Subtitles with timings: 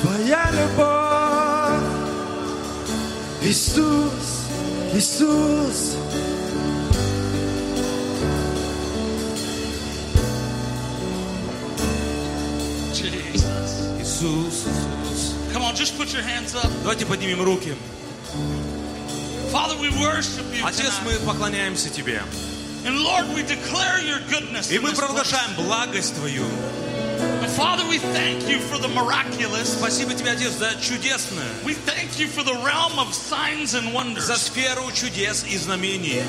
[0.00, 1.82] Твоя любовь,
[3.42, 4.46] Иисус,
[4.94, 5.96] Иисус.
[12.94, 15.34] Иисус, Иисус.
[15.52, 16.70] Come on, just put your hands up.
[16.82, 17.74] Давайте поднимем руки.
[19.50, 22.22] Father, we worship you Отец, мы поклоняемся Тебе.
[22.84, 24.70] And Lord, we declare your goodness.
[24.70, 26.44] И мы провозглашаем благость Твою.
[27.51, 29.73] And Father, we thank you for the miraculous.
[29.77, 34.25] Спасибо Тебе, Отец, за чудесное, We thank you for the realm of signs and wonders.
[34.25, 36.21] за сферу чудес и знамений.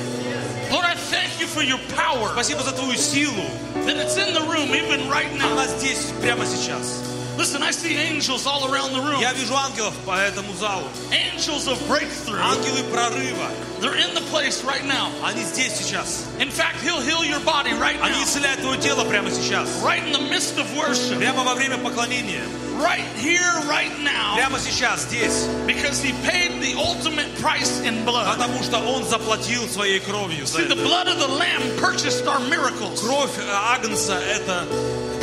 [0.71, 3.43] Lord, I thank you for your power Спасибо за Твою силу.
[3.85, 5.77] that it's in the room even right Она now.
[5.79, 7.01] здесь, прямо сейчас.
[7.37, 9.21] Listen, I see angels all around the room.
[9.21, 10.83] Я вижу ангелов по этому залу.
[11.11, 12.39] Angels of breakthrough.
[12.41, 13.49] Ангелы прорыва.
[13.79, 15.09] They're in the place right now.
[15.23, 16.25] Они здесь сейчас.
[16.39, 18.23] In fact, he'll heal your body right Они now.
[18.25, 19.69] исцеляют твое тело прямо сейчас.
[19.81, 21.17] Right in the midst of worship.
[21.17, 22.43] Прямо во время поклонения.
[22.77, 24.35] Right here, right now.
[24.35, 25.45] Прямо сейчас, здесь.
[25.65, 28.25] Because he paid the ultimate price in blood.
[28.37, 30.83] Потому что Он заплатил своей кровью за See, the это.
[30.83, 34.65] blood of the Lamb purchased our miracles, Кровь э, Агнца – это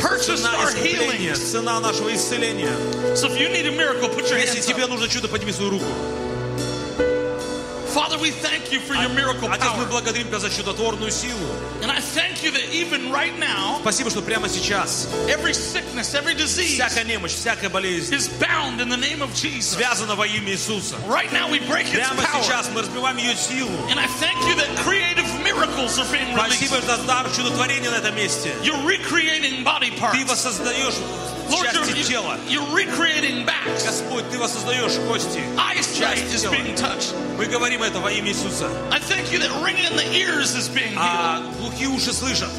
[0.01, 1.51] purchased цена our исцеления, healings.
[1.51, 2.71] цена нашего исцеления.
[3.15, 4.89] So if you need a miracle, put your Если hands тебе up.
[4.89, 5.85] нужно чудо, подними свою руку.
[7.93, 9.89] Father, we thank you for your miracle Отец, мы power.
[9.89, 11.39] благодарим Тебя за чудотворную силу.
[11.81, 16.35] And I thank you that even right now, Спасибо, что прямо сейчас every sickness, every
[16.35, 19.75] disease всякая немощь, всякая болезнь is bound in the name of Jesus.
[19.77, 20.95] связана во имя Иисуса.
[21.07, 22.43] Right now, we break its Прямо power.
[22.43, 23.71] сейчас мы разбиваем ее силу.
[23.89, 25.25] And I thank you that creative
[25.61, 26.85] miracles are being Спасибо released.
[26.87, 28.53] за дар чудотворения на этом месте.
[28.63, 30.25] You're recreating body Ты parts.
[30.25, 30.95] воссоздаешь
[31.49, 32.37] Lord, части you're, тела.
[32.47, 33.85] you're recreating backs.
[33.85, 35.39] Господь, Ты воссоздаешь кости.
[35.57, 36.51] Eyesight части is тела.
[36.53, 37.13] being touched.
[37.37, 38.69] Мы говорим это во имя Иисуса.
[38.91, 40.97] I thank you that ringing in the ears is being healed.
[40.97, 42.49] А глухие уши слышат.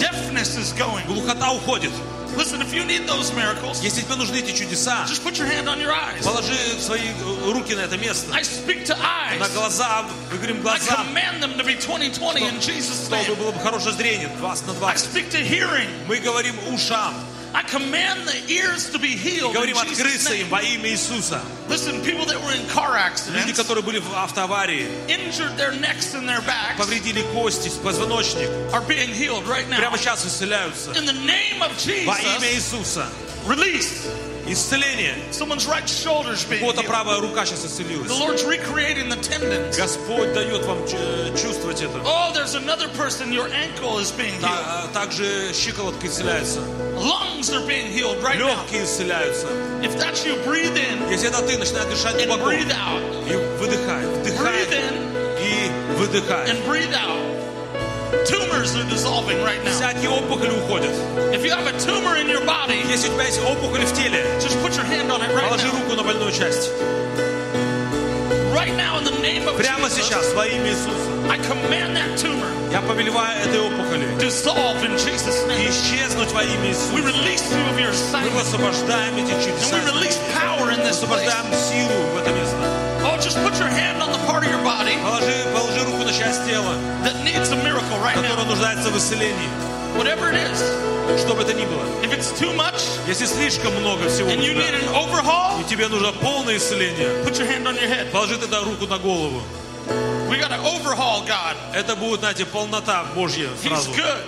[0.00, 1.04] Deafness is going.
[1.06, 1.90] Глухота уходит.
[2.36, 5.68] Listen, if you need those miracles, Если тебе нужны эти чудеса, just put your hand
[5.68, 6.22] on your eyes.
[6.22, 8.30] положи свои э, руки на это место.
[8.34, 9.38] I speak to eyes.
[9.38, 13.36] На глаза, мы говорим I глазам, command them to be 20/20 in Jesus' чтобы name.
[13.36, 15.10] было бы хорошее зрение, 20 на I 20.
[15.14, 15.88] speak to hearing.
[16.08, 17.14] Мы говорим ушам,
[17.54, 20.50] I command the ears to be healed in говорим Jesus' открыться им name.
[20.50, 21.40] во имя Иисуса.
[21.68, 26.14] Listen, people that were in car Люди, accidents которые были в автоаварии, injured their necks
[26.14, 29.78] and their backs повредили кости, позвоночник, are being healed right now.
[29.78, 30.90] прямо сейчас исцеляются.
[30.92, 31.72] In the name of
[32.04, 33.08] Во имя Jesus, Иисуса.
[33.46, 34.06] release.
[34.48, 35.14] Исцеление.
[35.32, 36.86] Someone's right shoulder's У being кого-то healed.
[36.86, 38.08] правая рука сейчас The исцелилась.
[38.10, 39.76] Lord's recreating the tendons.
[39.76, 41.98] Господь дает вам э, чувствовать это.
[42.04, 44.42] Oh, there's another person, your ankle is being healed.
[44.42, 46.60] Та- а Также щиколотка исцеляется.
[46.94, 48.54] Lungs are being healed right now.
[48.70, 49.48] Легкие исцеляются.
[49.82, 52.50] If that's you, breathe in Если это ты, начинай дышать and глубоко.
[52.50, 53.02] breathe out.
[53.28, 54.06] И выдыхай.
[54.06, 56.50] Вдыхай Breathe in и выдыхай.
[56.50, 57.18] and breathe out.
[58.26, 59.70] Tumors are dissolving right now.
[59.72, 60.92] Всякие опухоли уходят.
[61.32, 64.24] If you have a tumor in your body, Если у тебя есть опухоль в теле,
[64.40, 65.72] just put your hand on it right положи now.
[65.80, 66.70] руку на больную часть.
[68.54, 71.10] Right now, in the name of Прямо Jesus, сейчас, во имя Иисуса.
[71.30, 75.68] I command that tumor Я повелеваю этой опухоли dissolve in Jesus' и name.
[75.70, 76.96] исчезнуть во имя We Иисуса.
[76.96, 79.76] release you of your Мы sight, высвобождаем эти and чудеса.
[79.76, 81.26] we release power in this place.
[81.26, 82.30] Высвобождаем силу в это
[83.20, 83.20] место.
[83.20, 86.12] Oh, just put your hand on the part of your body Положи, положи руку на
[86.12, 86.74] часть тела,
[87.04, 88.48] that needs a miracle right которая now.
[88.48, 89.48] нуждается в исцелении.
[89.96, 90.60] Whatever it is.
[91.20, 91.84] Что бы это ни было.
[92.02, 95.60] If it's too much Если слишком много всего у and you need тебя, an overhaul,
[95.60, 98.10] и тебе нужно полное исцеление, put your hand on your head.
[98.10, 99.40] положи тогда руку на голову.
[100.28, 101.54] We got to overhaul God.
[101.72, 103.92] Это будет, знаете, полнота Божья He's сразу.
[103.92, 104.24] good.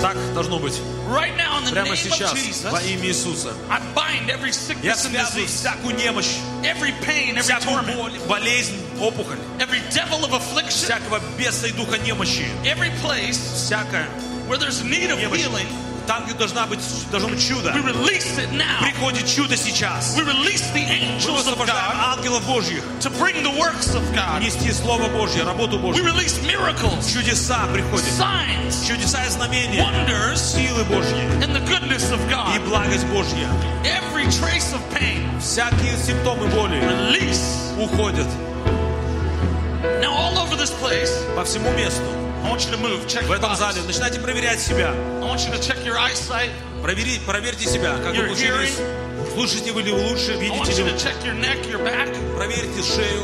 [0.00, 0.80] Так должно быть.
[1.08, 3.52] Right now, in the Прямо name сейчас, of Jesus, во имя Иисуса.
[3.70, 7.96] I bind every Я sickness and связываю disease, всякую немощь, every pain, every всякую torment,
[7.96, 14.06] боль, болезнь, опухоль, every devil of affliction, всякого беса и духа немощи, every place всякое
[14.48, 15.40] where there's need of немощь.
[15.40, 15.66] healing.
[16.08, 16.80] Там, где должна быть,
[17.10, 17.70] должно быть чудо.
[17.70, 18.82] We release it now.
[18.82, 20.14] Приходит чудо сейчас.
[20.18, 22.82] We release the Мы angels of высвобождаем God ангелов Божьих.
[23.00, 24.42] to bring the works of God.
[24.42, 26.04] Нести Слово Божье, работу We Божью.
[26.04, 28.04] release miracles, Чудеса приходят.
[28.06, 29.82] signs, Чудеса и знамения.
[29.82, 31.24] wonders, Силы Божьи.
[31.42, 32.60] and the goodness of И God.
[32.68, 33.48] благость Божья.
[33.84, 37.72] Every trace of pain, Всякие симптомы боли release.
[37.78, 38.26] уходят
[40.02, 42.02] Now, all over this place, по всему месту.
[42.44, 43.06] I want you to move.
[43.06, 43.86] Check В your этом зале bodies.
[43.86, 44.90] начинайте проверять себя.
[44.90, 46.50] I want you to check your eyesight.
[46.82, 48.78] Проверить, проверьте себя, как вы Your учились.
[49.34, 50.98] Слышите вы ли вы лучше, I want видите you ли to вы.
[50.98, 52.08] check your neck, your back.
[52.36, 53.22] Проверьте шею.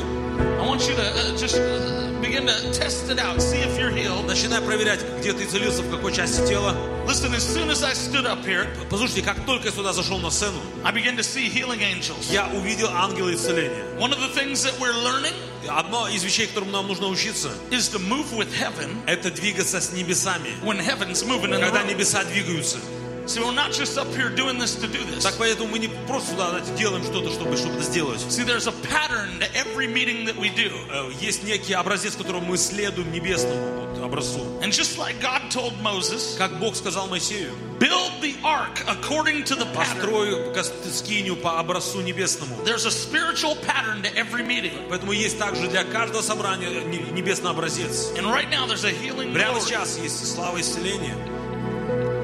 [0.60, 3.90] I want you to uh, just uh, begin to test it out, see if you're
[3.90, 4.26] healed.
[4.26, 6.74] Начинай проверять, где ты исцелился, в какой части тела.
[7.06, 10.30] Listen, as soon as I stood up here, Послушайте, как только я сюда зашел на
[10.30, 12.30] сцену, I began to see healing angels.
[12.32, 13.84] я увидел ангела исцеления.
[13.98, 15.34] One of the things that we're learning
[15.68, 19.92] Одно из вещей, которым нам нужно учиться, is to move with heaven это двигаться с
[19.92, 20.50] небесами.
[20.62, 21.90] when heaven's moving in the Когда room.
[21.90, 22.78] небеса двигаются.
[23.26, 25.22] So we're not just up here doing this to do this.
[25.22, 28.18] Так поэтому мы не просто сюда знаете, делаем что-то, чтобы что-то сделать.
[28.28, 30.68] See, there's a pattern to every meeting that we do.
[30.90, 34.40] Э, Есть некий образец, которому мы следуем небесному вот, образцу.
[34.62, 39.54] And just like God told Moses, Как Бог сказал Моисею, build the ark according to
[39.54, 40.00] the pattern.
[40.00, 42.56] построю гос- скинию по образцу небесному.
[42.64, 44.72] There's a spiritual pattern to every meeting.
[44.88, 48.10] Поэтому есть также для каждого собрания не- небесный образец.
[48.16, 49.66] And right now there's a healing Прямо glory.
[49.68, 51.14] сейчас есть слава исцеления.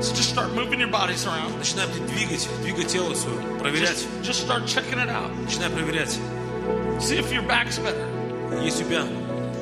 [0.00, 1.56] So just start moving your bodies around.
[1.58, 4.06] Начинаем двигать, двигать тело свое, проверять.
[4.22, 5.30] Just, just start checking it out.
[5.44, 6.16] Начинай проверять.
[7.00, 8.06] See if your back's better.
[8.62, 9.04] Есть у тебя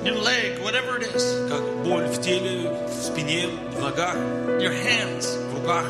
[0.05, 1.49] Your leg, whatever it is.
[1.49, 4.15] как боль в теле, в спине, в ногах,
[4.61, 5.27] Your hands.
[5.51, 5.87] в руках.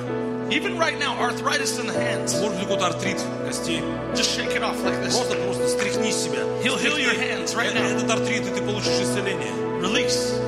[0.50, 2.38] Even right now, arthritis in the hands.
[2.40, 3.81] Может ли какой-то артрит костей?
[4.14, 5.14] Just shake it off like this.
[5.16, 6.40] Просто, просто стряхни с себя.
[6.62, 7.96] He'll heal Стряхни your hands right э- now.
[7.96, 9.50] Этот артрит, и ты получишь исцеление.
[9.81, 10.40] Release.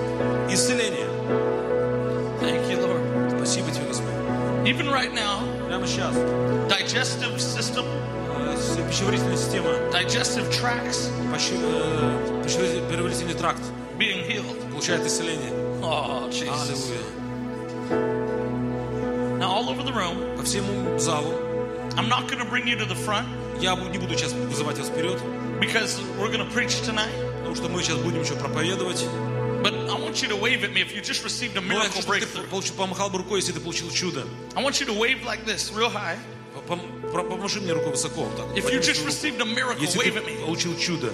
[0.52, 1.06] Исцеление.
[4.70, 6.14] Even right now, Прямо сейчас.
[6.68, 7.84] digestive system,
[8.36, 13.60] э, с- Пищеварительная система, digestive tracts пощи- э, пищеварительный тракт
[13.98, 14.70] being healed.
[14.72, 15.52] получает исцеление.
[15.82, 16.90] Oh, Jesus.
[17.90, 18.26] Аллилуйя.
[19.38, 21.34] Now, all over the room, По всему залу.
[21.96, 23.26] I'm not going to bring you to the front
[23.60, 25.18] Я бу- не буду сейчас вызывать вас вперед,
[25.60, 27.10] because we're going to preach tonight.
[27.38, 29.06] потому что мы сейчас будем еще проповедовать.
[29.62, 31.80] But I want you to wave at me if you just received a Но я
[31.80, 32.48] miracle хочу, чтобы ты breakthrough.
[32.48, 34.24] получил, помахал бы рукой, если ты получил чудо.
[34.54, 36.16] I want you to wave like this, real high.
[36.68, 38.24] Пом- про- Помаши мне рукой высоко.
[38.24, 38.46] вот так.
[38.56, 39.08] If you Подними just свою руку.
[39.08, 40.44] received a miracle, Если wave ты at me.
[40.44, 41.12] получил чудо.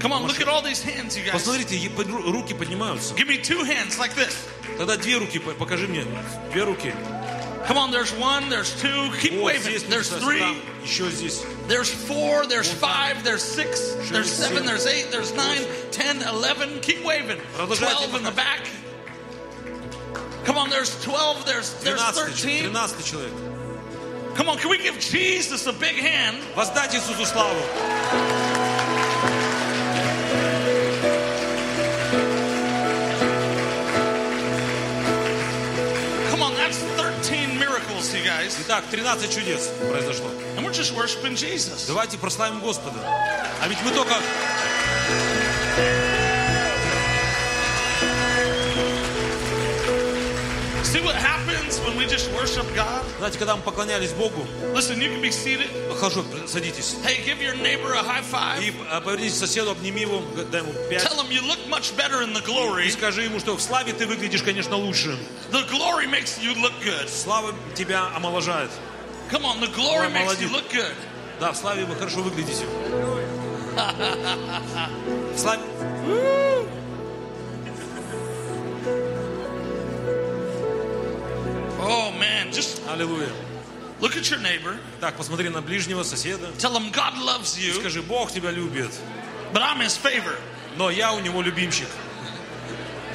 [0.00, 1.32] Come on, look at all these hands, you guys.
[1.32, 3.14] Посмотрите, е- под- ру- руки поднимаются.
[3.14, 4.32] Give me two hands like this.
[4.78, 6.04] Тогда две руки, по- покажи мне.
[6.52, 6.94] Две руки.
[7.66, 9.10] Come on, there's one, there's two.
[9.20, 9.62] Keep Вот waving.
[9.78, 10.42] здесь, There's там, three,
[10.82, 11.44] еще здесь.
[11.68, 14.66] there's four, there's five, there's six, there's Шесть, seven, семь.
[14.66, 15.62] there's eight, there's nine,
[15.92, 16.80] ten, eleven.
[16.80, 17.38] Keep waving.
[17.56, 18.36] Продолжайте Twelve in the махать.
[18.36, 18.68] back.
[20.44, 22.72] Come on, there's twelve, there's there's 13, thirteen.
[22.72, 23.32] 13 человек.
[24.34, 26.38] Come on, can we give Jesus a big hand?
[26.56, 28.63] Воздать Иисусу славу.
[38.45, 38.57] Guys.
[38.61, 40.29] Итак, 13 чудес произошло.
[40.57, 41.87] And we're just worshiping Jesus.
[41.87, 42.99] Давайте прославим Господа.
[43.61, 44.15] А ведь мы только...
[50.83, 51.44] See what happens
[51.84, 53.02] when we just worship God?
[53.18, 55.68] Знаете, когда мы поклонялись Богу, Listen, you can be seated.
[55.98, 56.96] хорошо, садитесь.
[57.04, 58.62] Hey, give your neighbor a high five.
[58.62, 61.02] И а, повернись к соседу, обними его, дай ему пять.
[61.04, 62.88] Tell him you look much better in the И glory.
[62.90, 65.16] скажи ему, что в славе ты выглядишь, конечно, лучше.
[65.52, 67.08] The glory makes you look good.
[67.08, 68.70] Слава тебя омоложает.
[69.30, 70.50] Come on, the glory Ой, makes you молодец.
[70.50, 70.94] look good.
[71.40, 72.64] Да, в славе вы хорошо выглядите.
[75.34, 75.60] В славе...
[81.84, 83.28] Oh man, just Аллилуйя.
[84.00, 84.78] look at your neighbor.
[85.00, 86.48] Так, посмотри на ближнего соседа.
[86.58, 88.90] Tell him God loves you, Скажи, Бог тебя любит,
[89.52, 90.40] but I'm his favorite.
[90.76, 91.88] но я у него любимчик.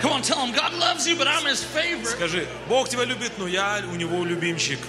[0.01, 2.15] Come on, tell him God loves you, but I'm his favorite.
[2.17, 4.79] Скажи, Бог тебя любит, но я у него любимчик.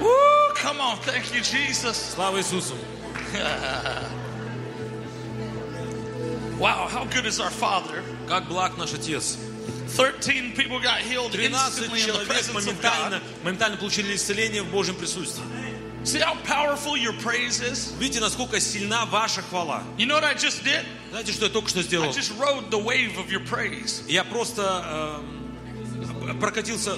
[0.00, 1.94] Woo, come on, thank you, Jesus.
[2.14, 2.74] Слава Иисусу.
[6.58, 8.02] Wow, how good is our Father?
[8.28, 9.36] Как благ наш Отец.
[9.88, 13.44] 13 people got healed 13 instantly in the человек presence of моментально, God.
[13.44, 15.44] моментально получили исцеление в Божьем присутствии.
[16.04, 17.94] See how powerful your praise is?
[17.98, 19.82] Видите, насколько сильна ваша хвала.
[19.96, 20.84] You know what I just did?
[21.10, 22.10] Знаете, что я только что I сделал?
[22.10, 24.02] just rode the wave of your praise.
[24.06, 25.22] Я просто
[26.28, 26.96] э, прокатился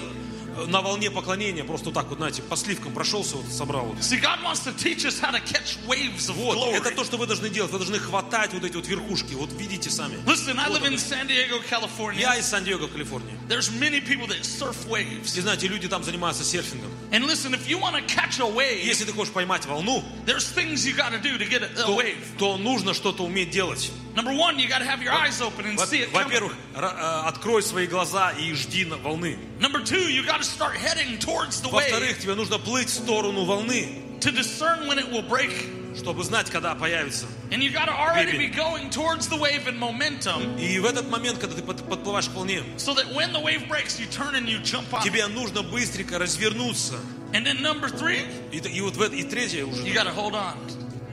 [0.66, 3.86] На волне поклонения, просто так вот, знаете, по сливкам прошелся, вот собрал.
[3.86, 3.98] Вот.
[3.98, 6.76] See, God wants to teach us how to catch waves of Вот, glory.
[6.76, 7.70] это то, что вы должны делать.
[7.72, 9.34] Вы должны хватать вот эти вот верхушки.
[9.34, 10.16] Вот видите сами.
[10.26, 10.98] Listen, I Вот live in.
[10.98, 12.20] San Diego, California.
[12.20, 13.34] Я из Сан-Диего, Калифорнии.
[13.48, 15.36] There's many people that surf waves.
[15.36, 16.90] И знаете, люди там занимаются серфингом.
[17.10, 20.46] And listen, if you want to catch a wave, Если ты хочешь поймать волну, there's
[20.54, 22.16] things you got to do to get a, a то, wave.
[22.38, 23.90] то нужно что-то уметь делать.
[24.15, 26.25] Number one, you got to have your eyes open and Во- see it coming.
[26.27, 29.37] Во-первых, ра- э, открой свои глаза и жди на волны.
[29.59, 32.93] Number two, you got to start heading towards the Во-вторых, wave тебе нужно плыть в
[32.93, 35.73] сторону волны, to discern when it will break.
[35.97, 37.25] чтобы знать, когда появится.
[37.49, 38.55] And you got to already be Maybe.
[38.55, 42.33] going towards the wave in momentum И в этот момент, когда ты под- подплываешь к
[42.35, 45.03] волне, so that when the wave breaks, you turn and you jump on.
[45.03, 46.95] тебе нужно быстренько развернуться.
[47.33, 48.21] And then number three,
[48.51, 50.55] И, т- и вот в это, и третье you уже, got to hold on.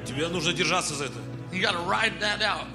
[0.07, 1.19] тебе нужно держаться за это.
[1.53, 2.67] You got to ride that out.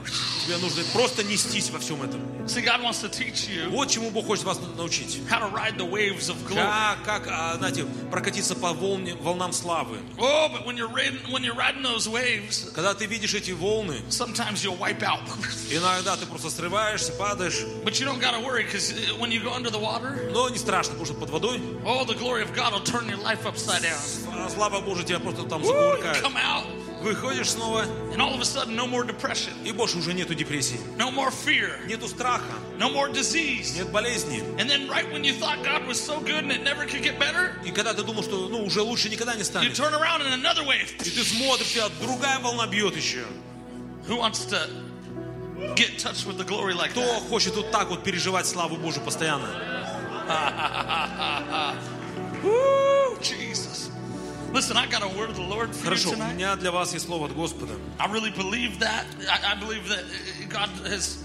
[0.46, 2.22] Тебе нужно просто нестись во всем этом.
[2.48, 5.20] See, God wants to teach you Вот чему Бог хочет вас научить.
[5.30, 6.64] how to ride the waves of glory.
[6.66, 10.00] Как, как а, знаете, прокатиться по волне, волнам славы.
[10.18, 14.02] Oh, but when you're riding, when you're riding those waves, Когда ты видишь эти волны,
[14.10, 15.20] sometimes you'll wipe out.
[15.70, 17.60] иногда ты просто срываешься, падаешь.
[17.84, 20.58] But you don't got to worry because when you go under the water, Но не
[20.58, 23.84] страшно, потому что под водой oh, the glory of God will turn your life upside
[23.84, 24.00] down.
[24.34, 26.22] а, слава Божия тебя просто там Woo, you закувыркает.
[26.24, 26.64] come out,
[27.04, 30.80] Выходишь снова, and all of a sudden, no more depression, и больше уже нету депрессии.
[30.98, 32.44] no more fear, Нету страха,
[32.78, 33.74] no more disease.
[33.78, 34.42] нет болезни.
[34.58, 37.18] And then, right when you thought God was so good and it never could get
[37.18, 40.22] better, И когда ты думал, что ну уже лучше никогда не you станет, turn around
[40.22, 40.92] and another wave.
[41.00, 43.24] и ты смотришь, тебя другая волна бьет еще.
[44.08, 44.70] Who wants to
[45.76, 47.30] get in touch with the glory like Кто that?
[47.30, 49.48] хочет вот так вот переживать славу Божию постоянно?
[52.44, 53.90] Woo, Jesus.
[54.54, 56.34] Listen, I got a word of the Lord for you Хорошо, у tonight.
[56.36, 57.74] меня для вас есть слово от Господа.
[58.00, 59.06] I really believe that.
[59.30, 61.18] I, I believe that uh, God has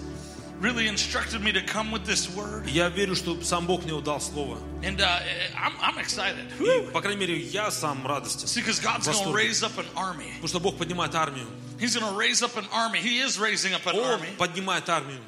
[0.61, 2.67] really instructed me to come with this word.
[2.69, 4.59] Я верю, что сам Бог мне дал слово.
[4.83, 5.21] And uh,
[5.57, 6.45] I'm, I'm excited.
[6.61, 8.47] И, по крайней мере, я сам радостен.
[8.47, 9.35] See, because God's going to Восторг.
[9.35, 10.33] raise up an army.
[10.41, 11.47] Потому что Бог поднимает армию.
[11.79, 13.01] He's going to raise up an army.
[13.01, 14.29] He is raising up an Он army.
[14.39, 15.21] поднимает армию.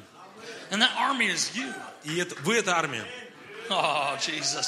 [0.71, 1.73] And that army is you.
[2.05, 3.03] И это, вы это армия.
[3.69, 4.67] Oh, Jesus.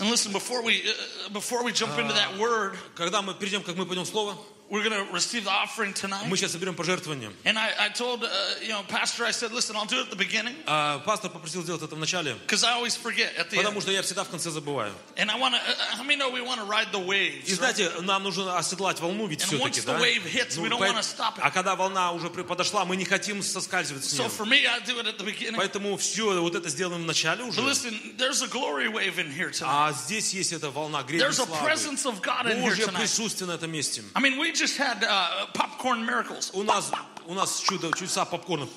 [0.00, 3.62] And listen, before we uh, before we jump into that word, Когда мы, перед тем,
[3.62, 4.36] как мы пойдем в слово,
[4.67, 6.25] we're going to receive the offering tonight.
[6.27, 7.31] мы сейчас соберем пожертвования.
[7.43, 8.27] And I, I told uh,
[8.63, 11.61] you know Pastor, I said, listen, I'll do it at the beginning А пастор попросил
[11.61, 13.81] сделать это в начале, because I always forget at the потому end.
[13.83, 14.91] что я всегда в конце забываю.
[15.17, 15.59] And I want to.
[15.61, 17.43] Uh, how many know we want to ride the И waves?
[17.47, 17.55] right?
[17.75, 19.99] знаете, нам нужно оседлать волну, ведь And все-таки, once the да?
[19.99, 21.41] wave hits, we don't поэт- wanna stop it.
[21.43, 24.29] А когда волна уже подошла, мы не хотим соскальзывать с So нее.
[24.29, 25.57] for me, I do it at the beginning.
[25.57, 27.61] Поэтому все вот это сделано в начале уже.
[27.61, 29.65] But listen, there's a glory wave in here tonight.
[29.67, 31.63] А здесь есть эта волна гребень There's a славы.
[31.67, 32.99] presence of God in here Божье tonight.
[33.01, 34.01] присутствие на этом месте.
[34.15, 36.51] I mean, we just had uh, popcorn miracles.
[36.53, 36.91] У нас,
[37.27, 38.67] у нас чудо, чудеса попкорна.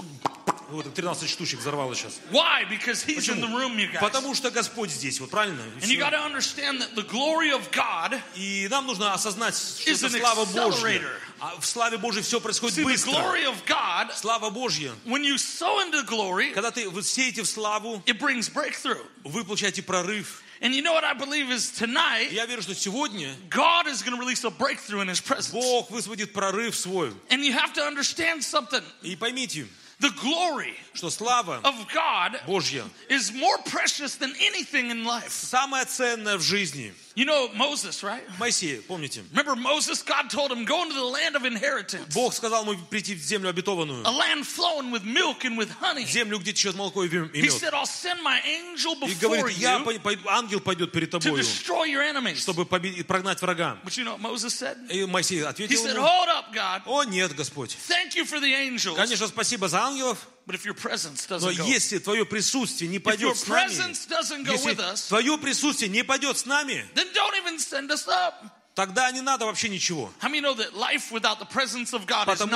[0.70, 2.20] Вот 13 штучек взорвало сейчас.
[2.30, 2.64] Why?
[2.68, 3.58] Because He's in the Почему?
[3.58, 4.00] room, you guys.
[4.00, 5.62] Потому что Господь здесь, вот правильно?
[5.80, 6.00] And you всё.
[6.00, 10.44] got to understand that the glory of God И нам нужно осознать, что это слава
[10.44, 11.02] Божья.
[11.40, 13.12] А в славе Божьей все происходит See, the быстро.
[13.12, 14.92] glory of God, Слава Божья.
[15.06, 19.00] when you sow into glory, Когда ты сеете в славу, it brings breakthrough.
[19.24, 20.42] вы получаете прорыв.
[20.61, 24.15] And you know what I believe is tonight, Я верю, что сегодня God is going
[24.15, 25.51] to release a breakthrough in His presence.
[25.51, 27.11] Бог высвободит прорыв свой.
[27.29, 28.83] And you have to understand something.
[29.01, 29.67] И поймите,
[29.99, 35.29] The glory что слава of God Божья is more precious than anything in life.
[35.31, 36.93] самая ценная в жизни.
[37.18, 38.22] You know Moses, right?
[38.38, 39.24] Моисей, помните?
[39.32, 40.04] Remember Moses?
[40.04, 43.48] God told him, go into the land of inheritance, Бог сказал ему прийти в землю
[43.50, 44.06] обетованную.
[44.06, 46.04] a land flowing with milk and with honey.
[46.04, 47.52] Землю, где течет молоко и и He мед.
[47.52, 51.10] said, I'll send my angel И before говорит, я, you пой- пой- ангел пойдет перед
[51.12, 52.36] to тобою, destroy your enemies.
[52.38, 53.80] чтобы побе- прогнать врага.
[53.84, 54.76] But you know what Moses said?
[54.88, 56.82] И Моисей He ответил said, ему, hold up, God.
[56.86, 57.76] о нет, Господь.
[57.88, 58.94] Thank you for the angels.
[58.94, 62.97] Конечно, спасибо за ангелов, But if your presence но doesn't go, если твое присутствие не
[62.97, 66.37] if your пойдет с нами, presence doesn't go если with us, твое присутствие не пойдет
[66.37, 68.43] с нами, then don't even send us up.
[68.78, 70.12] Тогда не надо вообще ничего.
[70.20, 70.54] Потому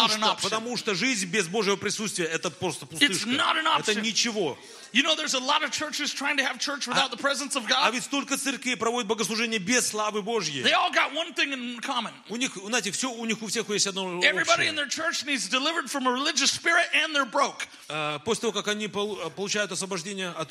[0.08, 3.28] что, потому что жизнь без Божьего присутствия это просто пустышка.
[3.28, 4.56] Это ничего.
[4.92, 7.64] You know, there's a lot of churches trying to have church without the presence of
[7.64, 7.94] А God.
[7.94, 10.62] ведь столько церквей проводят богослужение без славы Божьей.
[10.62, 12.12] They all got one thing in common.
[12.28, 14.72] У них, знаете, все, у них у всех есть одно Everybody in общее.
[14.74, 17.66] their church needs delivered from a religious spirit and they're broke.
[17.88, 20.50] А, После того, как они пол- получают освобождение от...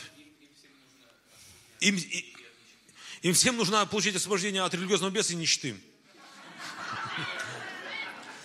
[1.80, 1.98] Им,
[3.22, 5.76] им всем нужно получить освобождение от религиозного беса и нищеты.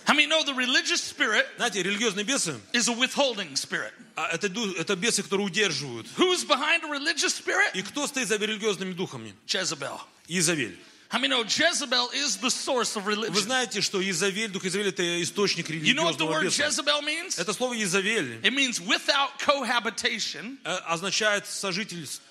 [0.07, 3.93] The religious spirit Знаете, религиозные бесы, is a withholding spirit?
[4.15, 6.07] а, это, это бесы, которые удерживают.
[6.17, 7.73] Who's behind a religious spirit?
[7.75, 9.35] И кто стоит за религиозными духами?
[9.47, 9.99] Jezebel.
[10.29, 10.77] Изавель.
[11.09, 15.23] How many know Jezebel is the source of Вы знаете, что Изавель, дух Изавель, это
[15.23, 16.65] источник You know what the религиозного word беса.
[16.65, 17.39] Jezebel means?
[17.39, 20.59] Это слово Изавель It means without cohabitation.
[20.65, 22.23] э, означает сожительство,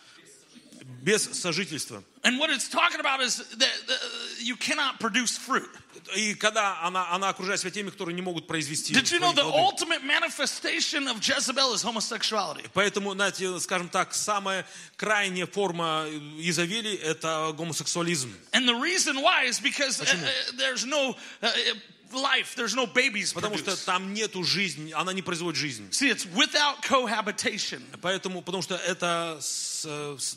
[1.02, 2.04] без сожительства.
[2.25, 4.01] And what it's talking about is that that
[4.41, 5.69] you cannot produce fruit.
[6.17, 9.37] И когда она, она окружает себя теми, которые не могут произвести Did you know свои
[9.37, 9.59] the плоды.
[9.59, 12.65] ultimate manifestation of Jezebel is homosexuality?
[12.75, 16.07] Поэтому, знаете, скажем так, самая крайняя форма
[16.39, 18.31] Изавели – это гомосексуализм.
[18.53, 22.87] And the reason why is because uh, uh, there's no uh, uh, life, there's no
[22.87, 23.85] babies Потому что produced.
[23.87, 25.91] там нету жизни, она не производит жизнь.
[25.93, 27.83] See, it's without cohabitation.
[28.01, 29.85] Поэтому, потому что это с-
[30.19, 30.37] с-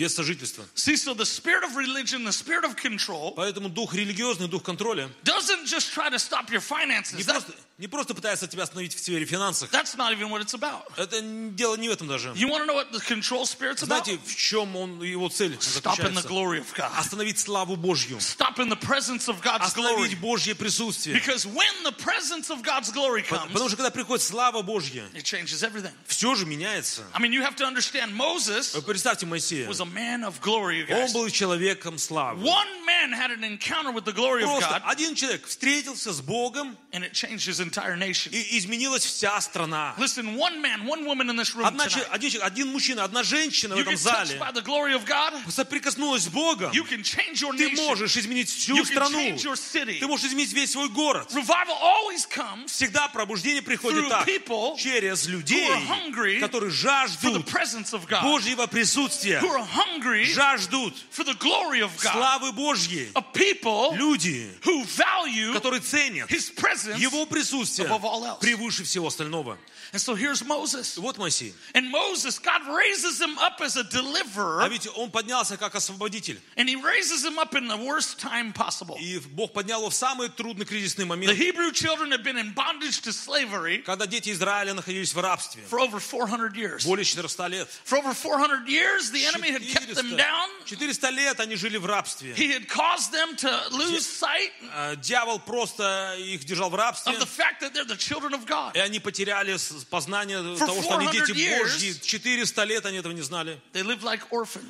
[0.00, 0.64] без сожительства.
[0.74, 5.08] See, so the spirit of religion, the spirit of control, Поэтому дух религиозный, дух контроля
[5.24, 7.26] doesn't just try to stop your не finances.
[7.26, 9.71] That, просто, Не просто пытается тебя остановить в сфере финансов.
[9.71, 10.83] That's not even what it's about.
[10.97, 12.29] Это дело не в этом даже.
[12.35, 14.05] You want to know what the control spirit's about?
[14.05, 16.91] Знаете, в чем он, его цель Stop in the glory of God.
[16.95, 18.19] Остановить славу Божью.
[18.19, 19.93] Stop in the presence of God's glory.
[19.95, 21.15] Остановить Божье присутствие.
[21.15, 25.23] Because when the presence of God's glory Потому comes, что когда приходит слава Божья, it
[25.23, 25.91] changes everything.
[26.05, 27.01] все же меняется.
[27.15, 29.67] I mean, you have to understand Moses Вы представьте Моисея.
[29.67, 31.13] was a man of glory, you Он guys.
[31.13, 32.43] был человеком славы.
[32.43, 36.21] One man had an encounter with the glory of Просто God, один человек встретился с
[36.21, 38.31] Богом, and it changed his entire nation.
[38.31, 39.95] и изменилась вся страна.
[39.97, 43.75] Listen, one man, one woman in this room Одна tonight, один, один мужчина, одна женщина
[43.75, 46.71] в you этом get touched зале by the glory of God, соприкоснулась с Богом.
[46.71, 49.17] you can change your Ты можешь изменить всю You can страну.
[49.19, 49.99] change your city.
[49.99, 51.29] Ты можешь изменить весь свой город.
[51.31, 57.31] Revival always comes Всегда пробуждение приходит так, people через людей, who are hungry которые for
[57.31, 61.91] the жаждут presence of God, Божьего присутствия, who are hungry жаждут for the glory of
[62.01, 63.11] God, славы Божьей.
[63.13, 66.97] of people Люди, who value которые ценят His presence.
[66.99, 69.57] Его присутствие присутствия превыше всего остального.
[69.93, 70.97] And so here's Moses.
[70.97, 71.53] Вот Моисей.
[71.75, 76.39] And Moses, God raises him up as a А deliverer, ведь он поднялся как освободитель.
[76.55, 78.95] and he raises him up in the worst time possible.
[78.99, 82.53] И Бог поднял его в самый трудный кризисный The момент, Hebrew children have been in
[82.53, 85.61] bondage to slavery когда дети Израиля находились в рабстве.
[85.69, 86.85] for over 400 years.
[86.85, 87.67] Более 400 лет.
[87.83, 90.47] For over 400 years, the enemy had kept them 400, down.
[90.65, 92.33] 400 лет они жили в рабстве.
[92.35, 97.11] He had caused them to lose sight А, Дьявол просто их держал в рабстве.
[97.13, 98.73] of the fact that they're the children of God.
[98.75, 99.51] И они потеряли
[99.89, 101.93] познание того, что они дети Божьи.
[102.01, 103.59] 400 лет они этого не знали.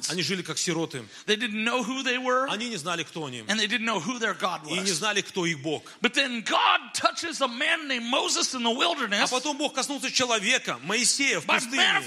[0.10, 1.03] Они жили как сироты.
[1.27, 3.44] Они не знали, кто они.
[4.75, 5.84] И не знали, кто их Бог.
[9.24, 12.01] А потом Бог коснулся человека, Моисея, в пустыне.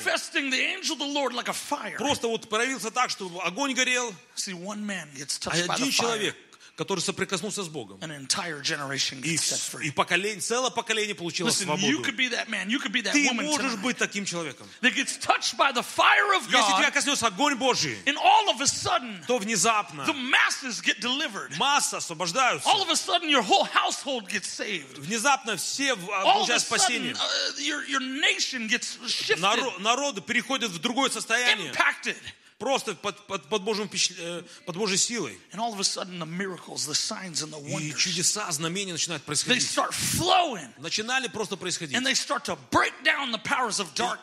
[1.99, 4.15] Просто вот проявился так, что огонь горел.
[5.47, 6.37] А один человек
[6.77, 8.01] который соприкоснулся с Богом.
[9.23, 12.03] И, и поколение, целое поколение получило Listen, свободу.
[13.13, 14.69] Ты можешь быть таким человеком.
[14.83, 17.97] Если тебя коснется огонь Божий,
[18.67, 20.05] sudden, то внезапно
[21.59, 22.69] масса освобождаются.
[24.97, 25.97] Внезапно все а,
[26.35, 27.13] получают спасение.
[27.13, 28.01] Sudden, uh, your, your
[29.39, 31.73] Народ, народы переходят в другое состояние.
[31.73, 32.17] Impacted
[32.59, 35.39] просто под, под, под, Божьим, э, под Божьей силой.
[37.81, 39.63] И чудеса, знамения начинают происходить.
[40.79, 41.97] Начинали просто происходить.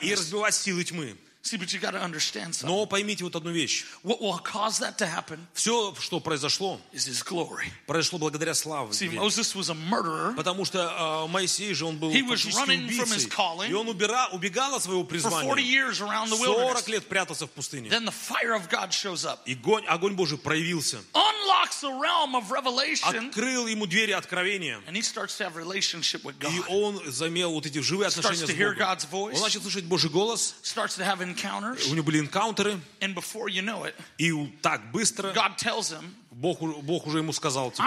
[0.01, 1.17] И разбивать силы тьмы.
[1.43, 2.67] See, but you got to understand something.
[2.69, 3.83] Но поймите вот одну вещь.
[4.03, 7.71] What will cause that to happen Все, что произошло, is His glory.
[7.87, 8.91] произошло благодаря славе.
[8.91, 10.35] See, Moses was a murderer.
[10.35, 13.29] Потому что э, Моисей же, он был He was фактически running from his убийцей.
[13.29, 13.69] calling.
[13.69, 15.55] И он убира- убегал от своего For 40 призвания.
[15.65, 16.87] years around the 40 wilderness.
[16.89, 17.89] лет прятался в пустыне.
[17.89, 20.99] Then the fire of God shows up, И огонь, огонь Божий проявился.
[21.13, 24.79] unlocks the realm of revelation, Открыл ему двери откровения.
[24.87, 26.51] and he starts to have relationship with God.
[26.53, 28.87] И он замел вот эти живые отношения Starts to с hear Богом.
[28.87, 29.35] God's voice.
[29.35, 30.53] Он начал слышать Божий голос.
[30.63, 32.78] Starts to have encounters, У него были энкаунтеры.
[33.00, 37.17] and before you know it, И у- так быстро God tells him, Бог, Бог уже
[37.17, 37.85] ему сказал теперь.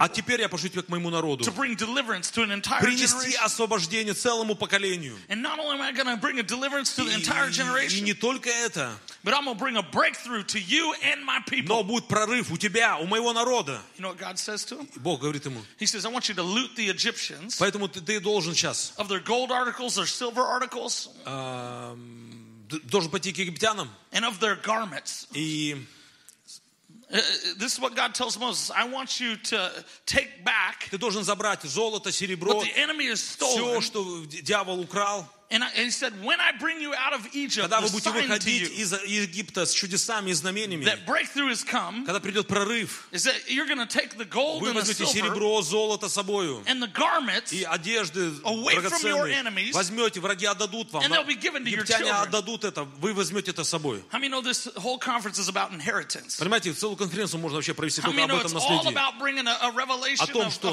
[0.00, 1.44] А теперь я пошлю тебя к моему народу.
[2.80, 5.16] Принести освобождение целому поколению.
[7.94, 8.92] И, и не только это.
[11.68, 13.80] Но будет прорыв у тебя, у моего народа.
[14.96, 15.62] Бог говорит ему.
[17.60, 18.92] Поэтому ты, ты должен сейчас.
[21.24, 21.96] Uh,
[22.90, 23.88] должен пойти к египтянам.
[25.32, 25.76] И
[27.57, 28.71] This is what God tells Moses.
[28.75, 29.71] I want you to
[30.05, 33.81] take back ты должен забрать золото, серебро, what the enemy has все, stolen.
[33.81, 35.27] что дьявол украл.
[37.62, 40.84] Когда вы будете выходить из Египта с чудесами и знамениями,
[42.06, 43.08] когда придет прорыв,
[44.60, 46.62] вы возьмете серебро, золото с собою,
[47.52, 48.30] и одежды
[48.82, 49.42] драгоценные,
[49.74, 51.02] возьмете, враги отдадут вам,
[51.80, 54.04] египтяне отдадут это, вы возьмете это с собой.
[56.38, 58.94] Понимаете, целую конференцию можно вообще провести только об этом наследии.
[60.22, 60.68] О том, что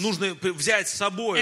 [0.00, 1.40] нужно взять с собой.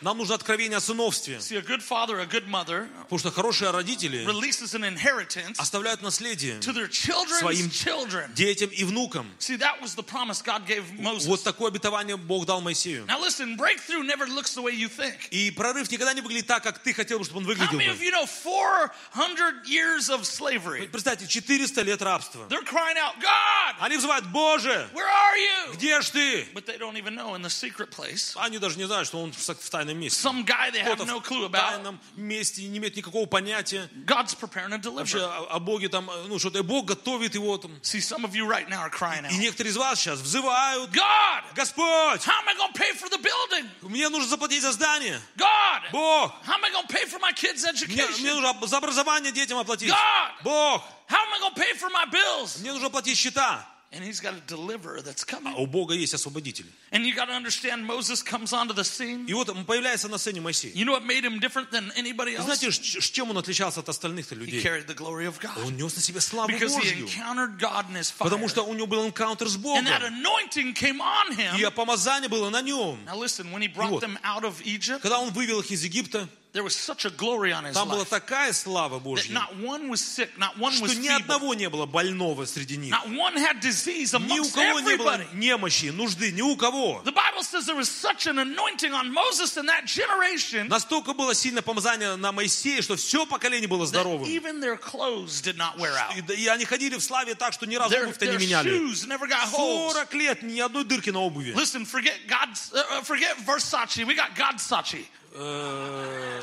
[0.00, 1.40] Нам нужно откровение о сыновстве.
[1.42, 6.02] See, a good father, a good mother Потому что хорошие родители releases an inheritance оставляют
[6.02, 8.32] наследие to their children's Своим children.
[8.34, 9.26] детям и внукам.
[9.38, 11.26] See, that was the promise God gave Moses.
[11.26, 13.04] Вот такое обетование Бог дал Моисею.
[13.06, 15.16] Now listen, breakthrough never looks the way you think.
[15.30, 17.88] И прорыв никогда не выглядит так, как ты хотел бы, чтобы он How выглядел many
[17.90, 20.86] of you know 400 years of slavery?
[20.88, 22.46] Представьте, 400 лет рабства.
[22.48, 25.74] They're crying out, God, Они взывают, Боже, where are you?
[25.74, 26.46] где ж ты?
[26.54, 28.34] But they don't even know in the secret place.
[28.36, 30.20] Они даже не знают, что он в тайном месте.
[30.20, 31.51] Some guy they have no clue clue about.
[31.71, 35.47] тайном месте, не имеет никакого понятия God's preparing to вообще deliver.
[35.49, 37.71] о, о Боге там, ну что-то, и Бог готовит его там.
[37.81, 40.89] See, some of you right now are crying И out, некоторые из вас сейчас взывают,
[40.91, 43.69] God, Господь, how am I going to pay for the building?
[43.81, 45.19] мне нужно заплатить за здание.
[45.37, 48.33] God, Бог, how am I going to pay for my kids' мне, мне education?
[48.35, 49.89] нужно об- за образование детям оплатить.
[49.89, 50.31] God.
[50.43, 52.59] Бог, How am I going to pay for my bills?
[52.59, 53.65] мне нужно оплатить счета.
[53.91, 55.55] And he's got a deliverer that's А coming.
[55.55, 56.65] у Бога есть освободитель.
[56.91, 59.25] And you got to understand, Moses comes onto the scene.
[59.27, 60.73] И вот появляется на сцене Моисей.
[60.73, 62.43] You know what made him different than anybody И else?
[62.43, 64.61] знаете, с с чем он отличался от остальных-то He людей?
[64.61, 65.57] carried the glory of God.
[65.65, 67.05] Он нес на себе славу Because he Божью.
[67.07, 68.25] encountered God in his fire.
[68.29, 69.85] Потому что у него был энкаунтер с Богом.
[69.85, 71.71] And that anointing came on И him.
[71.71, 72.99] помазание было на нем.
[73.05, 74.03] Now listen, when he brought вот.
[74.03, 77.51] them out of Egypt, Когда он вывел их из Египта, there was such a glory
[77.53, 80.73] on his там была life такая слава that Божья, not one was sick, not one
[80.81, 82.91] was что ни feeble, одного не было больного среди них.
[82.91, 85.27] not one had disease Ни у amongst кого не было everybody.
[85.35, 87.01] немощи, нужды, ни у кого.
[87.05, 91.35] The Bible says there was such an anointing on Moses in that generation Настолько было
[91.35, 94.25] сильное помазание на Моисея, что все поколение было that здоровым.
[94.27, 96.17] even their clothes did not wear out.
[96.17, 98.39] И, да- и они ходили в славе так, что ни разу Their, обувь-то не their
[98.39, 98.69] меняли.
[98.71, 99.93] shoes never got holes.
[99.93, 101.53] 40 лет, ни одной дырки на обуви.
[101.53, 104.03] Listen, forget God's, uh, uh, forget Versace.
[104.05, 105.05] We got Godsace.
[105.34, 106.42] Э,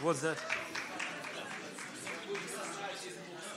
[0.00, 0.38] What's that?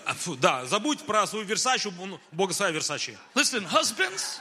[0.05, 1.93] А, да, забудь про свою Версачу,
[2.31, 3.17] Бога своя Версачи.
[3.35, 4.39] Listen, husbands,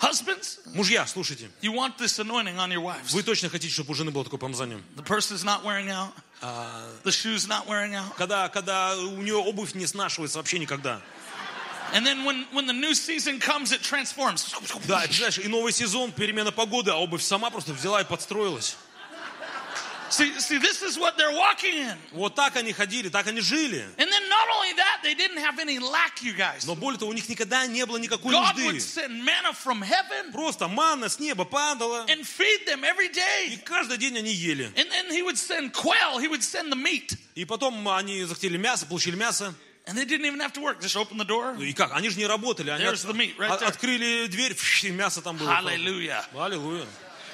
[0.00, 3.12] husbands, Мужья, слушайте, you want this anointing on your wives.
[3.12, 4.82] вы точно хотите, чтобы у жены было такое помазание?
[4.96, 6.12] The purse is not wearing out.
[7.04, 8.16] The shoe's not wearing out.
[8.16, 11.00] Когда, когда у нее обувь не снашивается вообще никогда.
[11.92, 14.52] And then when, when the new season comes, it transforms.
[14.86, 18.76] Да, и, знаешь, и новый сезон, перемена погоды, а обувь сама просто взяла и подстроилась.
[20.10, 21.96] See, see, this is what they're walking in.
[22.12, 23.84] Вот так они ходили, так они жили.
[23.96, 26.64] And then not only that, they didn't have any lack, you guys.
[26.66, 28.64] Но более того, у них никогда не было никакой God нужды.
[28.66, 32.06] would send manna from heaven Просто манна с неба падала.
[32.08, 33.58] and feed them every И day.
[33.64, 34.66] каждый день они ели.
[34.76, 37.16] And then he would send quail, he would send the meat.
[37.34, 39.52] И потом они захотели мясо, получили мясо.
[39.86, 40.80] And they didn't even have to work.
[40.80, 41.54] Just open the door.
[41.54, 41.92] Ну И как?
[41.94, 42.70] Они же не работали.
[42.70, 43.66] Они There's the meat right от- there.
[43.68, 45.50] открыли дверь, и мясо там было.
[45.50, 46.24] Hallelujah.
[46.34, 46.86] Аллилуйя.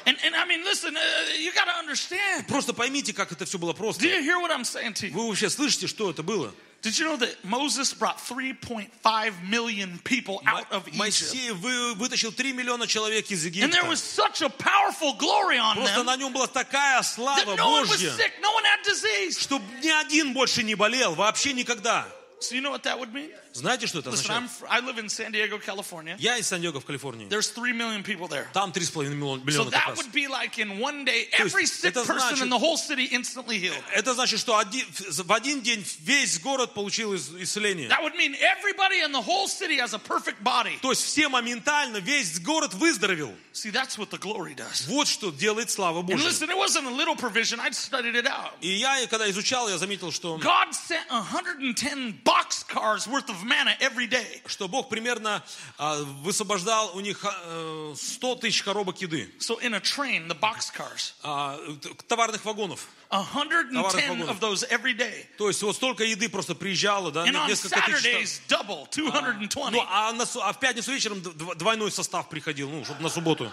[0.06, 1.00] And, and I mean, listen, uh,
[1.38, 2.48] you got to understand.
[2.48, 4.04] Просто поймите, как это все было Do просто.
[4.04, 5.12] you hear what I'm saying to you?
[5.12, 6.52] Вы вообще слышите, что это было?
[6.82, 10.96] Did you know that Moses brought 3.5 million people out of Egypt?
[10.96, 13.76] Моисей вы- вытащил 3 миллиона человек из And Египта.
[13.76, 17.54] there was such a powerful glory on Просто them на нем была такая that слава
[17.54, 19.38] no one was Божья, sick, no one had disease.
[19.38, 22.08] что ни один больше не болел, вообще никогда.
[22.42, 23.30] So you know what that would mean?
[23.52, 24.50] Знаете, что это Listen, I'm, означает?
[24.60, 26.16] fr- I live in San Diego, California.
[26.18, 27.28] Я из Сан-Диего в Калифорнии.
[27.28, 28.46] There's 3 million people there.
[28.54, 31.92] Там 3,5 миллиона So миллиона как that would be like in one day, every sick
[31.92, 33.82] person значит- in the whole city instantly healed.
[33.94, 37.88] Это значит, что один- в один день весь город получил ис- исцеление.
[37.90, 40.78] That would mean everybody in the whole city has a perfect body.
[40.80, 43.34] То есть все моментально, весь город выздоровел.
[43.52, 44.86] See, that's what the glory does.
[44.86, 46.24] Вот что делает слава And Божья.
[46.28, 47.60] listen, it wasn't a little provision.
[47.60, 48.52] I studied it out.
[48.62, 54.06] И я, когда изучал, я заметил, что, God sent 110 boxcars worth of manna every
[54.06, 54.42] day.
[54.46, 55.42] что Бог примерно
[55.78, 60.38] а, высвобождал у них а, э, 100 тысяч коробок еды, So in a train, the
[60.38, 62.88] boxcars, а, т- товарных вагонов.
[63.10, 65.26] 110 of those every day.
[65.36, 68.04] То есть вот столько еды просто приезжало, да, And on несколько тысяч.
[68.04, 69.72] Saturdays, double, 220.
[69.72, 73.50] Ну, а, на а в пятницу вечером двойной состав приходил, ну, чтобы на субботу.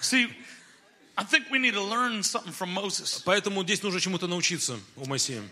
[0.00, 0.32] See,
[1.16, 3.22] I think we need to learn something from Moses.
[3.24, 5.42] Поэтому здесь нужно чему-то научиться у Моисея.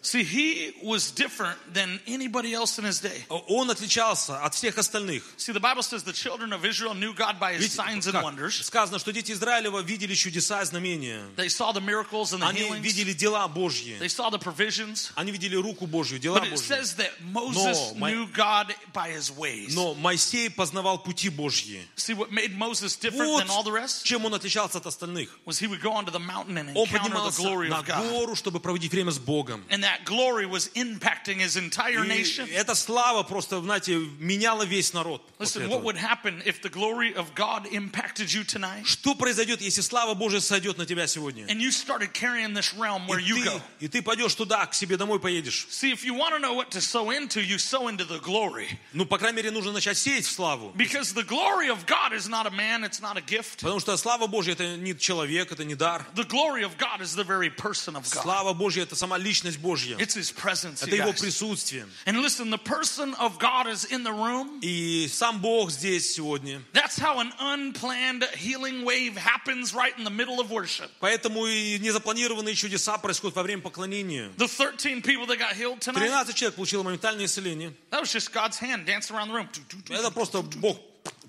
[0.00, 3.24] See, he was different than anybody else in his day.
[3.48, 5.24] Он отличался от всех остальных.
[5.36, 8.54] See, the Bible says the children of Israel knew God by his signs and wonders.
[8.64, 11.24] Сказано, что дети Израилева видели чудеса и знамения.
[11.36, 12.80] They saw the miracles and the Они healings.
[12.80, 13.98] видели дела Божьи.
[13.98, 15.10] They saw the provisions.
[15.16, 16.68] Они видели руку Божью, дела But it Божьи.
[16.68, 19.74] says that Moses knew God by his ways.
[19.74, 21.82] Но Моисей познавал пути Божьи.
[21.96, 25.28] See, what made Moses different than all the rest чем он отличался от остальных.
[25.44, 27.84] was he would go onto the mountain and Он encounter the поднимался glory на of
[27.86, 28.10] God.
[28.10, 29.64] гору, чтобы проводить время с Богом.
[29.70, 32.46] And that glory was impacting his entire И nation.
[32.52, 35.22] эта слава просто, знаете, меняла весь народ.
[35.38, 39.80] Listen, what would happen if the glory of God impacted you tonight Что произойдет, если
[39.80, 41.44] слава Божья сойдет на тебя сегодня?
[41.46, 43.60] and you started carrying this realm where И you go?
[43.80, 45.66] и ты пойдешь туда, к себе домой поедешь.
[45.70, 48.68] See, if you want to know what to sow into, you sow into the glory.
[48.92, 50.72] Ну, по крайней мере, нужно начать сеять в славу.
[50.76, 53.60] Because the glory of God is not a man, it's not a gift.
[53.60, 56.04] Потому что слава Божья это не человек, это не дар.
[56.14, 58.22] The glory of God is the very person of God.
[58.22, 59.77] Слава Божья это сама личность Божья.
[59.99, 60.81] It's his presence.
[60.83, 61.21] Это you его guys.
[61.21, 61.85] присутствие.
[62.05, 64.59] And listen, the person of God is in the room.
[64.61, 66.61] И сам Бог здесь сегодня.
[66.73, 70.89] That's how an unplanned healing wave happens right in the middle of worship.
[70.99, 74.31] Поэтому и незапланированные чудеса происходят во время поклонения.
[74.37, 77.73] The 13 people that got healed tonight, 13 человек получило моментальное исцеление.
[77.91, 79.49] that was just God's hand dancing around the room.
[79.89, 80.77] Это просто Бог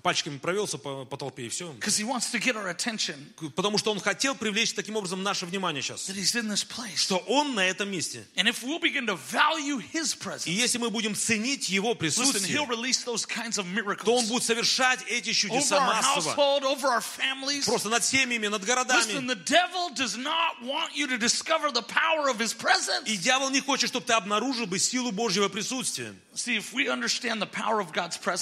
[0.02, 1.74] пачками провелся по, по толпе и все.
[3.54, 6.06] Потому что он хотел привлечь таким образом наше внимание сейчас.
[6.96, 8.26] Что он на этом месте.
[10.46, 12.56] И если мы будем ценить его присутствие,
[14.04, 16.34] то он будет совершать эти чудеса массово.
[17.66, 19.00] Просто над семьями, над городами.
[23.06, 26.14] И дьявол не хочет, чтобы ты обнаружил бы силу Божьего присутствия.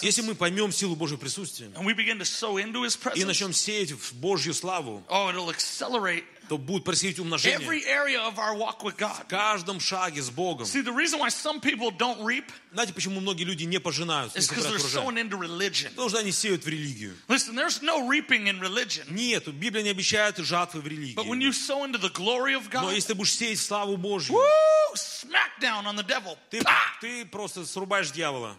[0.03, 3.26] Если мы поймем силу Божьего присутствия, and we begin to sow into his и presence,
[3.26, 8.38] начнем сеять в Божью славу, oh, it'll accelerate то будет происходить умножение every area of
[8.38, 9.16] our walk with God.
[9.24, 10.66] в каждом шаге с Богом.
[10.66, 14.42] See, the reason why some people don't reap Знаете, почему многие люди не пожинают, не
[14.42, 15.04] is because собирают they're урожай?
[15.04, 15.90] sowing into religion.
[15.92, 17.16] Потому что они сеют в религию.
[17.28, 19.06] Listen, there's no reaping in religion.
[19.10, 21.46] Нет, Библия не обещает жатвы в But when религии.
[21.46, 24.36] you sow into the glory of Но God, если ты будешь сеять в славу Божью,
[24.36, 26.38] woo, smack down on the devil.
[26.50, 26.74] ты, Pah!
[27.00, 28.58] ты просто срубаешь дьявола.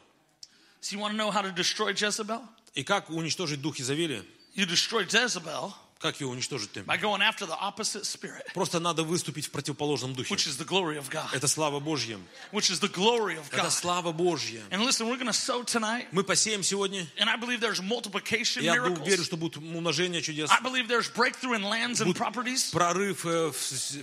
[0.80, 2.42] So you want to know how to destroy Jezebel?
[2.74, 4.24] И как уничтожить дух Изавели?
[4.56, 6.79] You destroy Jezebel Как ее уничтожить ты?
[6.83, 10.33] by going after the opposite spirit, Просто надо выступить в противоположном духе.
[10.33, 11.27] which is the glory of God.
[11.33, 12.17] Это слава Божья.
[12.53, 14.61] Which is the glory of Это слава Божья.
[14.71, 17.05] And listen, we're going to sow tonight, Мы посеем сегодня.
[17.17, 20.49] and I believe there's multiplication Я верю, что будет умножение чудес.
[20.49, 22.71] I believe there's breakthrough in lands and Будет properties.
[22.71, 23.55] прорыв э, в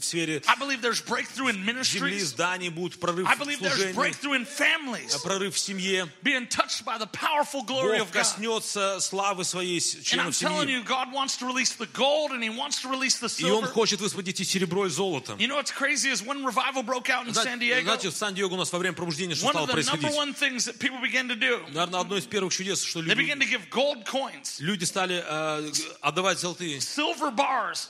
[0.05, 4.35] сфере I believe there's breakthrough in земли, зданий, будет прорыв I в there's служении, breakthrough
[4.37, 6.11] in families э, прорыв в семье.
[6.23, 8.21] being touched by the powerful glory Бог of God.
[8.21, 10.75] коснется славы своей с- And I'm членов telling семьи.
[10.75, 13.65] you, God wants to release the gold and He wants to release the И Он
[13.65, 13.73] silver.
[13.73, 15.33] хочет высвободить и серебро, и золото.
[15.39, 18.15] You know what's crazy is when revival broke out in San Знаете, Diego, знаете, в
[18.17, 20.17] Сан-Диего у нас во время пробуждения что one стало of the number происходить?
[20.17, 23.39] one things that people began to do, Наверное, одно из первых чудес, что they began
[23.39, 27.89] люди, to give gold coins, люди стали э, отдавать золотые, silver bars.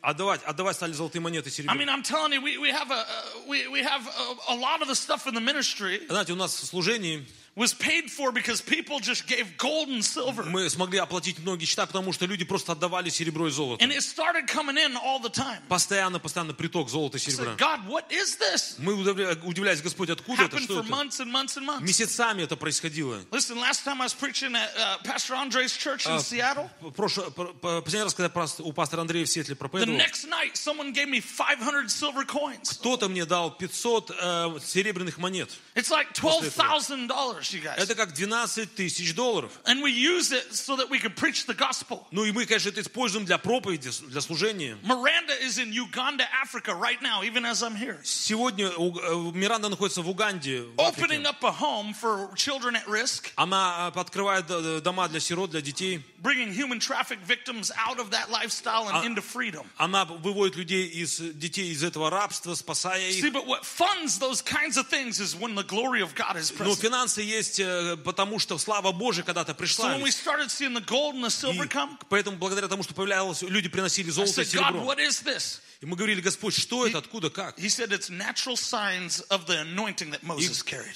[0.00, 1.74] отдавать, отдавать стали золотые монеты I серебро.
[1.74, 3.04] mean, I'm telling you, we, we have, a, uh,
[3.48, 6.54] we, we have a, a lot of the stuff in the ministry Знаете, у нас
[6.54, 7.26] в служении
[7.57, 10.43] was paid for because people just gave gold and silver.
[10.45, 13.83] мы смогли оплатить многие счета, потому что люди просто отдавали серебро и золото.
[13.85, 15.61] And it started coming in all the time.
[15.69, 17.55] Постоянно, постоянно приток золота и I said, серебра.
[17.57, 18.75] God, what is this?
[18.79, 20.89] Мы удивля- удивлялись, Господь, откуда это, Happened что for это?
[20.89, 21.81] months and months and months.
[21.83, 23.21] Месяцами это происходило.
[23.31, 27.29] Listen, last time I was preaching at uh, Pastor Andre's church in Uh, Seattle, Прошлый,
[27.31, 30.55] по- по- последний раз, когда пас- у пастора Андрея в Сетле the проповедовал, next night
[30.55, 32.73] someone gave me 500 silver coins.
[32.79, 35.51] кто-то мне дал 500 э, серебряных монет.
[35.75, 37.77] It's like $12,000, you guys.
[37.77, 39.51] Это как 12 тысяч долларов.
[39.65, 42.05] And we use it so that we can preach the gospel.
[42.11, 44.77] Ну и мы, конечно, это используем для проповеди, для служения.
[44.83, 47.99] Miranda is in Uganda, Africa right now, even as I'm here.
[48.03, 51.15] Сегодня у- э, Миранда находится в Уганде, в Африке.
[51.15, 55.51] Opening up a home for children at risk, Она э, открывает д- дома для сирот,
[55.51, 56.03] для детей.
[56.21, 59.65] bringing human traffic victims out of that lifestyle and into freedom.
[59.77, 63.33] Она выводит людей из детей из этого рабства, спасая See, их.
[63.33, 66.65] but what funds those kinds of things is when the glory of God is Но
[66.65, 66.79] present.
[66.79, 69.94] финансы есть, э, потому что слава Божия когда-то So пришла.
[69.94, 72.94] when we started seeing the gold and the И silver come, поэтому, благодаря тому, что
[72.94, 75.60] появлялось, люди приносили золото и said, God, серебро.
[75.80, 77.56] И мы говорили, Господь, что это, откуда, как?
[77.56, 80.20] He said it's natural signs of the anointing that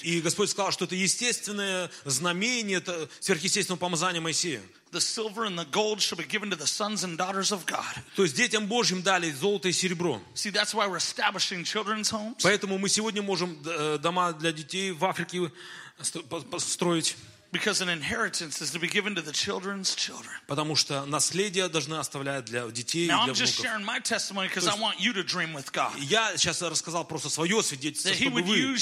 [0.01, 4.61] И, и Господь сказал, что это естественное знамение это сверхъестественного помазания Моисея.
[4.91, 7.97] The silver and the gold shall be given to the sons and daughters of God.
[8.15, 10.21] То есть детям Божьим дали золото и серебро.
[10.35, 12.43] See, that's why we're establishing children's homes.
[12.43, 15.51] Поэтому мы сегодня можем э, дома для детей в Африке
[16.49, 17.15] построить.
[17.53, 20.33] Because an inheritance is to be given to the children's children.
[20.47, 24.47] Потому что наследие должны оставлять для детей и Now, для I'm just sharing my testimony
[24.47, 25.91] because I want you to dream with God.
[25.99, 28.75] Я сейчас рассказал просто свое свидетельство, чтобы вы,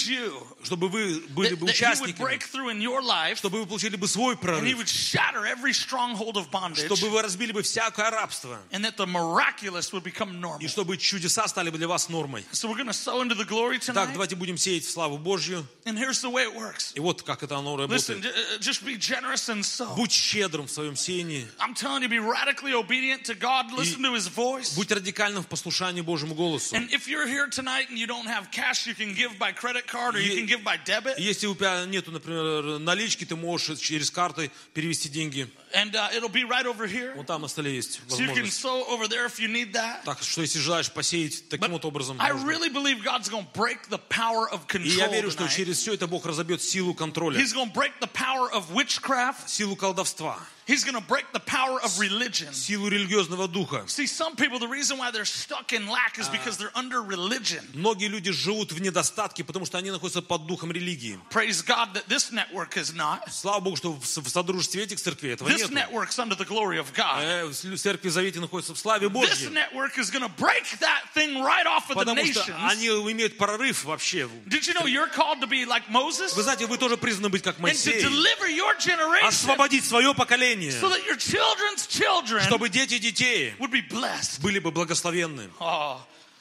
[0.64, 5.46] чтобы вы были бы участниками, чтобы вы получили бы свой and He прорыв, would shatter
[5.46, 10.04] every stronghold of bondage чтобы вы разбили бы всякое рабство, and that the miraculous would
[10.04, 10.62] become normal.
[10.62, 12.46] и чтобы чудеса стали бы для вас нормой.
[12.54, 15.68] So we're going to sow into the glory Так, давайте будем сеять в славу Божью.
[15.84, 16.94] And here's the way it works.
[16.96, 18.24] И вот как это оно работает.
[18.62, 19.96] Ju- uh, just be generous and sow.
[19.96, 21.48] Будь щедрым в своем сеянии.
[21.60, 23.72] I'm telling you, be radically obedient to God.
[23.74, 24.76] Listen to His voice.
[24.76, 26.76] Будь радикальным в послушании Божьему голосу.
[26.76, 29.88] And if you're here tonight and you don't have cash, you can give by credit
[29.88, 31.18] card or you can give by debit.
[31.18, 35.50] Если у тебя нету, например, налички, ты можешь через карты перевести деньги.
[35.75, 37.13] And uh, it'll be right over here.
[37.17, 38.61] Вот там на столе есть So you can возможность.
[38.61, 40.05] sow over there if you need that.
[40.05, 42.49] Так что если желаешь посеять таким вот образом, I можно.
[42.49, 45.55] really believe God's going to break the power of и я control верю, что tonight.
[45.57, 49.49] через все это Бог разобьет силу контроля, He's going to break the power of witchcraft.
[49.49, 50.39] силу колдовства,
[50.72, 52.54] He's going to break the power of religion.
[52.54, 53.84] силу религиозного духа.
[53.88, 57.64] See, some people, the reason why they're stuck in lack is because they're under religion.
[57.74, 61.20] Многие люди живут в недостатке, потому что они находятся под духом религии.
[61.30, 63.30] Praise God that this network is not.
[63.32, 65.72] Слава Богу, что в содружестве этих церквей этого This нет.
[65.72, 67.22] network's under the glory of God.
[67.22, 69.50] Э, церкви Завете находится в славе This Божьей.
[69.50, 72.72] network is going to break that thing right off of the Потому что nations.
[72.72, 74.28] они имеют прорыв вообще.
[74.48, 77.44] Did you know you're called to be like Moses Вы знаете, вы тоже призваны быть
[77.44, 78.02] как and to Моисей.
[78.02, 83.54] deliver deliver your generation освободить свое поколение, so that your children's children чтобы дети детей
[83.58, 84.42] would be blessed.
[84.42, 85.50] были бы благословенны.
[85.60, 85.98] Oh,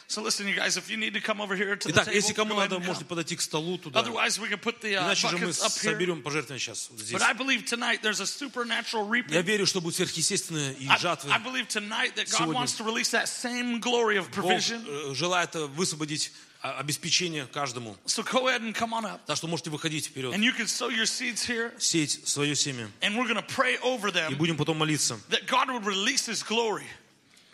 [0.09, 2.15] so listen, you guys, if you need to come over here to the Итак, table,
[2.17, 4.01] если кому надо, можете подойти к столу туда.
[4.01, 7.17] Otherwise, we can put the uh, Иначе же мы соберем пожертвования сейчас вот здесь.
[7.17, 9.33] But I believe tonight there's a supernatural reaping.
[9.33, 11.31] Я верю, что будет сверхъестественное и жатвы.
[11.31, 12.55] I believe tonight that God Сегодня.
[12.55, 14.85] wants to release that same glory of Бог provision.
[14.85, 17.97] э, желает э, высвободить а, обеспечение каждому.
[18.07, 19.21] So go ahead and come on up.
[19.27, 22.91] Так что можете выходить вперед, And you can sow your seeds here, сеять свое семя.
[23.01, 26.27] and we're going to pray over И them будем потом молиться, that God would release
[26.29, 26.85] His glory.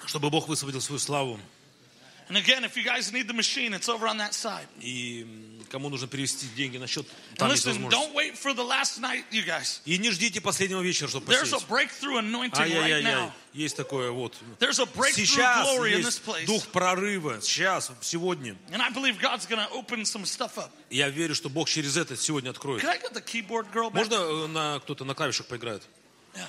[0.06, 1.38] чтобы Бог высвободил свою славу.
[2.28, 4.66] And again, if you guys need the machine, it's over on that side.
[4.80, 5.24] И
[5.70, 7.96] кому нужно перевести деньги на счет, там есть listen, возможность.
[7.96, 9.80] don't wait for the last night, you guys.
[9.84, 11.68] И не ждите последнего вечера, чтобы There's a посеять.
[11.68, 13.32] breakthrough anointing right now.
[13.52, 14.34] есть такое вот.
[14.58, 16.46] There's a breakthrough Сейчас glory in this place.
[16.46, 18.56] дух прорыва, сейчас, сегодня.
[18.70, 20.70] And I believe God's to open some stuff up.
[20.90, 22.82] Я верю, что Бог через это сегодня откроет.
[22.82, 23.94] Can I get the keyboard girl back?
[23.94, 25.82] Можно э, на кто-то на клавишах поиграет?
[26.34, 26.48] Yeah.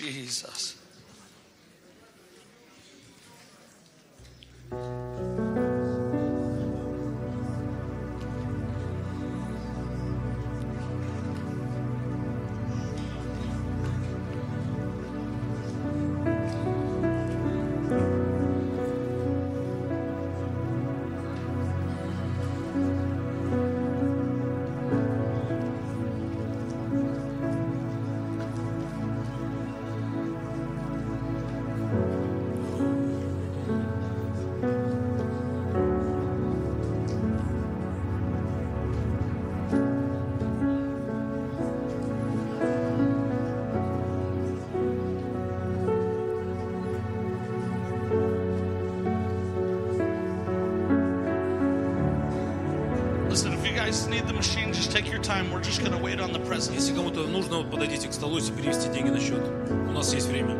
[0.00, 0.76] Jesus.
[55.29, 55.51] time.
[55.51, 56.75] We're just going to wait on the presence.
[56.75, 59.41] Если кому-то нужно, вот подойдите к столу и перевести деньги на счет.
[59.69, 60.57] У нас есть время.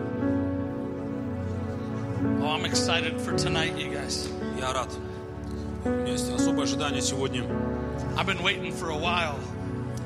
[2.42, 4.30] Oh, I'm excited for tonight, you guys.
[4.60, 4.90] Я рад.
[5.84, 7.44] У меня есть особое ожидание сегодня.
[8.18, 9.38] I've been waiting for a while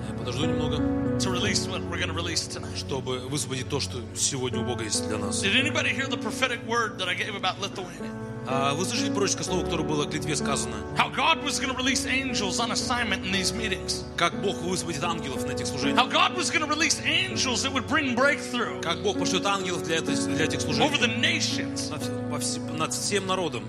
[0.09, 0.77] Я подожду немного,
[1.19, 2.75] to release what we're going to release tonight.
[2.75, 5.43] чтобы высвободить то, что сегодня у Бога есть для нас.
[5.43, 8.09] Did anybody hear the prophetic word that I gave about Lithuania?
[8.46, 10.76] А вы слышали пророческое слово, которое было к Литве сказано?
[10.96, 14.04] How God was going to release angels on assignment in these meetings.
[14.16, 15.98] Как Бог высвободит ангелов на этих служениях?
[15.98, 19.82] How God was going to release angels that would bring breakthrough Как Бог пошлет ангелов
[19.84, 21.20] для, этой, для этих over the служений?
[21.20, 21.90] nations.
[22.76, 23.64] Над всем народом.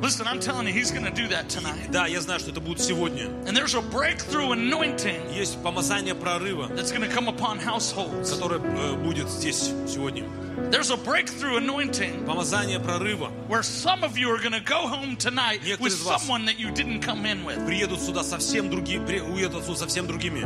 [0.00, 1.90] Listen, I'm telling you, He's going to do that tonight.
[1.90, 3.26] Да, я знаю, что это будет сегодня.
[3.46, 8.30] And there's a breakthrough anointing Есть помазание прорыва, that's going to come upon households.
[8.32, 10.24] которое э, будет здесь сегодня.
[10.70, 13.30] There's a breakthrough anointing Помазание прорыва.
[13.48, 16.44] where some of you are going to go home tonight Некоторые with из вас someone
[16.44, 17.64] that you didn't come in with.
[17.66, 20.40] Приедут сюда совсем другие, при- уедут отсюда совсем другими.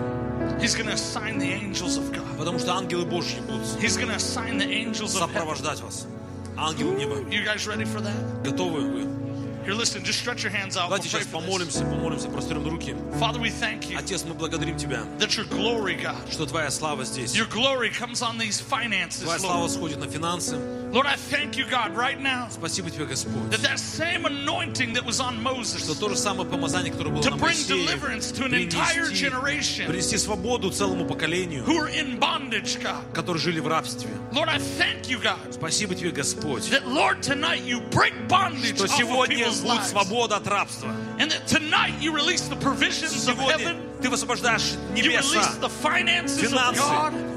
[0.61, 2.38] He's going to assign the angels of God.
[2.38, 5.34] Потому что ангелы Божьи будут He's going to assign the angels of heaven.
[5.34, 6.06] сопровождать вас.
[6.56, 7.16] Ангелы неба.
[7.30, 8.42] You guys ready for that?
[8.44, 9.08] Готовы вы?
[9.64, 10.88] Here, listen, just stretch your hands out.
[10.88, 11.46] We'll Давайте pray сейчас for this.
[11.46, 12.94] помолимся, помолимся, прострем руки.
[13.18, 17.04] Father, we thank you Отец, мы благодарим Тебя, that your glory, God, что Твоя слава
[17.04, 17.34] здесь.
[17.34, 19.70] your glory comes on these finances, Твоя слава Lord.
[19.70, 20.56] сходит на финансы.
[20.92, 25.04] Lord, I thank you, God, right now Спасибо Тебе, Господь, that that same anointing that
[25.04, 28.32] was on что Moses то же самое помазание, которое было to на bring Моисее, deliverance
[28.32, 33.04] to an entire принести, generation принести свободу целому поколению, who are in bondage, God.
[33.12, 34.08] которые жили в рабстве.
[34.32, 38.84] Lord, I thank you, God, Спасибо Тебе, Господь, that Lord, tonight you break bondage что
[38.84, 39.90] off of сегодня people's будет lives.
[39.90, 40.90] свобода от рабства.
[41.18, 46.83] And that tonight you release the provisions of Сегодня heaven, Ты высвобождаешь небеса, финансы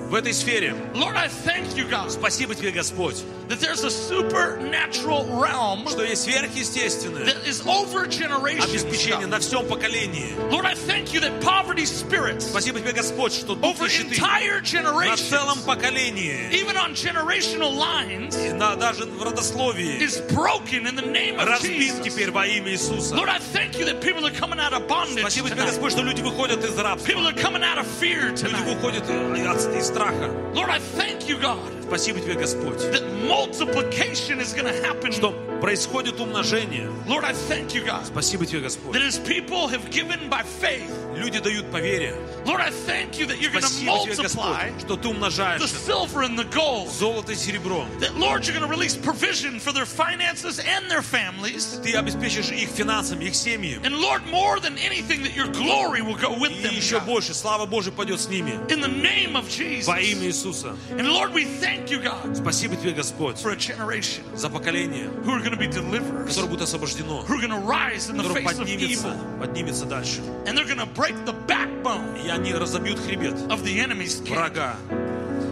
[0.09, 0.74] в этой сфере.
[0.94, 6.22] Lord, I thank you, God, Спасибо Тебе, Господь, that there's a supernatural realm что есть
[6.22, 10.35] сверхъестественное that is over обеспечение на всем поколении.
[10.50, 14.61] Lord, I thank you that poverty spirits Спасибо Тебе, Господь, что Дух over нищеты entire
[15.07, 20.94] на целом поколении, even on generational lines, и на, даже в родословии, is broken in
[20.94, 22.02] the name of разбит Jesus.
[22.05, 23.14] теперь во имя Иисуса.
[23.14, 25.62] Lord, I thank you that people are coming out of bondage Спасибо Тебе.
[25.62, 27.08] Господь, что люди выходят из рабства.
[27.08, 28.65] People are coming out of fear Люди tonight.
[28.76, 30.30] выходят из, из страха.
[30.54, 35.12] Lord, I thank you, God, Спасибо Тебе, Господь, that multiplication is going to happen.
[35.12, 36.89] что происходит умножение.
[37.08, 38.93] Lord, I thank you, God, Спасибо Тебе, Господь.
[38.93, 42.15] that as people have given by faith, Люди дают по вере.
[42.45, 45.10] Lord, I thank you that you're going to Спасибо Тебе, multiply Господь, что Ты the
[45.13, 46.89] умножаешь silver and the gold.
[46.89, 47.86] золото и серебро.
[48.00, 51.80] That, Lord, you're going to release provision for their finances and their families.
[51.84, 53.80] Ты обеспечишь их финансами, их семьи.
[53.84, 56.74] And Lord, more than anything, that your glory will go with И them.
[56.74, 57.06] еще God.
[57.08, 58.54] больше, слава Божия пойдет с ними.
[58.69, 59.86] In the name of Jesus.
[59.88, 60.76] Во имя Иисуса.
[60.97, 65.32] And Lord, we thank you, God, Спасибо Тебе, Господь, for a generation за поколение, who
[65.32, 68.24] are going to be deliverers, которое будет освобождено, who are going to rise in the
[68.24, 70.22] которое face of поднимется, evil, поднимется дальше.
[70.45, 74.53] and they're going to break the backbone И они разобьют хребет of the enemy's camp,
[74.53, 74.76] врага.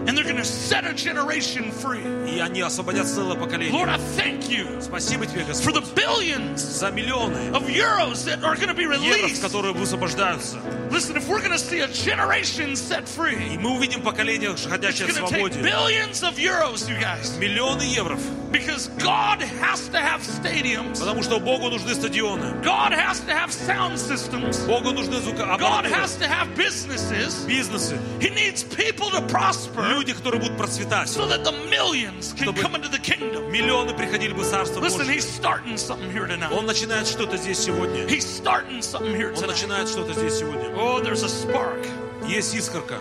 [0.07, 2.03] and they're going to set a generation free.
[2.27, 3.71] И они освободят целое поколение.
[3.71, 8.43] Lord, I thank you Спасибо Тебе, for the Господь, billions за миллионы of euros that
[8.43, 9.41] are going to be евро, released.
[9.41, 10.57] которые высвобождаются.
[10.91, 14.65] Listen, if we're going to see a generation set free, И мы увидим поколение, it's
[14.65, 15.61] ходящее в going to take свободе.
[15.61, 18.17] billions of euros, you guys, Миллионы евро.
[18.51, 20.99] because God has to have stadiums.
[20.99, 22.61] Потому что Богу нужны стадионы.
[22.63, 24.57] God has to have sound systems.
[24.65, 27.45] Богу нужны God звукоаппаратуры, has to have businesses.
[27.45, 27.97] бизнесы.
[28.19, 31.08] He needs people to prosper Люди, которые будут процветать.
[31.08, 33.50] so that the millions can Чтобы come into the kingdom.
[33.50, 35.14] Миллионы приходили бы в Царство Listen, Божье.
[35.14, 36.52] he's starting something here tonight.
[36.52, 38.04] Он начинает что-то здесь сегодня.
[38.06, 39.46] He's starting something here Он tonight.
[39.52, 40.68] начинает что-то здесь сегодня.
[40.76, 41.86] Oh, there's a spark
[42.26, 42.96] Есть искорка.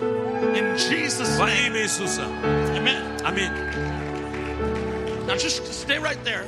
[0.55, 2.23] in Jesus' Во имя Иисуса.
[2.77, 3.01] Amen.
[3.23, 3.51] Аминь.
[5.25, 6.45] Now just stay right there.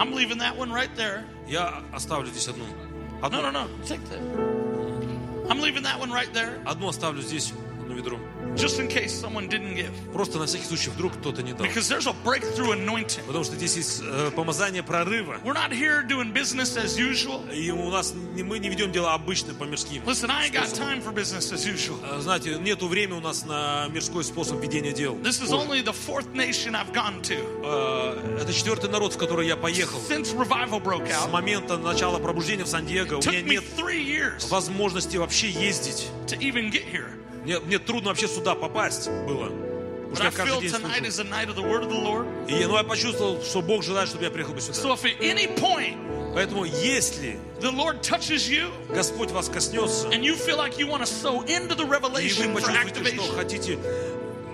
[0.00, 1.24] I'm leaving that one right there.
[1.48, 2.64] Я оставлю здесь одну.
[3.20, 3.68] No, Одну, no, no.
[3.86, 4.20] Take that.
[5.48, 8.18] I'm leaving that one right there одну оставлю здесь, одно ведро.
[8.56, 9.90] just in case someone didn't give.
[10.12, 11.66] Просто на всякий случай, вдруг кто-то не дал.
[11.66, 13.22] Because there's a breakthrough anointing.
[13.26, 15.38] Потому что здесь есть э, помазание прорыва.
[15.44, 17.42] We're not here doing business as usual.
[17.52, 20.02] И у нас не- мы не ведем дела обычно по мирским.
[20.04, 20.88] Listen, I ain't got способам.
[21.00, 21.98] time for business as usual.
[22.10, 25.14] Э, Знаете, нету времени у нас на мирской способ ведения дел.
[25.16, 25.66] This is Боже.
[25.68, 29.98] only the fourth nation I've gone to Э, Это четвертый народ, в который я поехал.
[30.08, 31.30] since revival broke С out.
[31.30, 36.06] момента начала пробуждения в Сан-Диего у Took меня me нет three years возможности вообще ездить.
[36.26, 37.10] to even get here.
[37.43, 39.49] Мне, мне трудно вообще сюда попасть было.
[40.11, 42.27] Потому что я каждый день tonight is a night of the word of the Lord.
[42.47, 44.93] И ну, я почувствовал, что Бог желает, чтобы я приехал бы So сюда.
[44.95, 45.97] if at any point
[46.33, 51.01] Поэтому если the Lord touches you Господь вас коснется, and you feel like you want
[51.01, 53.79] to sow into the и вы revelation почувствуете, что хотите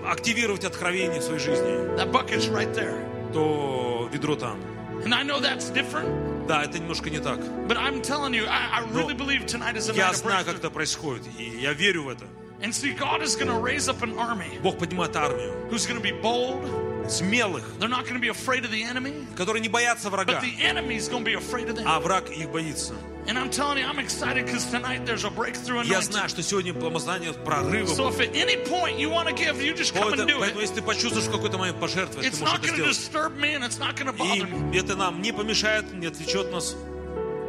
[0.06, 3.32] активировать откровение в своей жизни, that bucket's right there.
[3.32, 4.58] то ведро там.
[5.04, 7.38] And I know that's different, Да, это немножко не так.
[7.68, 10.56] but I'm telling you, I, I really believe tonight is a Я night знаю, как
[10.56, 12.24] это происходит, и я верю в это.
[12.60, 16.00] And see, God is going to raise up an army Бог поднимает армию who's going
[16.00, 16.64] to be bold.
[17.08, 20.40] смелых, They're not going to be afraid of the enemy, которые не боятся врага, but
[20.42, 21.84] the enemy's going to be afraid of them.
[21.86, 22.94] а враг их боится.
[23.26, 26.72] And I'm telling you, I'm excited because tonight there's a breakthrough Я знаю, что сегодня
[26.74, 27.86] помазание прорыва.
[27.94, 30.38] So if at any point you want to give, you just come Поэтому, and do
[30.38, 30.62] поэтому it.
[30.62, 32.96] если ты почувствуешь в какой-то момент пожертвовать, It's ты можешь not это going to сделать.
[32.96, 34.74] disturb me and it's not going to bother me.
[34.74, 36.74] И это нам не помешает, не отвлечет нас.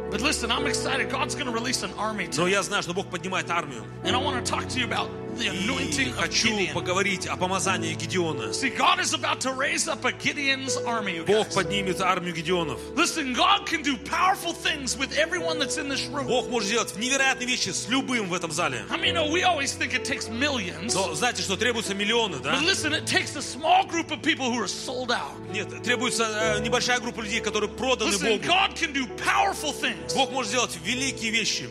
[0.09, 1.09] But listen, I'm excited.
[1.09, 2.51] God's going to release an army Но tonight.
[2.51, 3.83] я знаю, что Бог поднимает армию.
[4.05, 6.73] And I want to talk to you about the И anointing of хочу Gideon.
[6.73, 8.53] поговорить о помазании Гедеона.
[8.53, 11.17] See, God is about to raise up a Gideon's army.
[11.17, 11.55] you Бог guys.
[11.55, 12.79] поднимет армию Гедеонов.
[12.95, 16.27] Listen, God can do powerful things with everyone that's in this room.
[16.27, 18.85] Бог может сделать невероятные вещи с любым в этом зале.
[18.89, 20.93] I mean, oh, we always think it takes millions.
[20.95, 22.53] Но знаете, что требуются миллионы, да?
[22.53, 25.33] But listen, it takes a small group of people who are sold out.
[25.51, 28.45] Нет, требуется э, небольшая группа людей, которые проданы Listen, Богу.
[28.45, 31.67] God can do powerful things Бог может сделать великие вещи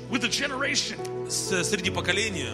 [1.29, 2.53] среди поколения,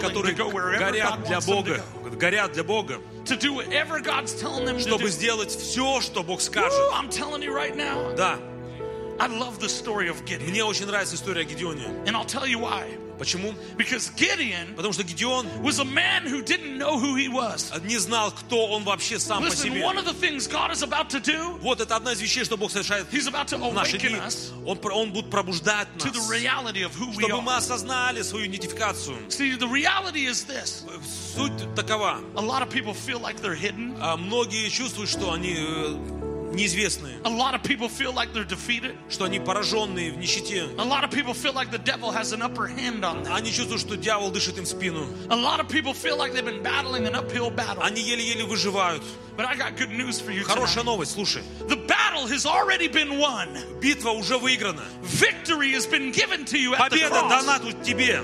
[0.00, 0.34] которые
[0.78, 1.82] горят для Бога,
[2.16, 3.00] горят для Бога,
[4.80, 6.72] чтобы сделать все, что Бог скажет.
[8.16, 8.38] Да.
[10.48, 11.84] Мне очень нравится история о Гедеоне.
[13.19, 13.55] And I'll tell you why.
[13.55, 13.55] Почему?
[13.77, 17.71] Because Gideon Потому что Гедеон was a man who didn't know who he was.
[17.85, 19.81] не знал, кто он вообще сам по Listen, себе.
[19.83, 22.57] one of the things God is about to do, Вот это одна из вещей, что
[22.57, 24.17] Бог совершает He's about to в наши awaken дни.
[24.17, 27.53] us Он, про- он будет пробуждать to the нас, reality of who we чтобы мы
[27.53, 27.57] are.
[27.57, 29.17] осознали свою идентификацию.
[29.29, 30.83] See, the reality is this
[31.35, 32.19] Суть такова.
[32.35, 36.18] a lot of people feel like they're hidden, А Многие чувствуют, что они э,
[36.53, 40.63] неизвестные, a lot of people feel like they're defeated, что они пораженные в нищете.
[40.77, 43.33] a lot of people feel like the devil has an upper hand on them.
[43.33, 45.05] Они чувствуют, что дьявол дышит им в спину.
[45.29, 47.83] A lot of people feel like they've been battling an uphill battle.
[47.83, 49.03] Они еле-еле выживают.
[49.35, 50.85] But I got good news for you Хорошая tonight.
[50.85, 51.43] новость, слушай.
[51.67, 53.49] The battle has already been won.
[53.81, 54.83] Битва уже выиграна.
[55.03, 57.29] Victory has been given to you at the Победа cross.
[57.45, 58.21] дана тут тебе.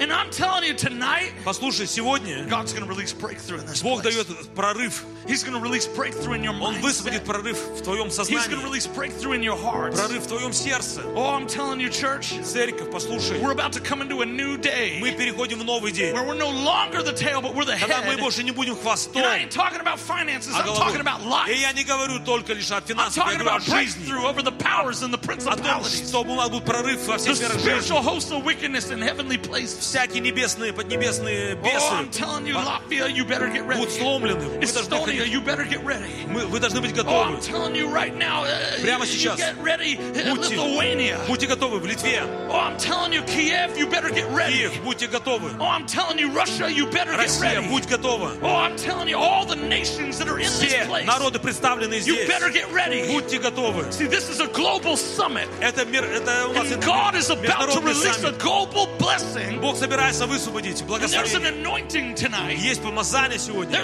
[0.00, 4.02] And I'm telling you tonight, Послушай, сегодня God's going to release breakthrough in this Бог
[4.02, 4.14] place.
[4.16, 5.02] дает прорыв.
[5.26, 6.82] He's going to release breakthrough in your Он mind.
[6.82, 9.94] высвободит прорыв в твоем He's going to сознании, release breakthrough in your heart.
[9.94, 11.02] прорыв в твоем сердце.
[11.14, 14.98] Oh, I'm telling you, church, Церковь, послушай, we're about to come into a new day
[15.00, 18.02] мы переходим в новый день, where we're no longer the tail, but we're the когда
[18.02, 18.20] мы head.
[18.20, 21.02] больше не будем хвостом, And I ain't talking about finances, а I'm talking головой.
[21.02, 21.60] about И life.
[21.60, 24.04] я не говорю только лишь о I'm финансах, я talking говорю о about жизни.
[24.06, 26.08] breakthrough over the powers and the О том, principalities.
[26.08, 28.04] чтобы у нас был прорыв во The всех сферах spiritual жизни.
[28.04, 29.84] hosts of wickedness in heavenly places.
[29.89, 32.09] всякие небесные, поднебесные бесы
[33.75, 34.45] будут сломлены.
[36.47, 37.37] Вы должны быть готовы.
[38.81, 39.39] Прямо сейчас.
[40.29, 40.55] Будьте,
[41.27, 42.23] будьте готовы в Литве.
[44.47, 45.51] Киев, будьте готовы.
[47.17, 48.31] Россия, будь готова.
[50.45, 52.27] Все народы представлены здесь.
[53.11, 53.85] Будьте готовы.
[55.61, 57.81] Это мир, это у нас God is about to
[58.25, 62.57] a global blessing Бог собирается высвободить And благословение.
[62.57, 63.77] Есть помазание сегодня.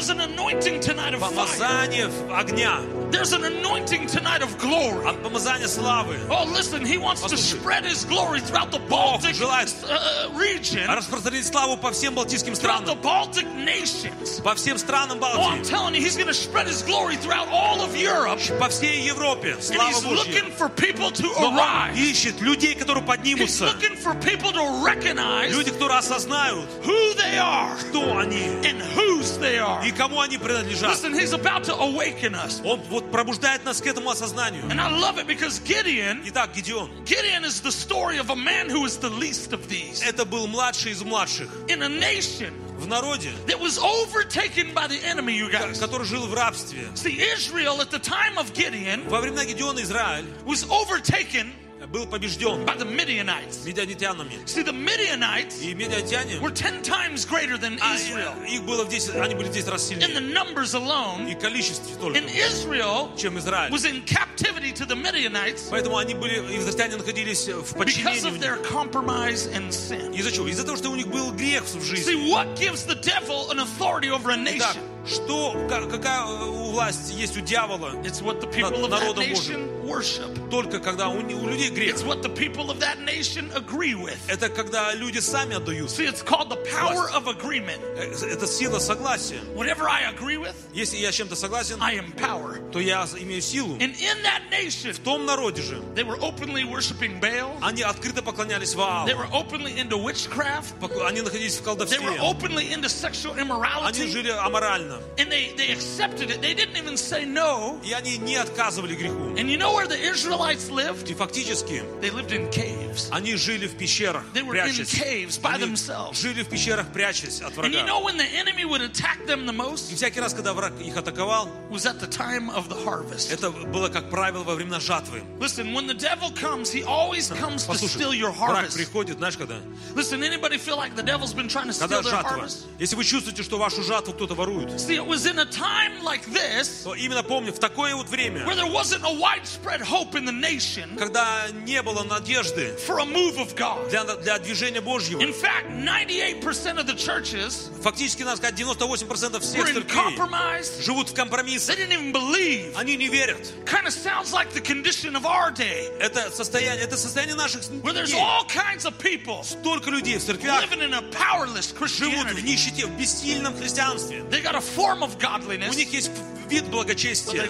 [1.19, 2.81] Помазание огня.
[3.11, 5.05] There's an anointing tonight of glory.
[5.07, 6.17] От помазания славы.
[6.29, 7.59] Oh, listen, he wants to Послушай.
[7.59, 12.83] spread his glory throughout the Baltic желает uh, region, Распространить славу по всем балтийским throughout
[12.85, 13.01] the странам.
[13.01, 14.41] Baltic nations.
[14.43, 15.69] По всем странам Oh, I'm Балтии.
[15.69, 18.39] telling you, he's going to spread his glory throughout all of Europe.
[18.59, 19.53] По всей Европе.
[19.53, 20.17] And Слава he's Божья.
[20.33, 21.95] looking for people to arise.
[21.97, 23.65] ищет людей, которые He's поднимутся.
[23.67, 29.37] looking for people to recognize Люди, которые осознают, who they are кто они and whose
[29.39, 29.85] they are.
[29.85, 30.91] и кому они принадлежат.
[30.91, 32.61] Listen, he's about to awaken us.
[32.63, 34.63] Он вот пробуждает нас к этому осознанию.
[34.69, 36.89] And I love it because Gideon, Итак, Гедеон.
[37.05, 40.47] Gideon is the story of a man who is the least of these Это был
[40.47, 45.49] младший из младших in a nation в народе, that was overtaken by the enemy, you
[45.51, 45.79] guys.
[45.79, 46.87] который жил в рабстве.
[46.95, 51.53] See, Israel at the time of Gideon Во времена Гедеона Израиль was overtaken
[51.90, 53.64] был побежден by the Midianites.
[53.64, 54.32] медианитянами.
[54.46, 58.88] See, the Midianites И медианитяне, were 10 times greater than а, Israel их было в
[58.90, 60.34] 10, они были в 10 раз in the сильнее.
[60.34, 61.34] numbers И alone.
[61.34, 63.72] в количестве только, And Israel чем Израиль.
[63.72, 68.20] was in captivity to the Midianites Поэтому они были, израильтяне находились в because подчинении.
[68.28, 68.70] of у their них.
[68.70, 70.14] compromise and sin.
[70.14, 70.48] Из-за чего?
[70.48, 72.12] Из-за того, что у них был грех в жизни.
[72.12, 75.06] See, what gives the devil an authority over a Итак, nation?
[75.06, 77.94] что, ка- какая у власти есть у дьявола?
[78.04, 80.50] It's what the people of that народом nation worship.
[80.50, 81.94] Только когда у, не- у людей грех.
[81.94, 84.18] It's what the people of that nation agree with.
[84.28, 85.90] Это когда люди сами отдают.
[85.90, 87.80] See, it's called the power of agreement.
[87.96, 89.40] Э, Это сила согласия.
[89.54, 92.70] Whatever I agree with, Если я с чем-то согласен, I empower.
[92.72, 93.76] то я имею силу.
[93.78, 97.56] And in that nation, В том народе же they were openly worshiping Baal.
[97.62, 99.08] они открыто поклонялись Ваалу.
[99.08, 100.78] They were openly into witchcraft.
[100.80, 102.18] Пок- Они находились в They were колдовстве.
[102.20, 104.06] openly into sexual Они immorality.
[104.08, 105.00] жили аморально.
[105.16, 106.40] And they, they accepted it.
[106.40, 107.80] They didn't even say no.
[107.84, 109.34] И они не отказывали греху.
[109.36, 111.08] And you know where the Israelites lived?
[111.10, 113.08] И фактически They lived in caves.
[113.10, 114.92] они жили в пещерах, They were in прячась.
[114.94, 116.14] caves by Они themselves.
[116.20, 117.86] жили в пещерах, прячась от And you врага.
[117.86, 119.94] know when the enemy would attack them the И most?
[119.94, 123.30] всякий раз, когда враг их атаковал, Was at the time of the harvest.
[123.32, 125.22] это было, как правило, во времена жатвы.
[125.38, 128.74] Listen, when the devil comes, he always comes to Послушай, steal your враг harvest.
[128.74, 129.60] приходит, знаешь, когда?
[129.94, 132.30] Listen, anybody feel like the devil's been trying to Когда steal their жатва.
[132.40, 132.66] harvest?
[132.78, 136.24] Если вы чувствуете, что вашу жатву кто-то ворует, See, it was in a time like
[136.32, 140.24] this то именно помни, в такое вот время, where there wasn't a widespread hope in
[140.24, 143.88] the nation когда не было надежды for a move of God.
[143.90, 149.64] для, для движения Божьего, In fact, 98% of the churches фактически, надо сказать, 98% всех
[149.64, 150.82] were in церквей compromise.
[150.82, 151.76] живут в They компромиссах.
[151.76, 152.74] didn't even believe.
[152.76, 153.52] Они не верят.
[153.64, 157.92] Kind of sounds like the condition of our day, Это состояние, это состояние наших where
[157.92, 158.20] there's дней.
[158.20, 162.42] all kinds of people Столько людей в церквях living in a powerless живут в Christianity.
[162.42, 164.22] нищете, в бессильном христианстве.
[164.30, 166.10] They got a form of У godliness, них есть
[166.47, 167.43] вид благочестия.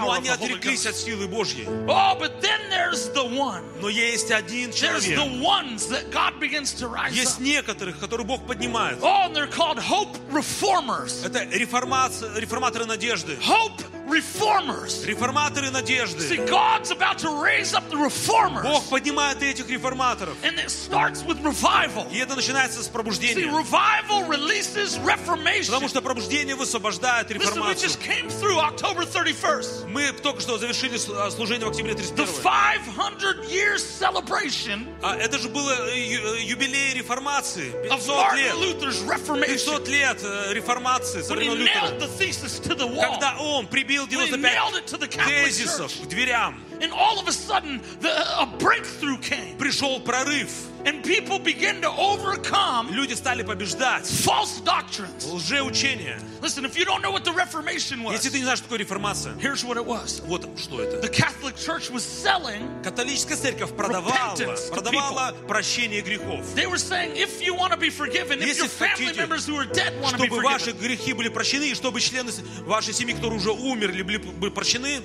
[0.00, 1.66] Но они отреклись от силы Божьей.
[3.80, 5.18] Но есть один человек.
[7.12, 8.98] Есть некоторых, которые Бог поднимает.
[11.24, 13.36] Это реформаторы надежды.
[13.46, 15.03] Hope reformers.
[15.05, 16.45] Реформаторы See, надежды.
[16.47, 18.63] God's about to raise up the reformers.
[18.63, 20.35] Бог поднимает этих реформаторов.
[20.43, 22.07] And it starts with revival.
[22.11, 23.45] И это начинается с See, пробуждения.
[23.47, 25.67] revival releases reformation.
[25.67, 27.89] Потому что пробуждение высвобождает Listen, we реформацию.
[27.89, 29.87] just came through October 31st.
[29.87, 35.15] Мы только что завершили с- а, служение в октябре The 31 500 years celebration А
[35.15, 37.71] это же было э, ю- э, юбилей реформации.
[37.73, 38.53] of 500 Martin лет.
[38.55, 39.45] Luther's Reformation.
[39.47, 41.99] 500 лет э, реформации со When he времен nailed Лютера.
[41.99, 43.11] the thesis to the wall.
[43.11, 46.05] Когда он прибил When he 95 nailed it to the Catholic тезисов Church.
[46.05, 46.55] к дверям.
[46.81, 48.09] And all of a sudden, the,
[48.39, 49.57] a breakthrough came.
[49.57, 50.49] пришел прорыв.
[50.85, 55.25] And people began to overcome Люди стали побеждать false doctrines.
[55.25, 56.19] лжеучения.
[56.41, 58.79] Listen, if you don't know what the Reformation was, Если ты не знаешь, что такое
[58.79, 60.21] реформация, here's what it was.
[60.27, 61.01] вот что это.
[61.01, 66.45] The Catholic Church was selling, Католическая церковь продавала, Repentance to продавала прощение грехов.
[66.55, 69.45] they were saying, if you want to be forgiven, if Если your family хотите, members
[69.47, 72.31] who are dead want to be Чтобы ваши forgiven, грехи были прощены, и чтобы члены
[72.65, 75.01] вашей семьи, которые уже умерли, были были прощены,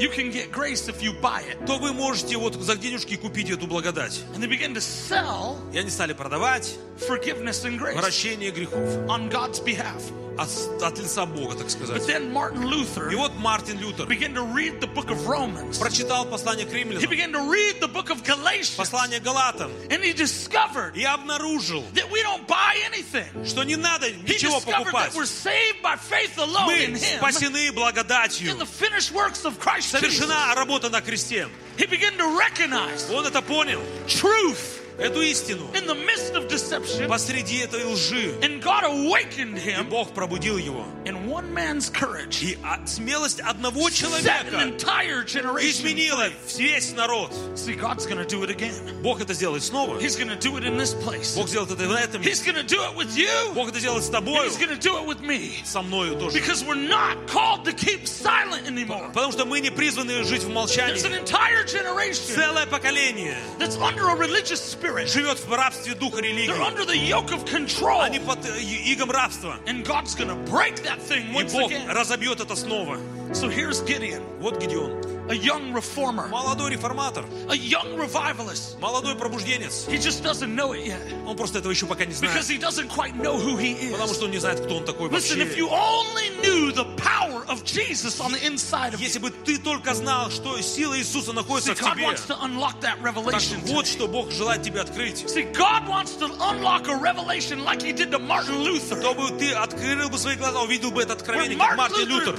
[0.00, 1.64] you can get grace if you buy it.
[1.66, 4.22] то вы можете вот за денежки купить эту благодать.
[4.34, 9.30] And they began to sell И они стали продавать forgiveness and grace прощение грехов on
[9.30, 10.02] God's behalf.
[10.40, 10.50] от,
[10.82, 12.06] от лица Бога, так But сказать.
[12.06, 15.78] then Martin Luther И вот Мартин Лютер began to read the book of Romans.
[15.78, 18.76] прочитал послание к He римлянам, began to read the book of Galatians.
[18.76, 23.46] послание к Галатам, And he discovered и обнаружил, that we don't buy anything.
[23.46, 25.12] что не надо He ничего discovered покупать.
[25.12, 28.50] that we're saved by faith alone in Мы Him, спасены благодатью.
[28.50, 30.00] in the finished works of Christ Jesus.
[30.18, 31.48] Совершена работа на кресте.
[31.78, 37.06] He began to recognize Он это понял, truth эту истину, in the midst of deception.
[37.08, 38.34] посреди этой лжи.
[38.42, 40.84] And God awakened И him Бог пробудил его.
[41.04, 42.42] in one man's courage.
[42.42, 45.68] И а, смелость одного Set an человека entire generation.
[45.70, 46.72] изменила free.
[46.72, 47.30] весь народ.
[47.54, 49.02] See, God's going to do it again.
[49.02, 49.98] Бог это сделает снова.
[50.00, 51.34] He's going to do it in this place.
[51.36, 52.52] Бог сделает это и на этом He's месте.
[52.52, 53.52] going to do it with you.
[53.54, 55.62] Бог это сделает с And тобою, He's going to do it with me.
[55.64, 56.32] со мною тоже.
[56.38, 59.10] Because we're not called to keep silent anymore.
[59.12, 61.18] Потому что мы не призваны жить в There's an молчании.
[61.18, 64.86] entire generation Целое поколение that's under a religious spirit.
[65.06, 66.66] живет в рабстве духа They're религии.
[66.66, 68.00] under the yoke of control.
[68.02, 69.58] Они под э, игом рабства.
[69.66, 71.88] And God's going to break that thing И once Бог again.
[71.88, 72.98] разобьет это снова.
[73.32, 75.19] So here's Gideon, Вот Гедеон.
[75.29, 77.25] A young reformer, Молодой реформатор.
[77.49, 78.79] a young revivalist.
[78.79, 79.85] Молодой пробужденец.
[79.87, 82.49] He just doesn't know it yet Он просто этого еще пока не because знает.
[82.49, 84.15] he doesn't quite know who he Потому is.
[84.15, 85.57] что он не знает, кто он такой Listen, if вообще.
[85.59, 89.57] you only knew the power of Jesus on the inside of you, Если бы ты
[89.57, 92.05] только знал, что сила Иисуса находится see, в God тебе.
[92.05, 93.59] wants to unlock that Так revelation.
[93.67, 95.23] вот, что Бог желает тебе открыть.
[95.29, 98.99] See, God wants to unlock a revelation like He did to Martin Luther.
[99.01, 102.35] Чтобы ты открыл бы свои глаза, увидел бы это откровение, как Мартин Лютер.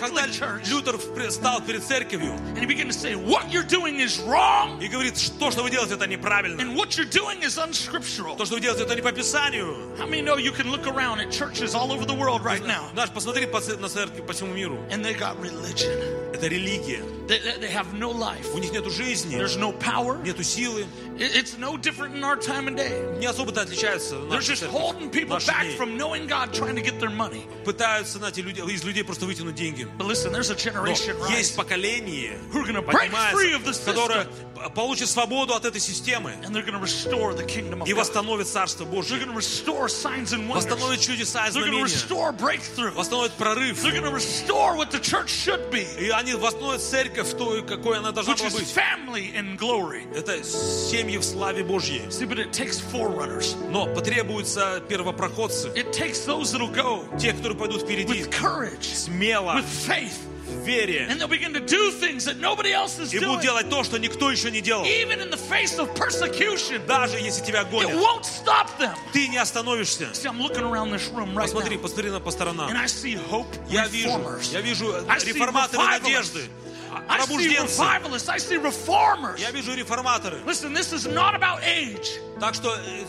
[0.00, 0.26] Когда
[0.66, 0.98] Лютер
[1.29, 4.87] впре- стал перед церковью and he began to say, What you're doing is wrong, и
[4.87, 6.59] говорит, что, что вы делаете, это неправильно.
[6.61, 8.35] and what you're doing is unscriptural.
[8.37, 9.75] То, что вы делаете, это не по Писанию.
[9.97, 12.89] How many know you can look around at churches all over the world right now
[12.93, 14.77] Наш, посмотри по ц- на церкви по всему миру.
[14.89, 16.18] and they got religion?
[16.33, 17.01] Это религия.
[17.27, 20.21] They, they they have no life, У них нету жизни, there's no power.
[20.23, 20.85] нету силы.
[21.17, 23.17] It- It's no different in our time and day.
[23.19, 25.75] Не особо-то отличаются They're наши just церкви holding в people наши back дни.
[25.77, 27.47] from knowing God, trying to get their money.
[27.63, 29.87] Пытаются, знаете, люди, из людей просто вытянуть деньги.
[29.97, 33.63] But listen, there's a Но generation есть rising, поколение, Who are gonna break free of
[33.63, 33.93] the поднимается, system.
[33.95, 34.27] которое
[34.75, 37.99] получит свободу от этой системы and they're going to restore the kingdom of и God.
[37.99, 39.17] восстановит Царство They're Божье.
[39.17, 40.65] going to restore signs and wonders.
[40.65, 41.95] Восстановит чудеса и They're going to знамения.
[41.95, 42.91] restore breakthrough.
[42.93, 43.81] Восстановит прорыв.
[43.81, 47.98] They're going to restore what the church should be, И они восстановят церковь той, какой
[47.98, 48.74] она должна была быть.
[48.74, 50.02] family and glory.
[50.16, 52.02] Это семьи в славе Божьей.
[52.10, 53.56] See, but it takes forerunners.
[53.70, 55.68] Но потребуются первопроходцы.
[55.74, 58.22] It takes those that'll go Те, которые пойдут впереди.
[58.22, 60.18] with courage, Смело, with faith,
[60.49, 61.07] в вере.
[61.09, 63.83] and they'll begin to do things that nobody else is И будут doing, делать то,
[63.83, 64.85] что никто еще не делал.
[64.85, 66.85] even in the face of persecution.
[66.87, 68.95] Даже если тебя It гонят, won't stop them.
[69.13, 70.05] ты не остановишься.
[70.13, 72.69] See, I'm looking around this room right Посмотри, now, посмотри на по and сторонам.
[72.75, 74.51] I see hope Я вижу, reformers.
[74.53, 76.01] я вижу I see реформаторы revivalists.
[76.03, 76.49] надежды,
[77.07, 77.81] I see пробужденцы.
[77.81, 78.29] revivalists.
[78.29, 79.39] I see reformers.
[79.39, 80.37] Я вижу реформаторы.
[80.45, 82.19] Listen, this is not about age.
[82.39, 83.03] Так что э,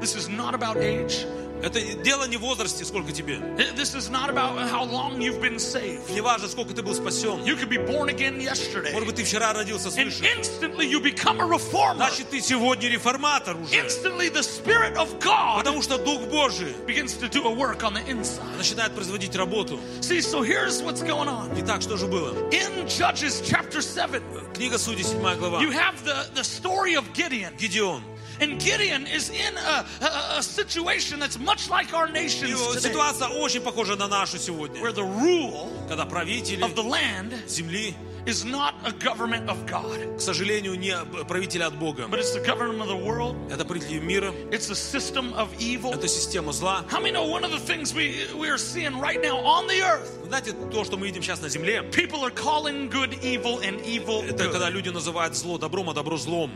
[0.00, 1.24] This is not about age.
[1.63, 3.35] Это дело не в возрасте, сколько тебе.
[3.75, 6.09] This is not about how long you've been saved.
[6.13, 7.43] Не важно, сколько ты был спасен.
[7.43, 10.23] You could be born again yesterday, Может быть, ты вчера родился and свыше.
[10.37, 11.95] instantly you become a reformer.
[11.97, 13.75] Значит, ты сегодня реформатор уже.
[13.75, 17.93] Instantly, the Spirit of God Потому что Дух Божий begins to do a work on
[17.93, 18.57] the inside.
[18.57, 19.79] начинает производить работу.
[20.01, 21.51] See, so here's what's going on.
[21.57, 22.31] Итак, что же было?
[22.51, 24.21] In Judges chapter 7,
[24.53, 25.61] Книга Судей, 7 глава.
[25.61, 27.53] you have the, the story of Gideon.
[27.57, 28.01] Гедеон.
[28.41, 33.27] And Gideon is in a, a, a situation that's much like our nations today, ситуация
[33.27, 34.81] очень похожа на нашу сегодня.
[34.81, 40.17] where the rule Когда правители of the land земли, is not a government of God,
[40.17, 42.07] к сожалению, не правители от Бога.
[42.09, 43.35] but it's the government of the world.
[43.51, 45.93] Это правители мира, It's a system of evil.
[45.93, 46.83] это система зла.
[46.89, 49.81] How many know one of the things we, we are seeing right now on the
[49.83, 50.17] earth?
[50.27, 54.23] Знаете, то, что мы видим сейчас на земле, People are calling good evil and evil
[54.23, 54.73] это когда good.
[54.73, 56.51] люди называют зло добром, а добро злом.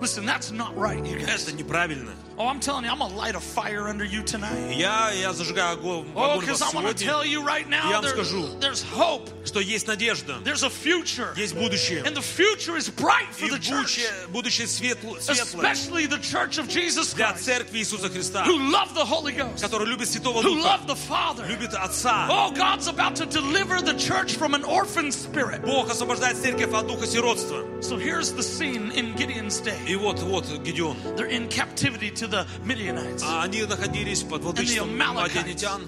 [0.00, 1.46] Listen, that's not right, you guys.
[1.46, 2.10] Это неправильно.
[2.36, 4.74] Oh, I'm telling you, I'm gonna light a fire under you tonight.
[4.74, 7.68] Я, я зажигаю огонь, Oh, огонь because вас I want to сегодня, tell you right
[7.68, 8.48] now, Я вам there- скажу.
[8.58, 12.02] there's hope, что есть надежда, there's a future, есть будущее.
[12.04, 16.18] and the future is bright for И the church, будущее, будущее светло- светлое especially the
[16.18, 20.08] church of Jesus для Christ, церкви Иисуса Христа, who love the Holy Ghost, который любит
[20.08, 21.46] Святого who Духа, love the Father.
[21.46, 22.26] любит Отца.
[22.28, 25.62] Oh, God's about to deliver the church from an orphan spirit.
[25.64, 27.62] Бог освобождает церковь от духа сиротства.
[27.82, 29.78] So here's the scene in Gideon's day.
[29.86, 30.96] И вот, вот Гедеон.
[31.16, 33.22] They're in captivity to the Midianites.
[33.24, 35.34] А они находились под владычеством And the Amalekites.
[35.34, 35.82] мадианитян.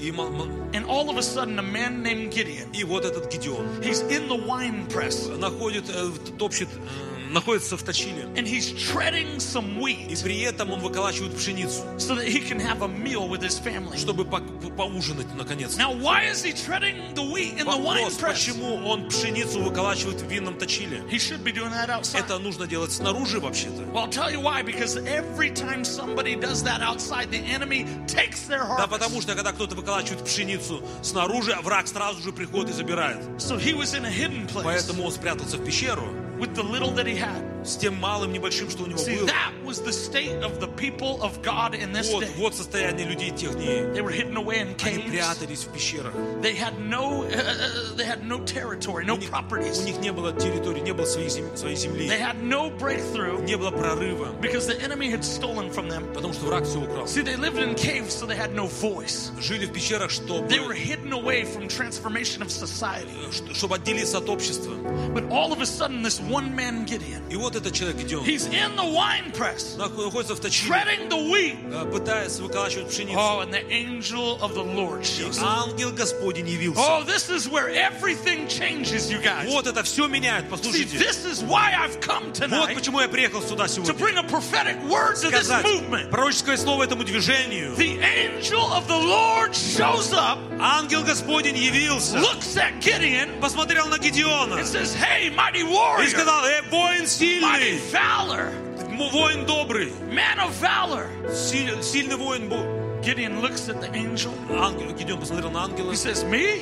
[0.00, 3.30] И, ма- ма- And all of a sudden, a man named Gideon, и вот этот
[3.30, 8.23] Гедеон he's in the wine press находит, э, топчет, э, находится в точиле.
[8.35, 12.59] and he's treading some И wheat при этом он выколачивает пшеницу, so that he can
[12.59, 13.97] have a meal with his family.
[13.97, 15.75] чтобы по- по- поужинать наконец.
[15.77, 18.33] Now, why is he treading the wheat in the wine press?
[18.33, 21.03] почему он пшеницу выколачивает в винном точиле?
[21.11, 22.21] He should be doing that outside.
[22.21, 23.83] Это нужно делать снаружи вообще-то.
[23.93, 24.63] Well, I'll tell you why.
[24.63, 28.89] Because every time somebody does that outside, the enemy takes their Да harvest.
[28.89, 33.17] потому что, когда кто-то выколачивает пшеницу снаружи, враг сразу же приходит и забирает.
[33.39, 36.07] So he was in a hidden place Поэтому он спрятался в пещеру
[36.38, 37.46] with the little that he had.
[37.62, 39.26] с тем малым небольшим, что у него See, было.
[39.28, 42.30] that was the state of the people of God in this Вот, day.
[42.38, 43.82] вот состояние людей тех дней.
[43.92, 45.10] They were hidden away in Они caves.
[45.10, 46.14] прятались в пещерах.
[46.40, 49.78] They had no, uh, they had no territory, no У них, properties.
[49.78, 53.44] у них не было территории, не было своей, зем- своей земли, They had no breakthrough
[53.44, 56.10] не было прорыва, because the enemy had stolen from them.
[56.14, 57.04] потому что враг все украл.
[57.06, 59.32] See, they lived in caves, so they had no voice.
[59.38, 63.10] Жили в пещерах, чтобы, They were hidden away from transformation of society.
[63.30, 64.72] ш- чтобы отделиться от общества.
[65.12, 68.46] But all of a sudden, this one man Gideon, И вот этот человек идет, he's
[68.48, 71.56] in the wine press, находится в точиле, treading the wheat.
[71.72, 73.18] э, пытаясь выколачивать пшеницу.
[73.18, 75.68] Oh, and the angel of the Lord И shows up.
[75.68, 76.80] ангел Господень явился.
[76.80, 79.46] Oh, this is where everything changes, you guys.
[79.48, 80.98] Вот это все меняет, See, послушайте.
[80.98, 83.94] this is why I've come Вот tonight почему я приехал сюда to сегодня.
[83.94, 86.10] bring a prophetic word to this Сказать movement.
[86.10, 87.74] пророческое слово этому движению.
[87.76, 93.98] The angel of the Lord shows up, Ангел Господень явился, looks at Gideon, посмотрел на
[93.98, 98.52] Гедеона and says, Hey, mighty и warrior, сказал, э, воин mighty сильный, valor,
[98.88, 101.06] м- воин добрый, man of valor.
[101.32, 102.64] силь- сильный воин был.
[103.02, 104.30] Gideon looks at the angel.
[104.50, 105.90] Ангел, Гедеон посмотрел на ангела.
[105.92, 106.60] He says, Me?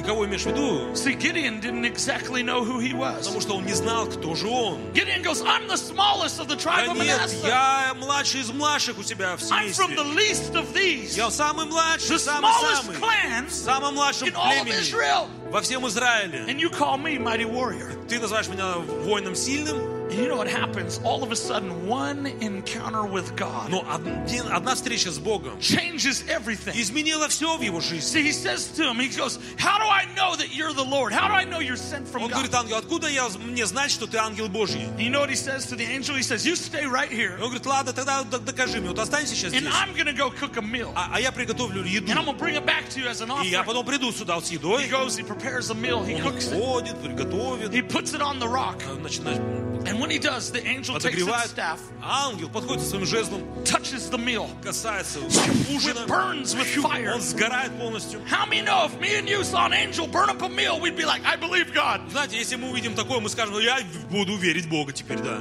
[0.00, 0.92] Ты кого имеешь в виду?
[0.94, 3.18] See, Gideon didn't exactly know who he was.
[3.24, 4.78] Потому что он не знал, кто же он.
[4.92, 7.46] Gideon goes, I'm the smallest of the Да tribe of нет, Manasseh.
[7.48, 10.14] я младший из младших у себя в I'm from the семействе.
[10.14, 11.16] least of these.
[11.16, 12.96] Я самый младший, The smallest самый-самый.
[12.98, 14.80] clan В самом младшем in all of племени.
[14.82, 15.28] Israel.
[15.50, 16.44] Во всем Израиле.
[16.48, 17.92] And you call me mighty warrior.
[18.08, 21.00] Ты называешь меня воином сильным, And you know what happens?
[21.02, 26.22] All of a sudden, one encounter with God но один- одна встреча с Богом changes
[26.28, 26.74] everything.
[26.80, 27.98] изменила все в его жизни.
[28.20, 31.12] See, he says to him, he goes, How do I know that you're the Lord?
[31.12, 32.34] How do I know you're sent from Он God?
[32.48, 34.84] говорит, ангел, откуда я, мне знать, что ты ангел Божий?
[34.96, 36.14] And you know what he says to the angel?
[36.14, 39.00] He says, You stay right here, И он говорит, ладно, тогда д- докажи мне, вот
[39.00, 40.92] останься сейчас and здесь, I'm going to go cook a meal.
[40.94, 42.06] а, а я приготовлю еду.
[42.12, 43.66] And I'm going to bring it back to you as an И я offering.
[43.66, 46.54] потом приду сюда с He едой, goes, he prepares a meal, he он cooks it,
[46.62, 48.80] ходит, приготовит, he puts it on the rock.
[49.02, 49.40] начинает,
[49.86, 51.48] And when he does, the angel takes his подогревает.
[51.50, 56.66] staff, А ангел подходит со своим жезлом, touches the meal, касается it ужина, burns with
[56.82, 57.14] fire.
[57.14, 58.20] он сгорает полностью.
[58.28, 60.96] How many know if me and you saw an angel burn up a meal, we'd
[60.96, 62.00] be like, I believe God.
[62.10, 63.78] Знаете, если мы увидим такое, мы скажем, ну я
[64.10, 65.40] буду верить в Бога теперь, да.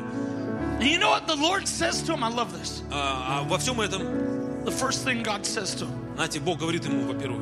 [0.79, 2.23] And you know what the Lord says to him?
[2.23, 2.83] I love this.
[2.91, 4.35] А, а во всем этом,
[4.65, 7.41] The first thing God says to him знаете, Бог говорит ему, во-первых,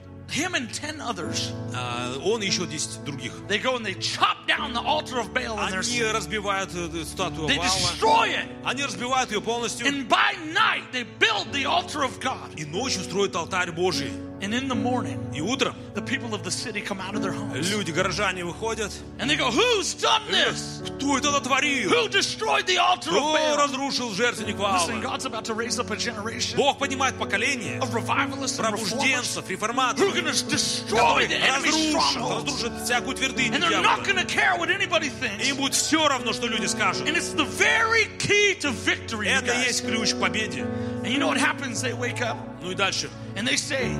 [0.30, 3.32] and, him and ten others, А, Он и еще 10 других.
[3.48, 6.12] they go and they chop down the altar of Baal in their Они city.
[6.12, 7.64] разбивают э, статую They Ваала.
[7.64, 8.48] destroy it.
[8.64, 9.86] Они разбивают ее полностью.
[9.86, 12.54] And by night, they build the altar of God.
[12.56, 14.10] И ночью строят алтарь Божий.
[14.40, 17.32] And in the morning, И утром the people of the city come out of their
[17.32, 17.70] homes.
[17.72, 18.92] люди, горожане выходят.
[19.18, 20.82] And they go, Who's done this?
[20.84, 21.88] Кто это натворил?
[21.88, 23.56] Who destroyed the altar of Кто Baal?
[23.56, 25.02] разрушил жертвенник Listen, Ваала?
[25.02, 29.48] God's about to raise up a generation Бог поднимает поколение of revivalists and reformers пробужденцев,
[29.48, 32.44] who are реформаторов, going to destroy которые the enemy's разрушат, strongholds.
[32.44, 34.04] разрушат всякую твердыню And they're not дьявола.
[34.04, 35.48] going to care what anybody И thinks.
[35.48, 37.08] им будет все равно, что люди скажут.
[37.08, 39.28] And it's the very key to victory.
[39.28, 39.66] you Это и guys.
[39.66, 40.60] есть ключ к победе.
[41.02, 41.80] And you know what happens?
[41.80, 43.08] They wake up Ну и дальше.
[43.34, 43.96] and they say,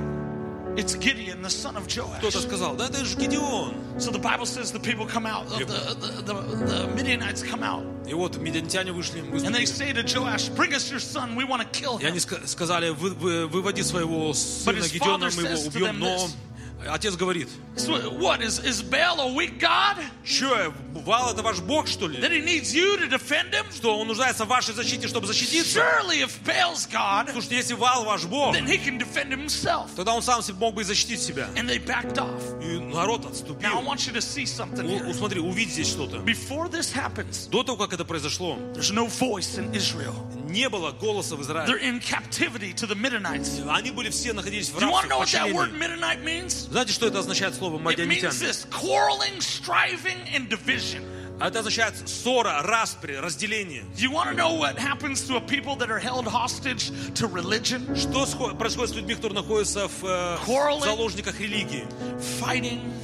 [0.77, 2.43] It's Gideon, the son of Кто-то Joash.
[2.47, 3.75] сказал, да это же Гедеон.
[3.99, 6.35] So the Bible says the people come out, the, the, the,
[6.67, 9.53] the Midianites come out, И вот медиантяне вышли, and выступили.
[9.55, 12.09] they say to Joash, Bring us your son, we want to kill И him.
[12.09, 15.69] они ска- сказали, «Вы- вы- выводи своего сына his Гедеона, father мы его says to
[15.69, 16.31] убьем, them но this.
[16.89, 21.89] Отец говорит, So what is is Baal a weak God что, Вал это ваш Бог,
[21.89, 22.21] что ли?
[22.21, 23.65] that he needs you to defend him?
[23.75, 25.81] Что он нуждается в вашей защите, чтобы защититься?
[25.81, 29.91] Surely, if Baal's God, Слушайте, если Вал ваш Бог, then he can defend himself.
[29.97, 31.49] тогда он сам себе мог бы и защитить себя.
[31.57, 32.63] And they backed off.
[32.63, 33.71] И народ Now I отступил.
[33.83, 35.07] want you to see something У- here.
[35.09, 36.19] у- Смотри, увидь здесь что-то.
[36.19, 40.15] Before this happens, До того, как это произошло, there's no voice in Israel.
[40.49, 41.81] не было голоса в They're Израиле.
[41.89, 43.61] in captivity to the Midianites.
[43.69, 45.71] Они были все находились в Do you want рабстве, to know в what that word
[45.73, 45.97] подчинении.
[45.99, 46.69] Midianite means?
[46.72, 48.32] Знаете, что это означает слово мадианитян?
[51.40, 53.84] А это означает ссора, распри, разделение.
[57.96, 60.38] Что происходит с людьми, которые находятся в, э,
[60.86, 61.86] заложниках религии?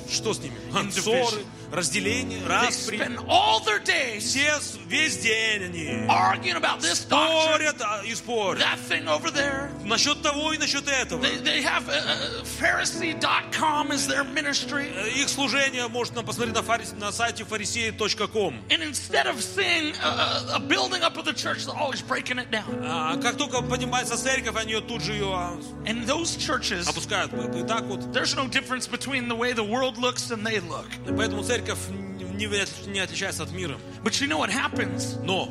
[0.10, 0.56] Что с ними?
[1.02, 2.99] Ссоры, разделение, They распри.
[2.99, 8.03] spend all their days Все с- весь день они arguing about this doctrine, спорят а,
[8.05, 8.63] и спорят.
[8.63, 9.71] that thing over there.
[9.85, 11.23] Насчет того и насчет этого.
[11.23, 14.91] They, they have uh, uh, Pharisee.com as their ministry.
[14.95, 18.61] Э, Их служение может нам посмотреть на, фарис- на сайте фарисеи.ком.
[18.69, 22.39] And instead of seeing a, a- a building up of the church, they're always breaking
[22.39, 22.83] it down.
[22.85, 27.33] А как только поднимается церковь, они ее тут же ее а, And those churches, опускают.
[27.57, 28.13] И так вот.
[28.13, 30.87] there's no difference between the way the world looks and they look.
[31.17, 33.77] Поэтому церковь не, не отличается от мира.
[34.03, 35.17] But you know what happens?
[35.23, 35.49] Но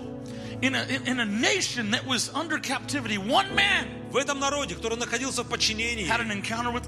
[0.62, 4.75] In a, in, in a nation that was under captivity, one man В этом народе,
[4.75, 6.07] который находился в подчинении,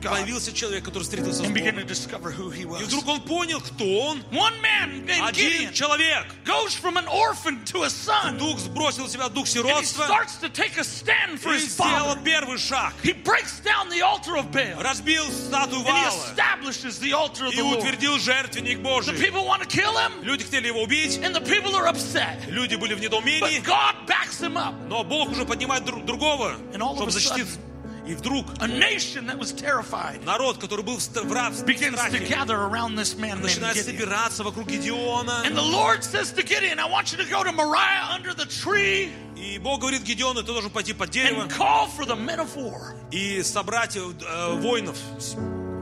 [0.08, 1.78] появился человек, который встретился с Богом.
[2.80, 4.22] И вдруг он понял, кто он.
[5.20, 6.26] Один человек
[8.38, 10.06] дух сбросил себя дух сиротства
[11.54, 12.94] и сделал первый шаг.
[14.78, 16.12] Разбил статую Вала
[17.52, 19.14] и утвердил жертвенник Божий.
[20.22, 21.20] Люди хотели его убить.
[22.48, 23.62] Люди были в недоумении.
[24.88, 26.56] Но Бог уже поднимает другого,
[26.96, 27.59] чтобы a защититься.
[28.05, 31.69] И вдруг A nation that was terrified народ, который был в ст- в рабстве, в
[31.69, 33.85] begins to страхе, gather around this man named начинает Gideon.
[33.97, 35.43] собираться вокруг Гедеона.
[35.45, 38.45] And the Lord says to Gideon, I want you to go to Moriah under the
[38.45, 42.39] tree И Бог говорит Гедеону, ты должен пойти под дерево and call for the men
[42.41, 42.93] of war.
[43.11, 44.01] и собрать э,
[44.59, 44.97] воинов.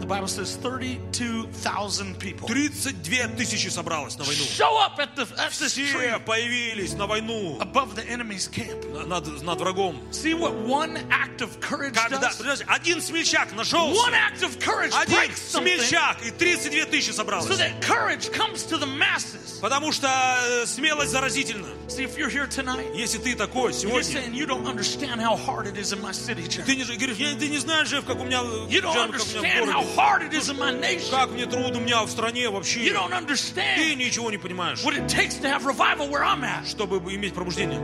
[0.06, 4.44] The Bible says 32,000 people 32 тысячи собралось на войну.
[4.44, 8.84] show up at, the, at this tree Все появились на войну above the enemy's camp.
[9.08, 10.00] над, над врагом.
[10.12, 12.36] See what one act of courage Когда does?
[12.38, 17.12] подожди, один смельчак нашелся, One act of courage один breaks something смельчак, и 32 тысячи
[17.12, 17.58] so собралось.
[17.58, 19.60] that courage comes to the masses.
[19.62, 21.68] Потому что э, смелость заразительна.
[21.88, 25.36] See, if you're here tonight, Если ты такой you're сегодня, saying you don't understand how
[25.36, 26.66] hard it is in my city, Jeff.
[26.66, 29.12] ты не, говоришь, «Я- ты не знаешь, Жев, как у меня, э, You don't Жен,
[29.12, 29.95] как у меня understand в how городе.
[29.96, 31.12] hard it is in my nation.
[31.12, 32.92] Как мне трудно у меня в стране You вообще.
[32.94, 36.66] don't Ты understand ничего не понимаешь, what it takes to have revival where I'm at.
[36.68, 37.80] чтобы иметь пробуждение.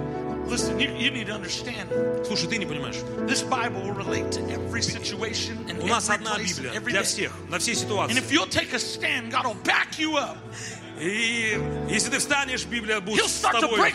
[0.48, 1.90] Listen, you, you need to understand.
[2.26, 2.96] Слушай, ты не понимаешь.
[3.28, 6.72] This Bible will relate to every situation and У нас every одна place and Библия
[6.74, 7.06] every для day.
[7.06, 8.18] всех, на все And ситуации.
[8.18, 10.38] if you'll take a stand, God will back you up.
[11.03, 11.59] И
[11.91, 13.93] если ты встанешь, Библия будет с тобой.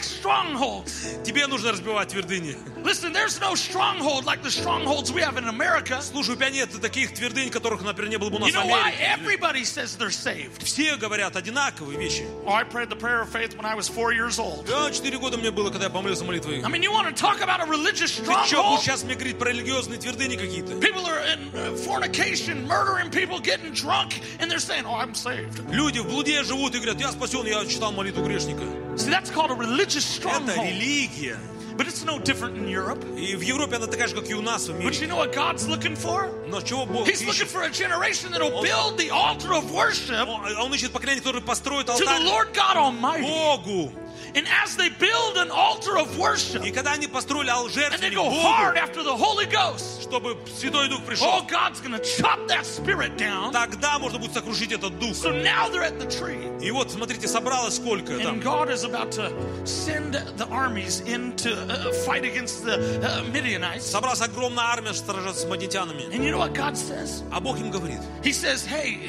[1.24, 2.58] Тебе нужно разбивать твердыни.
[2.84, 6.01] Listen, there's no stronghold like the strongholds we have in America.
[6.01, 8.66] Слушай, у тебя нет таких твердынь, которых, например, не было бы у нас You в
[8.68, 8.82] why?
[8.82, 9.18] Америке.
[9.18, 10.64] Everybody says they're saved.
[10.64, 12.26] Все говорят одинаковые вещи.
[12.45, 14.66] Oh, I prayed the prayer of faith when I was four years old.
[14.68, 16.62] Да, четыре года мне было, когда я помолился молитвой.
[16.62, 19.38] I mean, you want to talk about a religious Ты что, будешь сейчас мне говорить
[19.38, 20.74] про религиозные твердыни какие-то?
[20.80, 25.60] People are in uh, fornication, murdering people, getting drunk, and they're saying, Oh, I'm saved.
[25.72, 28.62] Люди в блуде живут и говорят, я спасен, я читал молитву грешника.
[28.97, 30.66] See, that's called a religious Это stronghold.
[30.68, 31.39] религия.
[31.74, 33.03] But it's no different in Europe.
[33.16, 34.99] И в Европе она такая же, как и у нас в But мире.
[35.01, 36.28] you know what God's looking for?
[36.49, 37.49] Но чего Бог He's looking ищет?
[37.51, 41.87] for a generation that'll build the altar of worship Он, он ищет поколение, которое построит
[41.89, 43.22] to the алтарь Lord God Almighty.
[43.22, 43.93] Богу.
[44.35, 48.14] And as they build an altar of worship, И когда они построили and they жертвенник
[48.14, 52.01] go Богу, hard after the Holy Ghost, чтобы Святой Дух oh, пришел, God's going to
[52.01, 53.53] chop that spirit down.
[53.53, 55.14] тогда можно будет сокрушить этот дух.
[55.14, 56.49] So now they're at the tree.
[56.61, 58.41] И вот, смотрите, собралось сколько And там.
[58.41, 59.33] God is about to
[59.66, 63.85] send the armies in to uh, fight against the uh, Midianites.
[63.85, 66.05] Собралась огромная армия сражаться с мадитянами.
[66.12, 67.22] And you know what God says?
[67.30, 68.01] А Бог им говорит.
[68.22, 69.01] He says, Hey,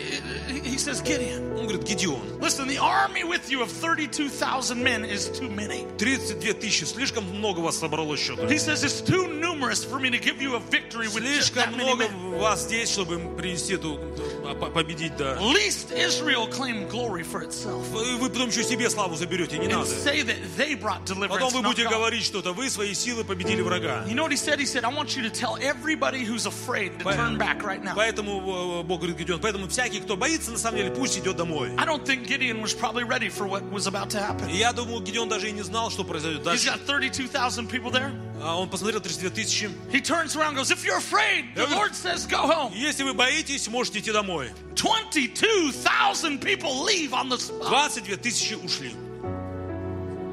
[0.49, 5.05] uh, he says, Gideon, Он говорит, Гедеон, listen, the army with you of 32,000 men
[5.05, 5.85] is too many.
[5.97, 8.45] 32 тысячи, слишком много вас собралось что-то.
[8.47, 11.63] He says, It's too numerous for me to give you a victory with just Слишком
[11.73, 12.39] that many много men.
[12.39, 13.99] вас здесь, чтобы им принести эту,
[14.45, 15.35] а, по- победить, да.
[15.39, 19.71] Least Israel claim glory for itself Вы, вы потом еще себе славу заберете, не and
[19.77, 19.85] надо.
[19.89, 21.29] say that they brought deliverance.
[21.29, 21.91] Потом вы not будете God.
[21.91, 24.03] говорить что-то, вы своей силой победили врага.
[24.07, 24.59] You know what he said?
[24.59, 27.83] He said, I want you to tell everybody who's afraid to По- turn back right
[27.83, 27.93] now.
[27.95, 31.71] Поэтому э, Бог говорит Гедеон, поэтому всякий, кто боится, на самом деле, пусть идет домой.
[31.77, 34.49] I don't think Gideon was probably ready for what was about to happen.
[34.49, 36.67] И я думаю, Гедеон даже и не знал, что произойдет He's дальше.
[36.69, 38.11] got 32,000 people there.
[38.41, 39.69] А он посмотрел 32 тысячи.
[39.91, 41.75] He turns around and goes, If you're afraid, the Yeah.
[41.75, 42.73] Lord says, go home.
[42.75, 44.51] Если вы боитесь, можете идти домой.
[44.75, 47.69] 22,000 people leave on the spot.
[47.69, 48.93] 22 тысячи ушли.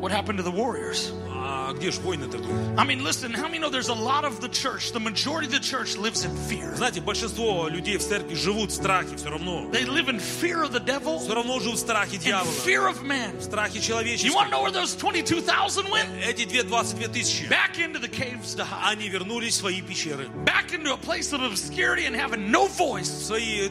[0.00, 1.12] What happened to the warriors?
[1.44, 2.50] А где же войны-то были?
[2.78, 5.52] I mean, listen, how many know there's a lot of the church, the majority of
[5.52, 6.74] the church lives in fear?
[6.76, 9.68] Знаете, большинство людей в церкви живут в страхе все равно.
[9.72, 12.52] They live in fear of the devil Все равно живут в страхе and дьявола.
[12.64, 13.38] fear of man.
[13.38, 14.34] В страхе You человеческом.
[14.34, 16.08] want to know where those 22,000 went?
[16.26, 18.92] Эти две 22 тысячи, Back into the caves to hide.
[18.98, 20.26] они вернулись в свои пещеры.
[20.44, 23.68] Back into a place of obscurity and having no В voice свои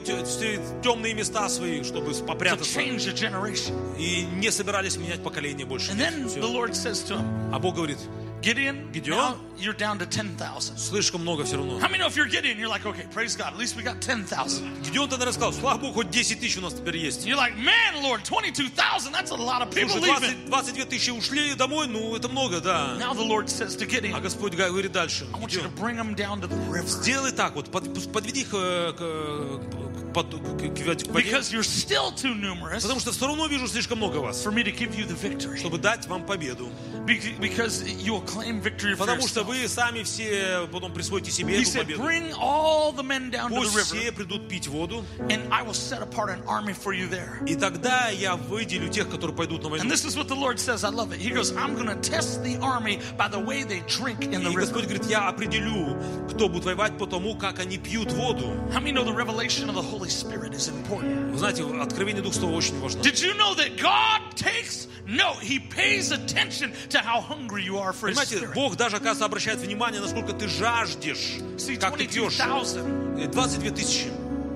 [0.83, 2.79] темные места свои, чтобы to попрятаться.
[2.79, 3.73] change a generation.
[3.97, 5.91] И не собирались менять поколение больше.
[5.91, 6.41] And then Всё.
[6.41, 7.97] the Lord says to him, А Бог говорит,
[8.41, 9.17] Gideon, Gideon?
[9.17, 10.77] now you're down to 10,000.
[10.77, 11.77] слишком много все равно.
[11.79, 13.99] How many know if you're Gideon, you're like, okay, praise God, at least we got
[13.99, 14.81] 10,000.
[14.81, 17.25] Гедеон тогда рассказал, слава Богу, хоть 10 тысяч у нас теперь есть.
[17.27, 20.47] You're like, man, Lord, 22,000, that's a lot of people Слушай, leaving.
[20.47, 22.95] 20, 22 тысячи ушли домой, ну это много, да.
[22.97, 25.27] Now the Lord says to А Gideon, Господь говорит дальше.
[25.33, 26.87] I want you to Гедеон, bring them down to the river.
[26.87, 31.63] Сделай так, вот под- подведи их э, к, к, под- к- к воде, Because you're
[31.63, 34.95] still too numerous потому что все равно вижу слишком много вас, for me to give
[34.95, 35.57] you the victory.
[35.57, 36.69] чтобы дать вам победу.
[37.05, 39.45] Bec- Because you'll claim victory for Потому что yourself.
[39.47, 42.01] вы сами все потом присвоите себе He эту said, победу.
[42.03, 45.63] bring all the men down to Пусть the все river, придут пить воду, and I
[45.63, 47.43] will set apart an army for you there.
[47.47, 49.89] и тогда я выделю тех, которые пойдут на And войну.
[49.93, 50.83] this is what the Lord says.
[50.83, 51.19] I love it.
[51.19, 54.49] He goes, I'm going to test the army by the way they drink in the
[54.51, 54.59] И river.
[54.61, 55.97] Господь говорит, я определю,
[56.29, 58.53] кто будет воевать по тому, как они пьют воду.
[58.73, 61.31] How many know the revelation of the Holy Spirit is important?
[61.31, 63.01] Вы знаете, откровение Духа Святого очень важно.
[63.01, 65.39] Did you know that God takes note?
[65.41, 68.53] He pays attention to how hungry you are for His Понимаете, Spirit.
[68.55, 72.37] Бог даже, оказывается, обращает внимание, насколько ты жаждешь, See, как ты пьешь.
[72.37, 74.07] 22,000, Э, 22 тысячи.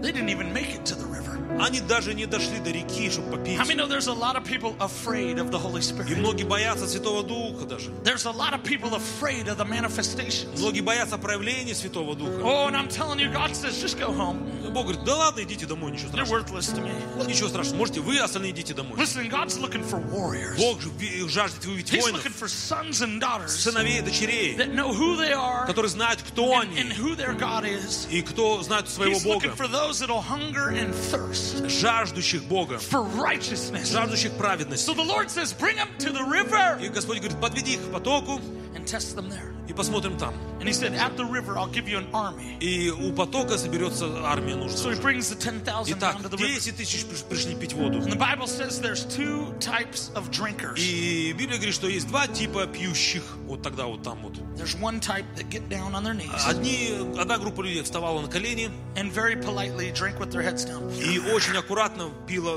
[0.02, 1.20] they didn't even make it to the river.
[1.60, 3.60] Они даже не дошли до реки, чтобы попить.
[3.60, 6.18] How many know there's a lot of people afraid of the Holy И Spirit?
[6.18, 7.92] многие боятся Святого Духа даже.
[8.04, 10.60] There's a lot of people afraid of the manifestations.
[10.60, 12.42] Многие боятся проявления Святого Духа.
[12.44, 14.40] Oh, and I'm telling you, God says, just go home.
[14.71, 17.27] Бог говорит, да ладно, идите домой, ничего страшного.
[17.27, 18.99] Ничего страшного, можете вы, остальные идите домой.
[18.99, 20.57] Listen, God's looking for warriors.
[20.59, 20.81] Бог
[21.29, 25.33] жаждет увидеть He's воинов, looking for sons and daughters сыновей, дочерей, that know who they
[25.33, 28.09] are которые знают, кто and, and они who their God is.
[28.11, 32.79] и кто знает своего He's Бога, looking for those that'll hunger and thirst жаждущих Бога,
[32.79, 33.91] for righteousness.
[33.91, 34.85] жаждущих праведности.
[34.89, 37.93] So the Lord says, bring them to the river И Господь говорит, подведи их к
[37.93, 38.58] потоку and
[38.89, 39.53] test them there.
[39.69, 40.33] и посмотрим там.
[40.61, 42.57] And he said, at the river, I'll give you an army.
[42.61, 44.59] И у потока соберется армия So
[44.89, 44.95] нужная.
[44.97, 46.55] he brings the 10,000 Итак, down to the river.
[46.59, 47.99] 10 тысяч приш- пришли пить воду.
[47.99, 50.79] And the Bible says there's two types of drinkers.
[50.81, 53.23] И Библия говорит, что есть два типа пьющих.
[53.47, 54.35] Вот тогда вот там вот.
[54.57, 58.29] There's one type that get down on their knees Одни, одна группа людей вставала на
[58.29, 60.91] колени and very politely drink with their heads down.
[60.99, 62.55] и очень аккуратно пила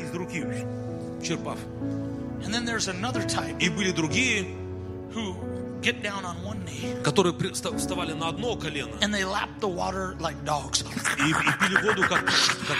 [0.00, 0.44] из руки,
[1.22, 1.58] черпав.
[2.42, 4.46] And then there's another type И были другие,
[5.16, 5.55] who
[5.85, 9.49] get down on one knee которые при- вста- вставали на одно колено and they lap
[9.59, 10.83] the water like dogs.
[11.17, 12.25] и, и пили воду, как,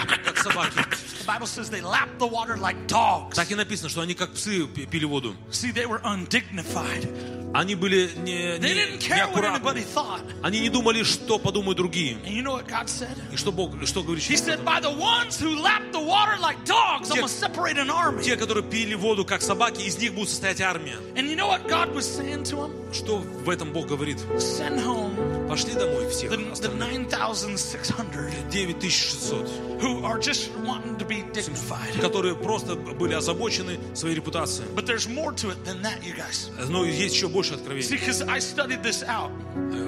[0.08, 0.76] как, как собаки.
[1.22, 3.36] The Bible says they lap the water like dogs.
[3.36, 5.36] Так и написано, что они как псы пи- пили воду.
[5.52, 7.08] See, they were undignified.
[7.54, 9.86] Они были не, They не, didn't care what anybody неаккуратны.
[9.94, 10.22] thought.
[10.42, 12.16] Они не думали, что подумают другие.
[12.26, 13.18] And you know what God said?
[13.34, 14.24] И что Бог, что говорит?
[14.24, 17.78] He said, by the ones who lap the water like dogs, I'm going to separate
[17.78, 18.24] an army.
[18.24, 20.96] Те, которые пили воду, как собаки, из них будет состоять армия.
[21.16, 22.72] And you know what God was saying to him?
[22.97, 24.19] Что в этом Бог говорит?
[24.37, 27.09] Send home Пошли домой всех the, остальных.
[27.09, 32.01] 9,600 9600, who are just wanting to be dignified.
[32.01, 34.67] которые просто были озабочены своей репутацией.
[34.75, 36.51] But there's more to it than that, you guys.
[36.69, 37.87] Но есть еще больше откровений.
[37.89, 39.31] because I studied this out.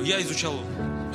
[0.05, 0.55] Я изучал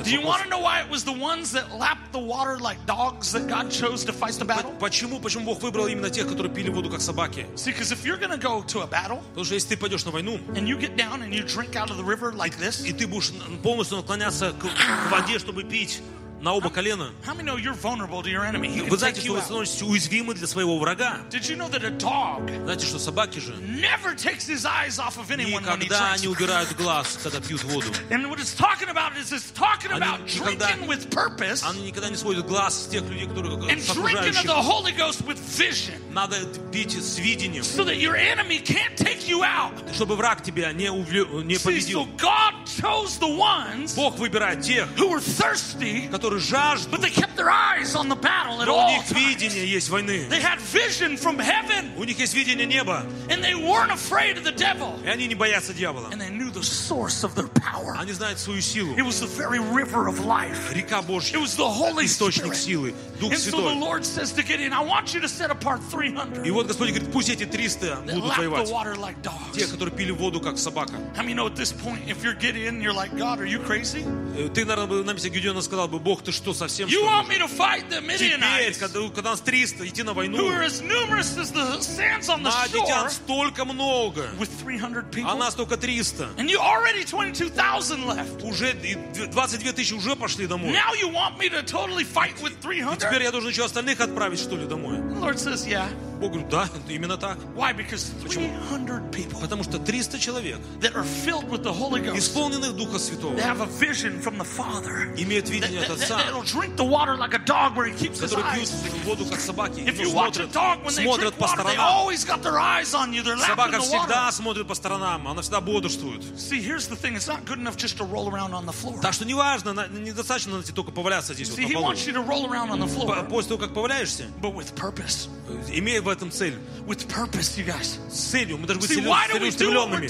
[0.03, 0.25] Do you вопрос.
[0.25, 3.47] want to know why it was the ones that lapped the water like dogs that
[3.47, 4.71] God chose to fight the battle?
[4.79, 7.45] Почему, почему Бог выбрал именно тех, которые пили воду как собаки?
[7.55, 10.05] See, because if you're going to go to a battle Потому что если ты пойдешь
[10.05, 12.85] на войну, and you get down and you drink out of the river like this,
[12.85, 16.01] и ты будешь полностью наклоняться к, к воде, чтобы пить
[16.43, 18.69] на оба колена, how many know you're vulnerable to your enemy?
[18.69, 19.43] He вы can знаете, take что you вы out.
[19.43, 21.17] становитесь уязвимы для своего врага.
[21.29, 25.17] Did you know that a dog Знаете, что собаки же never takes his eyes off
[25.17, 26.31] of anyone when he никогда не drinks?
[26.31, 27.87] убирают глаз, когда пьют воду.
[28.09, 31.81] And what it's talking about is it's talking Они about никогда- drinking with purpose Они
[31.87, 34.45] никогда не сводят глаз с тех людей, которые and с drinking of окружающих.
[34.45, 36.37] the Holy Ghost with vision Надо
[36.71, 39.73] пить с видением, so that your enemy can't take you out.
[39.93, 42.05] чтобы враг тебя не, увле- не See, so победил.
[42.17, 47.09] God chose the ones Бог выбирает тех, who were thirsty которые которые жаждут, but they
[47.09, 49.13] kept their eyes on the battle at но у all них times.
[49.17, 50.27] видение есть войны.
[50.29, 54.43] They had vision from heaven, У них есть видение неба, and they weren't afraid of
[54.43, 54.99] the devil.
[55.03, 56.09] и они не боятся дьявола.
[56.11, 57.95] And they knew the source of their power.
[57.97, 58.95] Они знают свою силу.
[58.95, 60.71] It was the very river of life.
[60.73, 62.93] Река It Божья, was the Holy источник Spirit.
[62.93, 63.79] силы, Дух And so the Святой.
[63.79, 67.11] Lord says to Gideon, I want you to set apart 300 И вот Господь говорит,
[67.11, 68.69] пусть эти 300 that будут lap the воевать.
[68.69, 69.15] water like
[69.53, 69.71] Те, dogs.
[69.71, 70.93] которые пили воду, как собака.
[71.15, 74.03] How many know at this point, if you're Gideon, you're like, God, are you crazy?
[74.37, 77.06] Э, Ты, наверное, бы на месте Гедеона сказал бы, Бог, ты что, совсем You что
[77.06, 80.48] want ли?» me to fight the Теперь, когда, когда нас 300, идти на who войну,
[80.50, 85.02] are as numerous as the sands on the Мадитян shore, столько много, with 300 а
[85.14, 85.36] people?
[85.36, 86.28] нас только 300.
[86.36, 88.42] And you already 22,000 left.
[88.42, 90.72] Уже и д- 22 тысячи уже пошли домой.
[90.72, 92.96] Now you want me to totally fight with И 300?
[93.06, 94.98] теперь я должен еще остальных отправить, что ли, домой?
[94.98, 95.88] The Lord says, yeah.
[96.24, 97.36] Бог говорит, да, именно так.
[97.54, 97.74] Why?
[97.76, 102.74] Because 300 people Потому что 300 человек, that are filled with the Holy Ghost, исполненных
[102.76, 105.14] Духа Святого, they have a vision from the Father.
[105.18, 108.54] имеют видение от that, Отца, drink the water like a dog where he keeps которые
[108.54, 108.70] пьют
[109.04, 111.56] воду, как собаки, If you watch a смотрят, dog when they смотрят drink по water,
[111.64, 112.06] they сторонам.
[112.06, 113.22] always got their eyes on you.
[113.22, 116.22] They're Собака всегда смотрит по сторонам, она всегда бодрствует.
[116.38, 117.16] See, here's the thing.
[117.16, 118.98] It's not good enough just to roll around on the floor.
[119.02, 121.92] Так что неважно, на- недостаточно на тебе только поваляться здесь вот See, на he полу.
[121.92, 124.72] wants you to roll around on the По- floor, После того, как поваляешься, but with
[124.74, 125.28] purpose.
[125.68, 126.54] имея этом цель.
[126.86, 127.98] With purpose, you guys.
[128.10, 128.58] С целью.
[128.58, 130.08] Мы должны быть целеустремленными.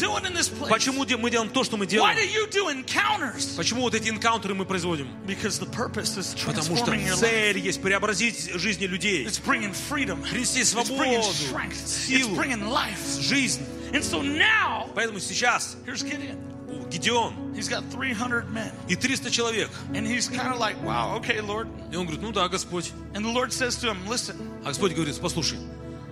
[0.69, 2.17] Почему мы делаем то, что мы Why делаем?
[2.17, 3.57] do you do encounters?
[3.57, 5.09] Почему вот эти энкаунтеры мы производим?
[5.27, 10.23] Because the purpose is Потому что цель есть преобразить жизни людей, It's bringing freedom.
[10.23, 11.69] принести It's bringing свободу.
[11.71, 13.21] It's силу, bringing life.
[13.21, 13.63] жизнь.
[13.93, 16.39] And so now, Поэтому сейчас here's Gideon.
[16.91, 18.73] Гедеон He's got 300 men.
[18.89, 19.71] и 300 человек.
[19.95, 21.69] And he's kind of like, wow, okay, Lord.
[21.93, 22.91] И он говорит, ну да, Господь.
[23.15, 25.59] And the Lord says to him, listen, А Господь говорит, послушай,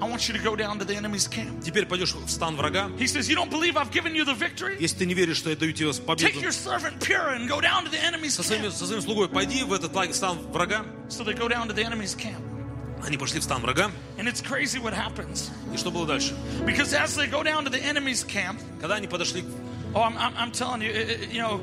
[0.01, 1.64] I want you to go down to the enemy's camp.
[1.64, 2.89] теперь пойдешь в стан врага.
[2.99, 4.78] He says, You don't believe I've given you the victory?
[4.80, 7.60] Если ты не веришь, что я даю тебе Take победу, your servant Purah and go
[7.60, 8.74] down to the enemy's со своим, camp.
[8.74, 10.86] со своим слугой пойди в этот лагерь, стан врага.
[11.10, 12.41] So they go down to the enemy's camp.
[13.03, 13.91] Они пошли в стан врага.
[14.18, 15.49] And it's crazy what happens.
[15.74, 16.34] И что было дальше?
[16.66, 19.43] Because as they go down to the enemy's camp, Когда они подошли,
[19.95, 21.60] oh, I'm, I'm, I'm telling you, it- it- you know,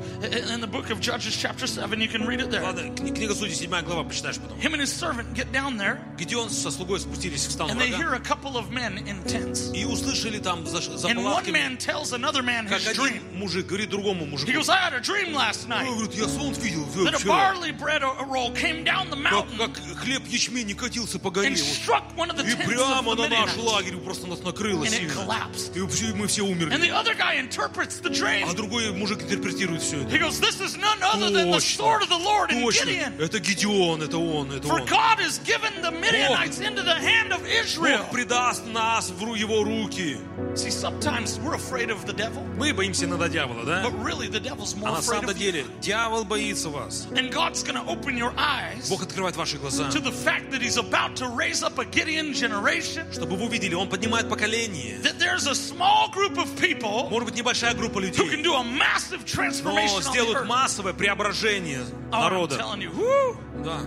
[0.53, 2.63] in the book of Judges, chapter 7, you can read it there.
[2.63, 4.57] ладно, кни- книга Судей, 7 глава, почитаешь потом.
[4.59, 7.87] Him and his servant get down there, Гедеон со слугой спустились в стан and they
[7.89, 9.71] hear врага a couple of men in tents.
[9.73, 13.03] и услышали там за, за And one палатками, man tells another man как his один
[13.21, 13.37] dream.
[13.37, 14.51] мужик говорит другому He мужику.
[14.51, 17.53] goes, I had a dream last Он night говорит, я сон видел that a вчера,
[17.53, 21.47] barley bread a roll came down the как, mountain как хлеб ячмени катился по горе.
[21.49, 21.65] and вот.
[21.65, 23.63] struck one of the И tents of прямо the на наш Midianites.
[23.63, 25.13] лагерь просто нас накрыло And it сильно.
[25.13, 25.75] collapsed.
[25.77, 26.77] И вообще мы все And умерли.
[26.81, 28.18] the other guy interprets the dream.
[28.26, 30.10] А другой мужик интерпретирует все это.
[30.14, 31.84] He goes, This is none other than the Точно.
[31.84, 32.84] sword of the Lord in Точно.
[32.90, 33.20] Gideon.
[33.20, 34.86] Это Гедеон, это он, это For он.
[34.86, 37.98] God has given the Midianites into the hand of Israel.
[38.02, 40.18] Бог предаст нас в его руки.
[40.54, 43.82] See, sometimes we're afraid of the devil, Мы боимся иногда дьявола, да?
[43.84, 45.34] but really the devil's more А на you.
[45.34, 47.06] деле дьявол боится вас.
[47.12, 50.60] And God's going to open your eyes Бог открывает ваши глаза, to the fact that
[50.60, 53.04] He's about to raise up a Gideon generation.
[53.12, 54.98] чтобы вы увидели, Он поднимает поколение.
[55.02, 58.53] That there's a small group of people Может быть, небольшая группа who can людей, do
[58.53, 60.47] a massive transformation но on the сделают earth.
[60.47, 61.81] массовое преображение
[62.11, 62.57] Oh, I'm народа.
[62.57, 63.37] telling you, whoo!
[63.63, 63.79] Да.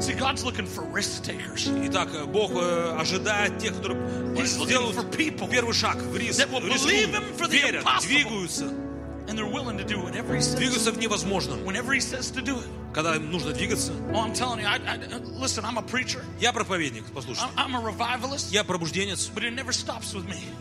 [0.00, 3.98] See, God's looking for risk takers Итак, э, Бог э, ожидает тех, которые
[4.36, 7.50] He's looking сделают for people первый шаг в риск, that will believe Him for рискуют,
[7.50, 8.06] the верят, impossible.
[8.06, 8.72] двигаются,
[10.55, 11.59] Двигаться в невозможном.
[12.93, 13.91] Когда им нужно двигаться.
[16.39, 17.41] Я проповедник, послушай.
[18.51, 19.31] Я пробужденец.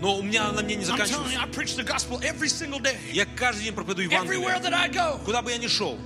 [0.00, 1.38] Но у меня на мне не заканчивается.
[3.12, 4.40] Я каждый день проповедую Евангелие.
[5.26, 5.98] Куда бы я ни шел.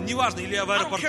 [0.00, 1.06] Не важно, или я в аэропорту,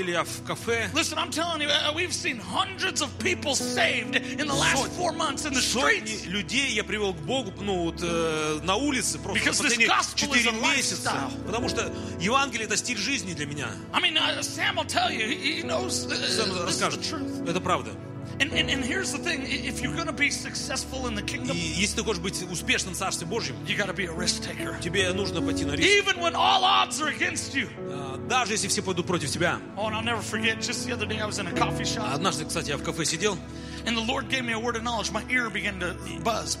[0.00, 0.90] или я в кафе.
[0.94, 5.44] Listen, I'm telling you, we've seen hundreds of people saved in the last four months
[5.44, 6.24] in the streets.
[6.26, 10.42] людей я привел к Богу ну, вот, э, на улице просто Because последние gospel is
[10.44, 11.30] 4 a месяца.
[11.46, 13.68] Потому что Евангелие это стиль жизни для меня.
[13.92, 17.00] I mean, uh, Sam will tell you, he, knows uh, Сам расскажет.
[17.46, 17.92] Это правда.
[18.38, 21.22] And, and, and here's the thing i- if you're going to be successful in the
[21.54, 24.42] И если ты хочешь быть успешным в Царстве Божьем, you got to be a risk
[24.42, 24.78] taker.
[24.82, 25.88] тебе нужно пойти на риск.
[25.88, 27.68] Even when all odds are against you.
[27.78, 29.58] А, Даже если все пойдут против тебя.
[29.76, 32.12] Oh, and I'll never forget, just the other day I was in a coffee shop,
[32.12, 33.38] Однажды, кстати, я в кафе сидел,
[33.85, 35.11] and the Lord gave me a word of knowledge.
[35.11, 36.57] My ear began to buzz.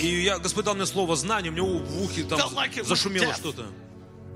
[0.00, 2.82] и я, Господь дал мне слово знания, у меня в ухе там Felt like it
[2.82, 3.38] was зашумело death.
[3.38, 3.66] что-то.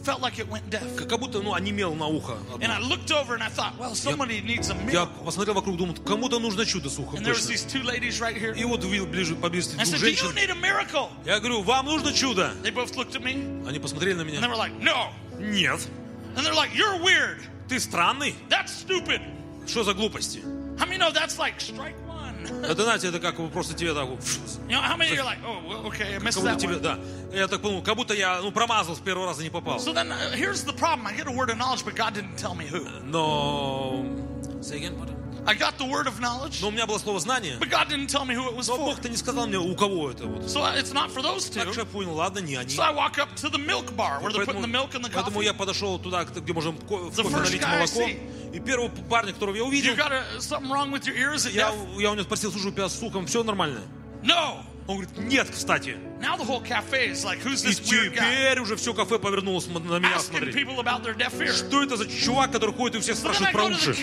[0.03, 0.82] Felt like it went deaf.
[0.96, 2.36] Как как будто, ну, онемело на ухо.
[2.53, 2.57] одно.
[2.66, 5.24] And I looked over and I thought, well, somebody needs a Я miracle.
[5.24, 7.53] посмотрел вокруг, думал, кому-то нужно чудо с ухом And there was точно.
[7.53, 8.53] these two ladies right here.
[8.57, 10.34] И вот увидел ближе, поблизости I двух said, do you женщин.
[10.34, 11.09] need a miracle?
[11.24, 12.53] Я говорю, вам нужно чудо?
[12.64, 14.48] They both looked at me Они посмотрели на and they меня.
[14.48, 15.11] were like, no.
[15.38, 15.86] Нет.
[16.34, 17.38] And they're like, you're weird.
[17.68, 18.34] Ты странный?
[18.48, 19.20] That's stupid.
[19.68, 20.40] Что за глупости?
[20.78, 22.05] How many know that's like strike one?
[22.05, 22.05] done.
[22.63, 25.25] Это, знаете, это как бы просто тебе так, You know, how many of you are
[25.25, 26.99] like, oh, okay, I missed как будто that тебе, да.
[27.33, 29.79] Я так подумал, как будто я, ну, промазал с первого раза, не попал.
[29.79, 31.07] So then uh, here's the problem.
[31.07, 32.85] I get a word of knowledge, but God didn't tell me who.
[33.03, 34.05] Но...
[34.61, 35.09] Say again, what?
[35.46, 38.07] I got the word of knowledge, Но у меня было слово знание, but God didn't
[38.07, 38.86] tell me who it was но for.
[38.94, 40.42] Бог-то не сказал мне, у кого это вот.
[40.44, 41.64] So uh, it's not for those two.
[41.64, 42.72] Так что я понял, ладно, не они.
[42.76, 45.11] So I walk up to the milk bar where they're putting the milk in the
[45.11, 45.44] поэтому coffee.
[45.46, 48.00] я подошел туда, где можно ко- в The кофе first налить guy I молоко.
[48.03, 48.53] see.
[48.55, 51.34] И первого парня, которого я увидел, You got a, something wrong with your ear?
[51.34, 52.00] Is it я, deaf?
[52.00, 53.80] я у него спросил, слушай, у тебя с слухом все нормально?
[54.22, 54.62] No.
[54.88, 55.97] Он говорит, нет, кстати.
[56.21, 58.13] Now the whole cafe is like, who's И guy?
[58.15, 60.55] теперь уже все кафе повернулось на меня смотреть.
[61.55, 63.95] Что это за чувак, который ходит и всех спрашивает про уши?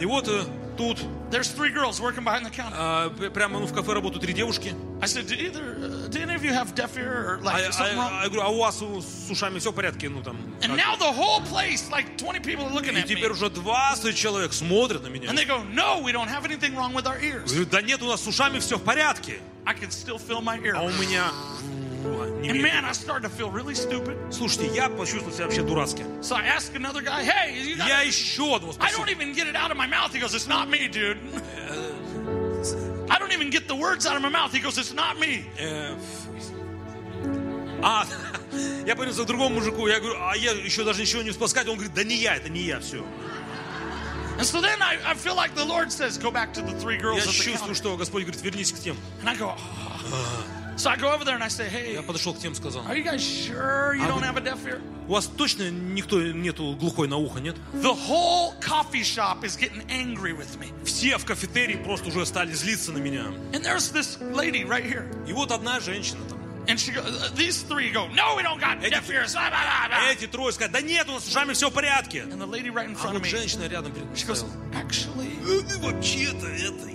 [0.00, 0.44] И вот э,
[0.78, 0.98] тут
[1.30, 2.74] There's three girls working behind the counter.
[2.76, 4.74] а, п- прямо ну, в кафе работают три девушки.
[5.00, 7.58] I said, do either, uh, do any of you have deaf ear or А, like
[7.64, 8.10] я- something а- wrong?
[8.12, 10.08] а я говорю, а у вас с ушами все в порядке?
[10.08, 10.36] Ну там.
[10.60, 13.08] And как?» now the whole place, like 20 people are looking И at me.
[13.08, 15.30] теперь уже 20 человек смотрят на меня.
[15.30, 17.46] And they go, no, we don't have anything wrong with our ears.
[17.50, 19.38] Говорю, да нет, у нас с ушами все в порядке.
[19.66, 20.74] I can still feel my ear.
[20.76, 21.30] А у меня...
[22.44, 24.16] And man, I started to feel really stupid.
[24.32, 26.06] Слушайте, я почувствовал себя вообще дурацким.
[26.20, 28.98] So I asked another guy, hey, you got Я еще одного I спросил.
[28.98, 30.12] don't even get it out of my mouth.
[30.12, 31.18] He goes, it's not me, dude.
[33.08, 34.52] I don't even get the words out of my mouth.
[34.52, 35.44] He goes, it's not me.
[35.58, 35.94] Э,
[37.84, 38.06] А,
[38.86, 41.68] я повернулся к другому мужику, я говорю, а я еще даже ничего не успел сказать.
[41.68, 43.04] Он говорит, да не я, это не я, все.
[44.42, 46.96] And so then I, I feel like the Lord says, go back to the three
[46.98, 47.74] girls Я at the чувствую, counter.
[47.76, 48.96] что Господь говорит, вернись к тем.
[49.20, 50.44] And I go, oh.
[50.74, 52.96] So I go over there and I say, hey, Я подошел к тем, сказал, are
[52.96, 54.80] you guys sure you I don't have a deaf ear?
[55.06, 57.54] у вас точно никто нету глухой на ухо, нет?
[57.72, 60.72] The whole coffee shop is getting angry with me.
[60.84, 63.26] Все в кафетерии просто уже стали злиться на меня.
[63.52, 65.06] And there's this lady right here.
[65.28, 66.41] И вот одна женщина там.
[66.69, 69.31] And she go, uh, these three go, no, we don't got Эти, deaf ears.
[69.33, 70.11] Blah, blah, blah, blah.
[70.11, 72.23] эти трое сказали, да нет, у нас с ушами все в порядке.
[72.23, 74.51] And the lady right in А front of вот me, женщина рядом she goes, стояла.
[74.73, 75.30] actually, «Э, Вообще-то это,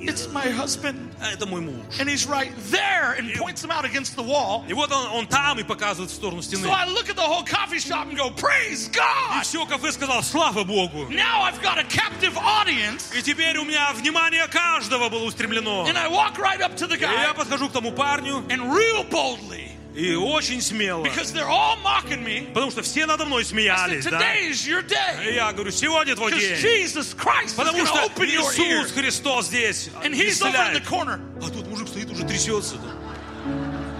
[0.03, 0.97] it's это, my husband.
[1.21, 1.85] а, это мой муж.
[1.99, 4.65] And he's right there and points him out against the wall.
[4.69, 6.69] И вот он, он там и показывает в сторону So стены.
[6.69, 9.43] I look at the whole coffee shop and go, praise И God.
[9.43, 11.09] все кафе сказал, слава Богу.
[11.11, 13.13] Now I've got a captive audience.
[13.17, 15.87] И теперь у меня внимание каждого было устремлено.
[15.87, 18.73] And I walk right up to the И я guy подхожу к тому парню and
[18.73, 23.42] real boldly, И очень смело, because they're all mocking me, потому что все надо мной
[23.42, 24.20] I said, смеялись, да?
[24.20, 24.84] today is your
[25.28, 26.54] И я говорю, сегодня твой день.
[26.56, 28.84] Jesus Christ is Потому что open your ear.
[28.84, 30.86] Иисус Христос здесь And he's over in the исцеляет.
[30.86, 31.20] corner.
[31.42, 32.76] А тут мужик стоит, уже трясется.
[32.76, 32.94] да.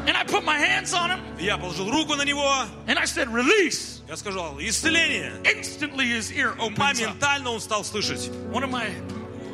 [0.06, 2.48] And I put my hands on him Я положил руку на него,
[2.86, 4.02] and I said, release.
[4.08, 5.34] я сказал, исцеление.
[5.44, 6.78] Instantly his ear opens.
[6.78, 8.30] Моментально он стал слышать.
[8.52, 8.88] One of my,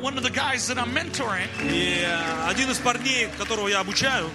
[0.02, 4.30] one of the guys that I'm mentoring, И э, один из парней, которого я обучаю,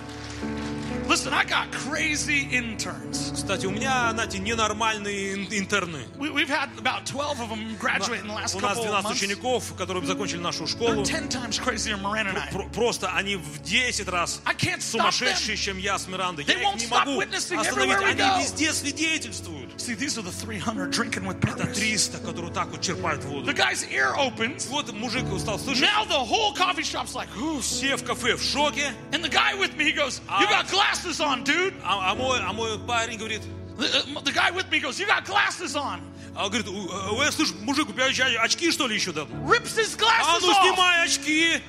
[1.08, 3.32] listen, I got crazy interns.
[3.34, 6.06] кстати, у меня, знаете, ненормальные ин- интерны.
[6.18, 9.02] We, we've had about 12 of them graduate in the last У нас couple of
[9.02, 9.12] 12 months.
[9.22, 11.04] учеников, которые закончили нашу They're школу.
[11.04, 12.50] 10 times crazier than Miranda and I.
[12.52, 15.12] Про- Просто они в 10 раз I can't stop them.
[15.12, 16.44] сумасшедшие, чем я с Мирандой.
[16.46, 17.96] Я They их won't не stop могу witnessing остановить.
[17.96, 18.38] everywhere we Они go.
[18.40, 19.70] везде свидетельствуют.
[19.80, 21.74] See, these are the 300 drinking with Это purpose.
[21.74, 23.50] 300, которые так вот черпают воду.
[23.50, 24.68] The guy's ear opens.
[24.68, 25.84] Вот мужик стал слышать.
[25.88, 27.60] Now the whole coffee shop's like, whew.
[27.60, 28.92] Все в кафе в шоке.
[29.12, 30.66] And the guy with me, he goes, you got
[30.98, 31.74] glasses on, dude.
[31.84, 33.42] А, а мой, а мой парень говорит,
[33.76, 36.00] The, uh, the guy with me goes, you got glasses on.
[36.36, 39.12] а он говорит, «У- э, я слышу, мужик, у тебя очки- очки что ли еще
[39.12, 39.22] да?
[39.22, 40.62] Rips his А glasses ну off.
[40.62, 41.60] снимай очки.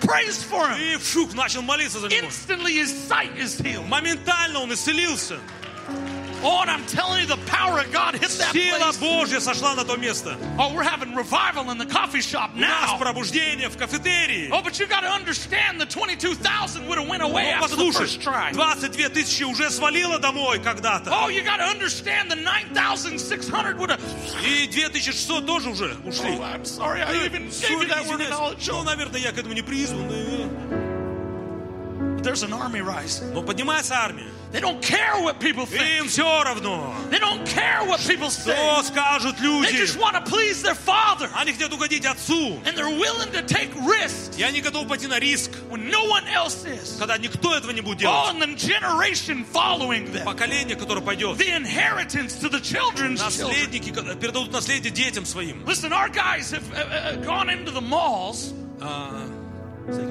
[0.00, 0.80] Prays for him.
[0.94, 2.26] И вшук, начал молиться за него.
[2.26, 3.86] Instantly his sight is healed.
[3.86, 5.38] Моментально он исцелился.
[6.44, 8.98] Oh, and I'm telling you, the power of God hit that Сила place.
[8.98, 10.36] Божья сошла на то место.
[10.58, 12.98] Oh, we're having revival in the coffee shop У нас now.
[12.98, 14.50] пробуждение в кафетерии.
[14.50, 17.84] Oh, but you got to understand, the 22,000 would have went away Ну, after the
[17.84, 18.50] послушай, first try.
[18.52, 21.10] 22 тысячи уже свалило домой когда-то.
[21.12, 24.00] Oh, you got to understand, the 9,600 would have.
[24.44, 26.30] И 2600 тоже уже Oh, ушли.
[26.32, 28.30] I'm sorry, I even gave you Сори, that word of извиняюсь.
[28.58, 28.68] knowledge.
[28.68, 30.10] Ну, наверное, я к этому не призван.
[32.26, 32.26] да.
[32.26, 33.32] But there's an army rising.
[33.32, 34.26] Но поднимается армия.
[34.52, 35.82] They don't care what people think.
[35.98, 36.94] Им все равно.
[37.10, 38.54] They don't care what people say.
[38.54, 39.76] Что скажут They люди?
[39.78, 41.30] just want to please their father.
[41.34, 42.60] Они хотят угодить отцу.
[42.66, 46.26] And they're willing to take risks И они готовы пойти на риск, when no one
[46.28, 46.98] else is.
[46.98, 48.34] когда никто этого не будет Oh, делать.
[48.34, 50.24] and the generation following them.
[50.24, 51.38] Поколение, которое пойдет.
[51.38, 53.48] The inheritance to the children's children.
[53.48, 55.64] Наследники ко- передадут наследие детям своим.
[55.64, 58.52] Listen, our guys have uh, uh, gone into the malls.
[58.82, 59.26] А,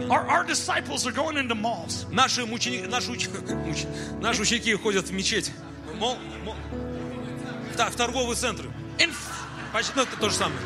[0.09, 2.05] Our, our disciples are going into malls.
[2.11, 3.29] Наши, мучени- наши, уч-
[3.65, 3.87] муч-
[4.19, 5.51] наши ученики ходят в мечеть.
[5.97, 6.55] Мол- мол-
[7.71, 8.69] в та- в торговые центры.
[8.99, 9.13] And
[9.71, 10.59] Почти ну, это то же самое.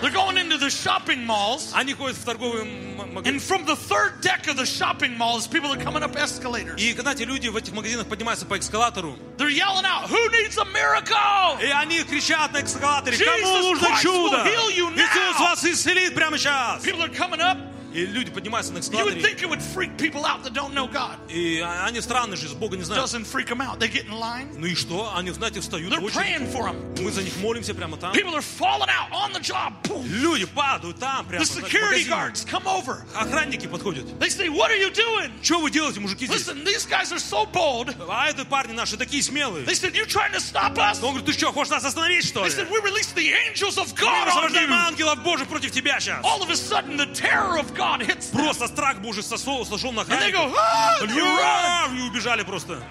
[0.00, 1.72] they're going into the shopping malls.
[1.74, 3.36] Они ходят в торговые м- магазины.
[3.36, 6.80] And from the third deck of the shopping malls, people are coming up escalators.
[6.80, 9.18] И, знаете, люди в этих магазинах поднимаются по эскалатору.
[9.36, 11.60] They're yelling out, Who needs a miracle?
[11.62, 14.36] И они кричат на эскалаторе, Jesus кому нужно Christ чудо?
[14.38, 15.02] will heal you now.
[15.04, 16.82] Иисус вас исцелит прямо сейчас.
[16.82, 17.58] People are coming up,
[17.94, 19.20] И люди поднимаются на You would эскалаторе.
[19.20, 21.16] think it would freak people out that don't know God.
[21.28, 23.04] И а- они странные же, Бога не знают.
[23.04, 23.80] Doesn't freak them out.
[23.80, 24.48] They get in line.
[24.56, 25.12] Ну и что?
[25.16, 26.20] Они, знаете, встают They're в очередь.
[26.20, 27.02] praying for them.
[27.02, 28.12] Мы за них молимся прямо там.
[28.14, 29.72] People are falling out on the job.
[29.82, 30.06] Boom.
[30.06, 32.10] Люди падают там, прямо The знаете, в security магазине.
[32.10, 33.04] guards come over.
[33.16, 34.04] Охранники подходят.
[34.20, 35.32] They say, What are you doing?
[35.42, 36.46] Что вы делаете, мужики, здесь?
[36.46, 37.92] Listen, these guys are so bold.
[38.08, 39.64] А это парни наши такие смелые.
[39.64, 41.02] They said, You trying to stop us?
[41.02, 42.54] Он говорит, ты что, хочешь нас остановить, что They ли?
[42.54, 44.76] said, We release the angels of Мы God on освобождаем you.
[44.76, 46.24] ангелов Божьих против тебя сейчас.
[46.24, 48.43] All of a sudden, the terror of God hits them.
[48.43, 50.99] Просто страх Божий сошел, сошел на And they go, Ah!
[51.01, 51.97] They run.
[51.97, 52.81] И убежали просто.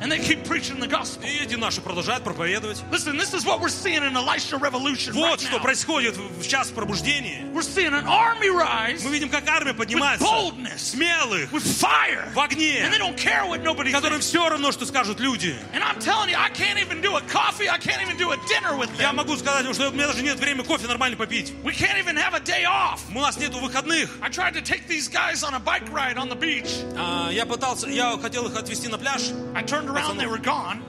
[0.00, 1.24] And they keep preaching the gospel.
[1.24, 2.82] И эти наши продолжают проповедовать.
[2.90, 5.62] Listen, this is what we're seeing in Elisha Revolution right Вот что now.
[5.62, 7.46] происходит в в час пробуждения.
[7.54, 10.24] We're seeing an army rise Мы видим, как армия with поднимается.
[10.26, 14.26] boldness, Смелых, with fire, в огне, and they don't care what nobody которым thinks.
[14.26, 15.54] все равно, что скажут люди.
[15.72, 18.36] And I'm telling you, I can't even do a coffee, I can't even do a
[18.48, 19.16] dinner with Я them.
[19.16, 21.52] могу сказать вам, что у меня даже нет времени кофе нормально попить.
[21.62, 23.00] We can't even have a day off.
[23.14, 24.10] У нас нету выходных.
[24.20, 26.68] I tried to take these guys on a bike ride on the beach.
[26.98, 30.82] А, Я пытался, я хотел их отвезти на пляж, I turned around, they were gone.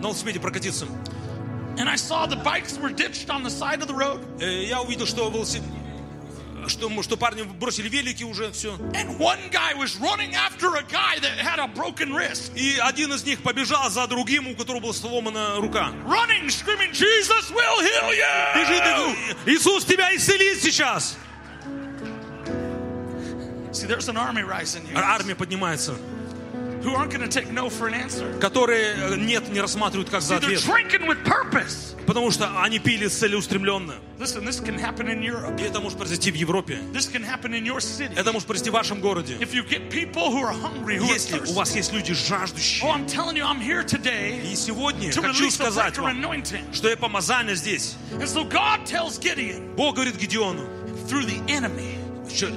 [0.00, 0.86] на велосипеде прокатиться.
[1.76, 4.20] And I saw the bikes were ditched on the side of the road.
[4.40, 5.68] Э, Я увидел, что велосипед...
[6.66, 8.76] Что, что парни бросили велики уже, все.
[8.92, 12.52] And one guy was running after a guy that had a broken wrist.
[12.54, 15.90] И один из них побежал за другим, у которого была сломана рука.
[16.06, 18.54] Running, screaming, Jesus will heal you!
[18.54, 21.16] Бежит и говорит, Иисус тебя исцелит сейчас.
[23.72, 25.94] See, there's an army rising here А Армия поднимается,
[26.84, 28.38] who aren't going to take no for an answer.
[28.40, 30.64] которые э, нет, не рассматривают как за See, they're ответ.
[30.64, 31.94] drinking with purpose.
[32.06, 33.94] Потому что они пили целеустремленно.
[34.18, 35.60] Listen, this can happen in Europe.
[35.60, 36.78] И это может произойти в Европе.
[36.92, 38.12] This can happen in your city.
[38.16, 39.34] Это может произойти в вашем городе.
[39.38, 41.54] If you get people who are hungry, who are Если у thirsty.
[41.54, 42.90] вас есть люди Oh, жаждущие.
[42.90, 46.20] I'm telling you, I'm here today И сегодня to хочу release a сказать breaker вам,
[46.20, 46.64] anointing.
[46.74, 47.94] что я помазание здесь.
[48.12, 50.66] And so God tells Gideon, Бог говорит Гедеону,
[51.06, 52.03] through the enemy, че-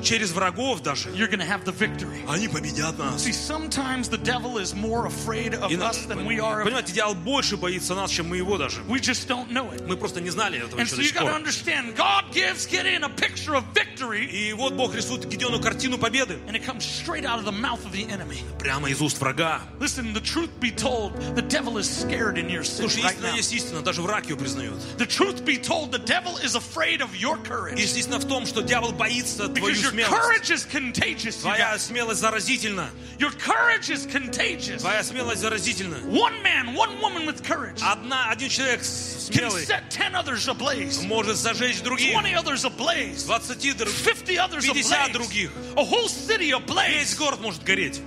[0.03, 2.23] через врагов даже, you're to have the victory.
[2.29, 3.25] они победят нас.
[3.25, 6.65] See, sometimes the devil is more afraid of И на- us than we are of
[6.65, 8.81] Понимаете, дьявол больше боится нас, чем мы его даже.
[8.89, 9.87] We just don't know it.
[9.87, 11.31] Мы просто не знали этого And еще so до you сих пор.
[11.33, 16.39] understand, God gives Gideon a picture of victory, И вот Бог рисует Гедеону картину победы
[16.47, 18.39] and it comes straight out of the mouth of the enemy.
[18.59, 19.61] прямо из уст врага.
[19.81, 23.29] Listen, the truth be told, the devil is scared in your Слушай, city right истина
[23.29, 23.37] now.
[23.37, 24.73] есть истина, даже враг ее признает.
[24.99, 27.79] The truth be told, the devil is afraid of your courage.
[27.81, 30.10] истина в том, что дьявол боится твою Because your смелость.
[30.10, 31.36] courage is contagious.
[31.38, 31.82] You Твоя guys.
[31.82, 32.90] смелость заразительна.
[33.20, 34.82] Your courage is contagious.
[34.82, 35.98] Твоя смелость заразительна.
[36.06, 40.48] One man, one woman with courage Одна, один человек с- can смелый set 10 others
[40.48, 42.14] ablaze, может зажечь других.
[42.14, 45.52] 20 others ablaze, 20 друг- 50 others 50 ablaze, других.
[45.78, 47.16] a whole city Весь ablaze.
[47.18, 48.02] город может гореть.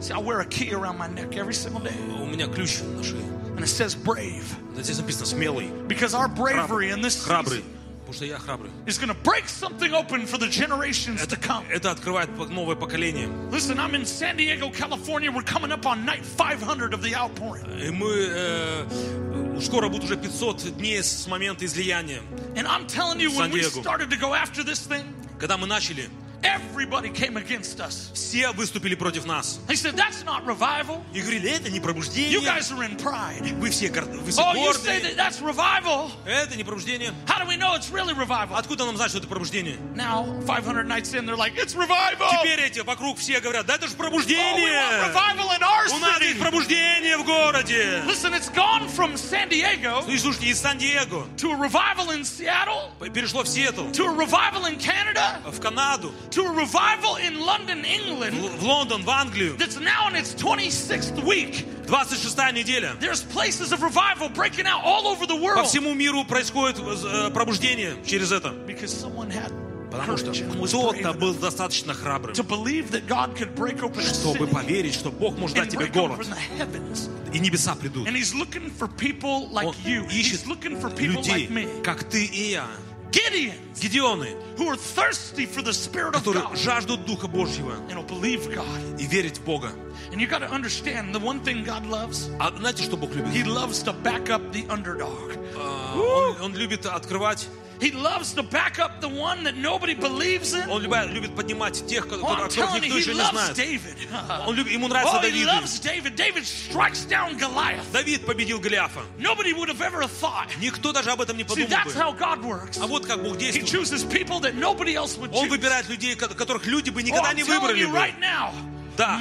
[0.00, 3.02] See, I wear a key around my neck every single day, У меня ключ на
[3.02, 3.22] шее.
[3.56, 4.44] and it says brave.
[4.76, 7.60] Здесь написано смелый, Because our bravery in this храбрый.
[7.62, 7.64] season
[8.08, 8.70] Потому что я храбрый.
[8.86, 11.64] is going to break something open for the generations to come.
[11.70, 13.28] Это открывает новое поколение.
[13.50, 15.30] Listen, I'm in San Diego, California.
[15.32, 17.64] We're coming up on night 500 of the outpouring.
[17.80, 22.20] И мы э, скоро будет уже 500 дней с момента излияния.
[22.56, 23.80] And I'm telling you, when we San Diego.
[23.80, 25.04] started to go after this thing,
[25.38, 26.08] Когда мы начали,
[26.42, 28.10] everybody came against us.
[28.12, 29.58] все выступили против нас.
[29.66, 31.02] They said, That's not revival.
[31.14, 32.40] И говорили, это не You пробуждение.
[32.40, 33.54] guys are in pride.
[33.58, 35.00] Вы все, гор- вы все Oh, you say гордые.
[35.02, 36.10] that that's revival.
[36.26, 37.14] Это не пробуждение.
[37.26, 38.56] How do we know it's really revival?
[38.56, 39.78] Откуда нам знать, что это пробуждение?
[39.94, 42.28] Now, 500 nights in, they're like, It's revival.
[42.42, 45.04] Теперь эти вокруг все говорят, да это же Oh, we want пробуждение.
[45.08, 46.40] revival in our У нас есть city.
[46.42, 48.02] пробуждение в городе.
[48.06, 52.22] Listen, it's gone from San Diego Ну и слушайте, из Сан-Диего to a revival in
[52.22, 57.40] Seattle, перешло в Сиэтл, to a revival in Canada, в Канаду, to a revival in
[57.40, 59.56] London, в England, в Лондон, в Англию.
[59.56, 61.66] that's now in its 26th week.
[61.86, 62.96] 26 неделя.
[62.98, 67.30] There's places of revival breaking out all over the По world всему миру происходит э,
[67.30, 68.50] пробуждение через это.
[68.66, 69.52] because someone had
[69.90, 73.36] Потому что courage and was brave кто-то был enough достаточно храбрым, to believe that God
[73.36, 76.18] could break open a чтобы city поверить, что Бог может дать and тебе break город,
[76.18, 77.08] open the heavens.
[77.32, 78.08] и небеса придут.
[78.08, 80.04] And He's looking for people like Он you.
[80.08, 81.82] He's ищет looking for people людей, like me.
[81.84, 82.66] как ты и я.
[83.10, 87.96] Gideons Гедеоны, who are thirsty for the Spirit of которые God жаждут Духа Божьего and
[87.96, 88.66] will believe God.
[89.00, 89.72] и верить в Бога.
[90.10, 92.28] And you got to understand the one thing God loves.
[92.40, 93.32] А знаете, что Бог любит?
[93.32, 95.38] He loves to back up the underdog.
[95.56, 97.46] А, Он, он любит открывать,
[97.80, 100.70] He loves to back up the one that nobody believes in.
[100.70, 103.14] он любит, любит поднимать тех, Oh, которые- I'm о которых telling никто you, еще he
[103.14, 103.56] не loves знает.
[103.56, 104.46] David.
[104.46, 105.46] Он любит, ему нравится Oh, he Давид.
[105.48, 106.14] loves David.
[106.16, 107.82] David strikes down Goliath.
[107.92, 109.00] Давид победил Голиафа.
[109.18, 110.48] Nobody would have ever thought.
[110.60, 112.00] Никто даже об этом не See, подумал that's бы.
[112.00, 112.78] how God works.
[112.80, 113.68] А вот как Бог He действует.
[113.68, 115.50] chooses people that nobody else would Он choose.
[115.50, 117.96] выбирает людей, ко- которых люди бы Oh, никогда I'm не telling выбрали you бы.
[117.98, 118.52] right now,
[118.99, 119.17] Да.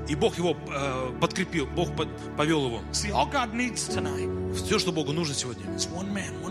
[0.09, 2.81] И Бог его э, подкрепил, Бог под, повел его.
[4.55, 5.65] Все, что Богу нужно сегодня,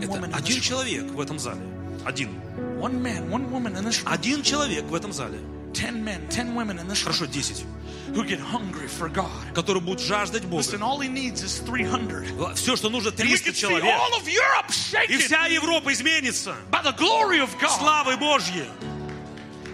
[0.03, 1.61] это один человек в этом зале.
[2.05, 2.29] Один.
[4.05, 5.39] Один человек в этом зале.
[7.05, 7.65] Хорошо, десять.
[8.14, 9.30] who get hungry for God.
[9.54, 10.62] Которые будут жаждать Бога.
[10.62, 12.54] Listen, all he needs is 300.
[12.54, 13.84] Все, что нужно, And we 300 can see человек.
[13.98, 16.54] all of Europe И shaken вся Европа изменится.
[16.70, 17.70] by the glory of God.
[17.78, 18.68] Славой Божьей.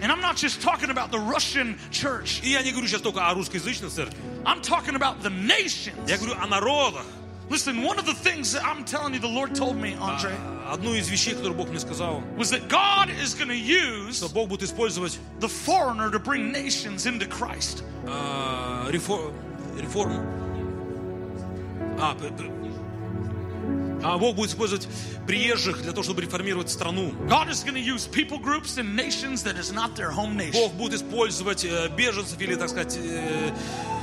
[0.01, 2.41] And I'm not just talking about the Russian church.
[2.43, 4.17] И я не говорю сейчас только о русскоязычной церкви.
[4.45, 6.09] I'm talking about the nations.
[6.09, 7.05] Я говорю о народах.
[7.49, 10.33] Listen, one of the things that I'm telling you, the Lord told me, Andre,
[10.71, 14.29] Одну из вещей, которую Бог мне сказал, was that God is going to use что
[14.29, 17.83] Бог будет использовать the foreigner to bring nations into Christ.
[18.05, 19.33] э, рефор-
[19.77, 20.25] реформу.
[21.99, 22.49] А, п- п-
[24.02, 24.86] а Бог будет использовать
[25.26, 27.12] приезжих для того, чтобы реформировать страну.
[27.28, 30.52] God is going to use people groups and nations that is not their home nation
[30.52, 33.50] Бог будет использовать э, беженцев или, так сказать, э,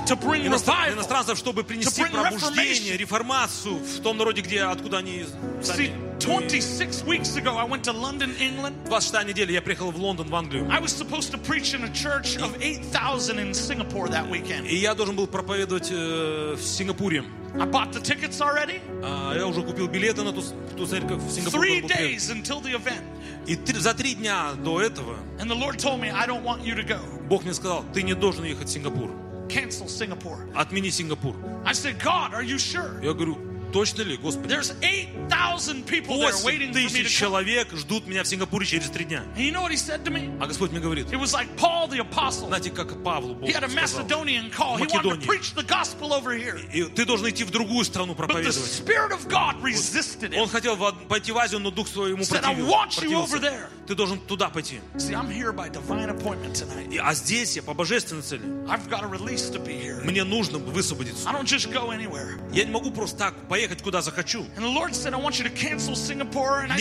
[0.08, 0.94] to bring иностран- revival.
[0.94, 5.26] иностранцев, чтобы принести пробуждение, реформацию в том народе, где, откуда они
[5.62, 5.92] сами.
[6.20, 8.74] 26 weeks ago, I went to London, England.
[8.86, 10.68] 26 неделя я приехал в Лондон, в Англию.
[10.72, 14.66] I was supposed to preach in a church of 8,000 in Singapore that weekend.
[14.68, 17.24] И я должен был проповедовать э, в Сингапуре.
[17.55, 18.81] I bought the tickets already.
[19.03, 20.43] А, я уже купил билеты на ту,
[20.77, 21.61] ту церковь в Сингапур.
[21.65, 22.16] Three куда был приехал.
[22.16, 23.03] days until the event.
[23.47, 26.62] И три- за три дня до этого And the Lord told me, I don't want
[26.65, 27.01] you to go.
[27.28, 29.11] Бог мне сказал, ты не должен ехать в Сингапур.
[29.49, 30.53] Cancel Singapore.
[30.55, 31.35] Отмени Сингапур.
[31.65, 33.03] I said, God, are you sure?
[33.05, 33.37] Я говорю,
[33.72, 34.48] точно ли, Господи?
[34.54, 37.10] There's 8,000 people there 8 waiting for me тысяч to come.
[37.30, 39.24] человек ждут меня в Сингапуре через три дня.
[39.36, 40.38] And you know what he said to me?
[40.42, 42.48] А Господь мне говорит, It was like Paul the apostle.
[42.48, 44.04] знаете, как Павлу Бог He had a сказал.
[44.06, 44.78] Macedonian call.
[44.78, 45.26] He wanted to Македонии.
[45.26, 46.60] preach the gospel over here.
[46.74, 48.56] И ты должен идти в другую страну But the проповедовать.
[48.56, 50.76] Spirit of God resisted Он хотел
[51.08, 53.38] пойти в Азию, но Дух Свой ему Said, "I противил- want you over противился.
[53.38, 54.80] there." Ты должен туда пойти.
[54.96, 56.92] See, I'm here by divine appointment tonight.
[56.92, 58.42] И- А здесь я по божественной цели.
[58.68, 60.04] I've got a release to be here.
[60.04, 61.30] Мне нужно высвободиться.
[61.30, 62.40] I don't just go anywhere.
[62.52, 64.45] Я не могу просто так поехать куда захочу.
[64.57, 64.90] Мне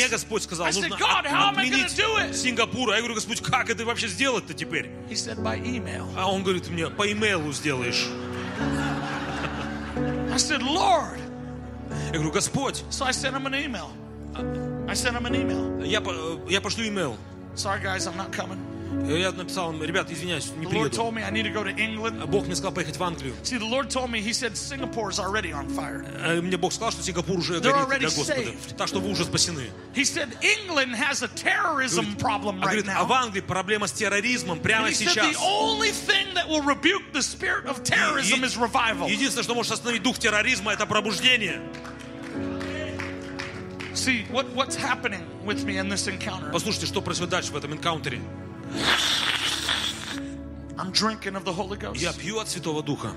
[0.09, 1.91] Господь сказал, нужно отменить?
[2.37, 2.91] Сингапур.
[2.91, 4.91] А я говорю, Господь, как это вообще сделать-то теперь?
[5.09, 6.13] Email.
[6.17, 8.09] А он говорит мне, по имейлу сделаешь.
[10.33, 11.21] I said, Lord.
[12.07, 13.91] Я говорю, Господь, So I sent him an email.
[14.89, 15.81] I sent him an email.
[15.85, 16.03] я,
[16.49, 17.17] я пошлю имейл.
[17.55, 18.59] Sorry, guys, I'm not coming.
[19.08, 20.98] Я написал им, ребята, извиняюсь, не The Lord приеду.
[20.98, 22.22] told me I need to go to England.
[22.24, 23.36] А Бог мне сказал поехать в Англию.
[23.44, 26.04] See, the Lord told me, He said, Singapore's already on fire.
[26.24, 28.34] А Мне Бог сказал, что Сингапур уже They're горит already для Господа.
[28.42, 28.76] saved.
[28.78, 29.70] Так что вы уже спасены.
[29.94, 33.16] He said, England has a terrorism problem А, right говорит, а в now.
[33.16, 35.36] Англии проблема с терроризмом прямо And he said, сейчас.
[35.36, 39.08] the only thing that will rebuke the spirit of terrorism Е- is revival.
[39.08, 41.62] Единственное, что может остановить дух терроризма, это пробуждение.
[43.94, 46.50] See, what, what's happening with me in this encounter?
[46.52, 48.20] Послушайте, что происходит дальше в этом энкаунтере.
[50.78, 52.02] I'm drinking of the Holy Ghost.
[52.02, 53.12] Я пью от Святого Духа.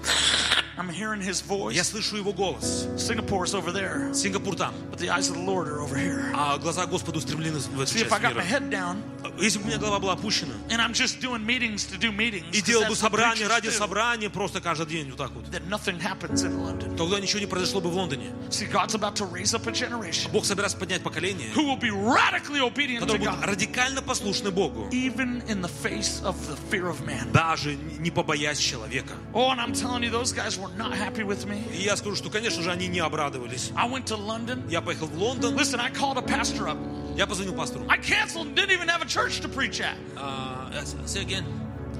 [0.78, 1.74] I'm hearing His voice.
[1.74, 2.86] Я слышу Его голос.
[2.96, 4.74] Singapore's over there, Сингапур там.
[4.90, 6.32] but the eyes of the Lord are over here.
[6.34, 8.44] А глаза Господа устремлены в эту See, if I часть got my мира.
[8.44, 9.02] head down
[9.38, 12.50] Если бы у меня голова была опущена, and I'm just doing meetings to do meetings,
[12.52, 15.18] и 'cause делал бы that's what собрание preachers ради do, собрания просто каждый день вот
[15.18, 16.96] так вот, then nothing happens in London.
[16.96, 18.30] тогда ничего не произошло бы в Лондоне.
[18.50, 21.90] See, God's about to raise up a generation Бог собирается поднять поколение, who will be
[21.90, 26.56] radically obedient to которое будет God, радикально послушны Богу, even in the face of the
[26.70, 27.30] fear of man.
[27.32, 29.14] даже не побоясь человека.
[29.34, 31.62] Oh, and I'm telling you, those guys were not happy with me.
[31.72, 33.70] И я скажу, что, конечно же, они не обрадовались.
[33.76, 34.68] I went to London.
[34.70, 36.78] Я поехал в Лондон, Listen, I called a pastor up.
[37.16, 37.84] я позвонил пастору.
[37.88, 39.96] I canceled and didn't even have a church to preach at.
[40.16, 40.70] А,
[41.06, 41.44] say again.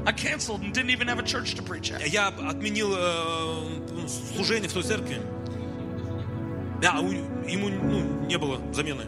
[0.04, 2.06] I canceled and didn't even have a church to preach at.
[2.08, 5.20] Я отменил э, служение в той церкви.
[6.80, 7.12] Да, у-
[7.48, 9.06] ему ну, не было замены.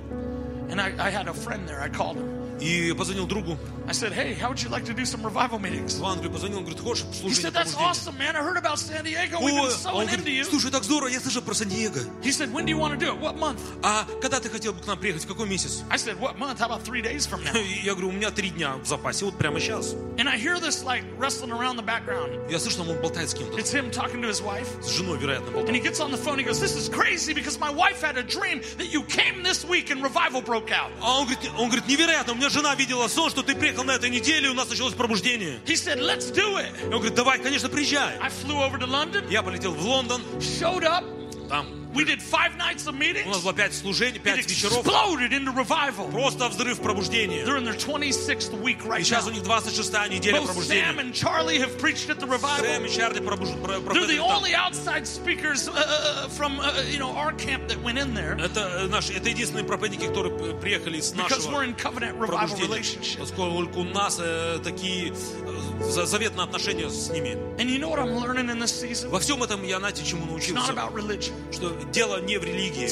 [0.71, 1.81] And I, I had a friend there.
[1.81, 2.38] I called him.
[2.61, 5.99] И позвонил другу I said, hey, how would you like to do some revival meetings?
[5.99, 7.91] в Англию, позвонил, он говорит, хочешь He служение said, that's пробуждения?
[7.91, 8.35] awesome, man.
[8.37, 9.39] I heard about San Diego.
[9.41, 10.45] We've been Ой, а он sowing into говорит, you.
[10.45, 11.99] слушай, так здорово, я слышал про Сан-Диего.
[12.23, 13.21] He said, when do you want to do it?
[13.21, 13.61] What month?
[13.83, 15.83] А когда ты хотел бы к нам приехать, в какой месяц?
[15.91, 16.59] I said, what month?
[16.61, 17.55] How about three days from now?
[17.61, 19.93] И Я говорю, у меня три дня в запасе, вот прямо сейчас.
[20.17, 22.31] And I hear this like wrestling around the background.
[22.51, 24.67] Я слышу, там он болтает с кем-то, It's him talking to his wife.
[24.83, 25.77] с женой, вероятно, And болтает.
[25.77, 26.39] he gets on the phone.
[26.39, 29.63] He goes, This is crazy because my wife had a dream that you came this
[29.69, 30.91] week and revival broke out.
[31.03, 33.92] А он говорит, он говорит, невероятно, у меня жена видела сон, что ты приехал на
[33.92, 35.60] этой неделе, и у нас началось пробуждение.
[35.66, 36.82] He said, Let's do it.
[36.82, 38.18] И он говорит, давай, конечно, приезжай.
[38.20, 41.04] I flew over to London, Я полетел в Лондон, showed up,
[41.48, 43.25] там We did five nights of У meetings.
[43.27, 44.85] нас было пять служений, It пять вечеров.
[44.85, 46.11] exploded into revival.
[46.11, 47.45] Просто взрыв пробуждения.
[47.47, 49.35] They're in their 26th week И right сейчас у now.
[49.35, 50.99] них 26-я неделя Both Sam пробуждения.
[50.99, 52.65] and Charlie have preached at the revival.
[52.65, 54.43] Сэм и Чарли пробуж- про- They're the проповедуют там.
[54.43, 58.35] only outside speakers uh, uh, from uh, you know our camp that went in there
[58.41, 62.19] Это, э, наши, это единственные проповедники, которые п- приехали из because we're нашего in covenant
[62.19, 62.67] revival пробуждения.
[62.67, 63.19] relationship.
[63.21, 67.39] Поскольку у нас э, такие э, за- заветные отношения с ними.
[67.59, 69.11] And you know what I'm learning in this season?
[69.11, 70.73] Во всем этом я, знаете, чему It's not научился?
[70.73, 71.33] about religion.
[71.53, 72.86] Что дело не в религии.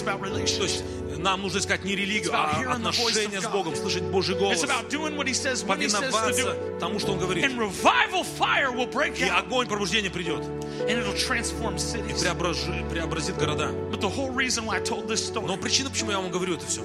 [0.57, 0.84] То есть
[1.18, 2.59] нам нужно искать не религию, а
[2.89, 4.59] отношения с Богом, слышать Божий голос,
[5.99, 7.43] повиноваться тому, что Он говорит.
[9.26, 10.43] И огонь пробуждения придет.
[12.09, 12.14] И
[12.93, 13.72] преобразит города.
[15.47, 16.81] Но причина, почему я вам говорю это все,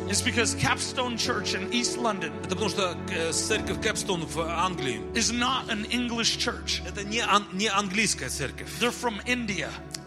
[2.39, 5.03] это потому что э, церковь Кэпстон в Англии
[6.87, 8.69] это не, ан- не английская церковь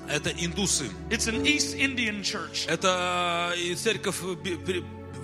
[0.09, 0.85] это индусы.
[1.09, 2.67] It's an East Indian church.
[2.67, 4.35] Это э, церковь э,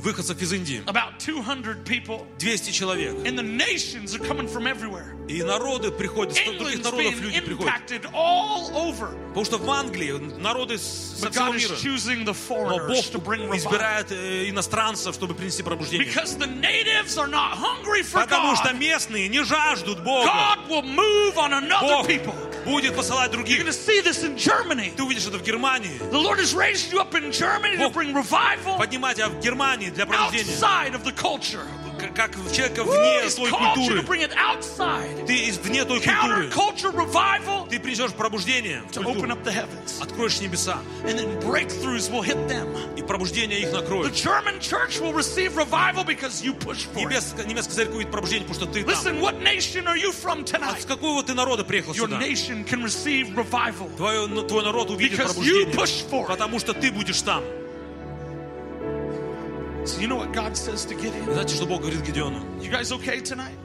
[0.01, 0.83] выходцев из Индии.
[0.87, 2.27] About 200 people.
[2.39, 3.15] 200 человек.
[3.27, 5.15] And the nations are coming from everywhere.
[5.29, 7.75] И народы приходят, с других England's народов being люди приходят.
[7.75, 9.09] impacted all over.
[9.29, 11.77] Потому что в Англии народы с- со But всего God is мира.
[11.77, 13.57] choosing the Но foreigners to Бог bring revival.
[13.57, 16.07] избирает э, иностранцев, чтобы принести пробуждение.
[16.07, 18.79] Because the natives are not hungry for Потому что God.
[18.79, 20.29] местные не жаждут Бога.
[20.29, 22.35] God will move on another Бог people.
[22.65, 23.59] будет посылать You're других.
[23.59, 24.93] going to see this in Germany.
[24.97, 25.99] Ты увидишь это в Германии.
[26.13, 29.41] The Lord has raised you up in Germany to Бог bring revival Поднимать тебя в
[29.41, 30.53] Германии для пробуждения.
[30.55, 31.67] outside of the culture.
[31.99, 34.03] К- Как человека Woo, вне He's той called you to культуры.
[34.07, 35.27] bring it outside.
[35.27, 36.49] Ты из вне той культуры.
[36.51, 39.33] Counterculture revival Ты принесешь пробуждение в to open культуру.
[39.33, 40.03] up the heavens.
[40.03, 40.79] Откроешь небеса.
[41.05, 42.69] And then breakthroughs will hit them.
[42.99, 44.13] И пробуждение их The накроет.
[44.15, 47.09] German church will receive revival because you push for it.
[47.09, 48.93] Небес- Немецкая церковь увидит пробуждение, потому что ты там.
[48.95, 50.83] Listen, what nation are you from А tonight?
[50.83, 52.19] с какого ты народа приехал Your сюда?
[52.21, 55.75] nation can receive revival Твой, ну, твой народ увидит because you пробуждение.
[55.75, 56.27] push for it.
[56.27, 57.43] Потому что ты будешь там.
[59.86, 61.26] So you know what God says to Gideon?
[61.34, 62.40] Знаете, что Бог говорит Гедеону?
[62.62, 63.56] You guys okay tonight?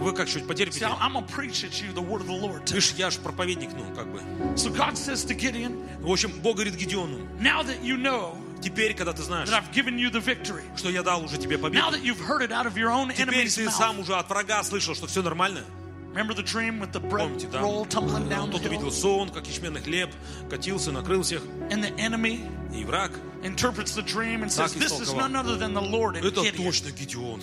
[0.00, 0.86] Вы как чуть See, потерпите?
[0.86, 2.68] I'm going to preach at you the word of the Lord.
[2.68, 4.20] Видишь, я же проповедник, ну, как бы.
[4.56, 8.94] So God says to Gideon, В общем, Бог говорит Гедеону, now that you know теперь,
[8.94, 11.62] когда ты знаешь, that I've given you the victory, что я дал уже тебе now
[11.62, 13.70] победу, that you've heard it out of your own теперь ты mouth.
[13.70, 15.64] сам уже от врага слышал, что все нормально.
[16.13, 17.61] Remember the dream with the bread Помните, да?
[17.61, 18.91] roll tumbling down the Тот увидел hill?
[18.91, 20.09] сон, как ячменный хлеб,
[20.49, 21.41] катился, накрыл всех.
[21.69, 22.41] And the enemy
[22.73, 23.11] И враг,
[23.43, 25.29] interprets the dream and says, Так this is истолковал.
[25.29, 26.65] none other than the Lord and это Gideon.
[26.65, 27.41] точно Гедеон.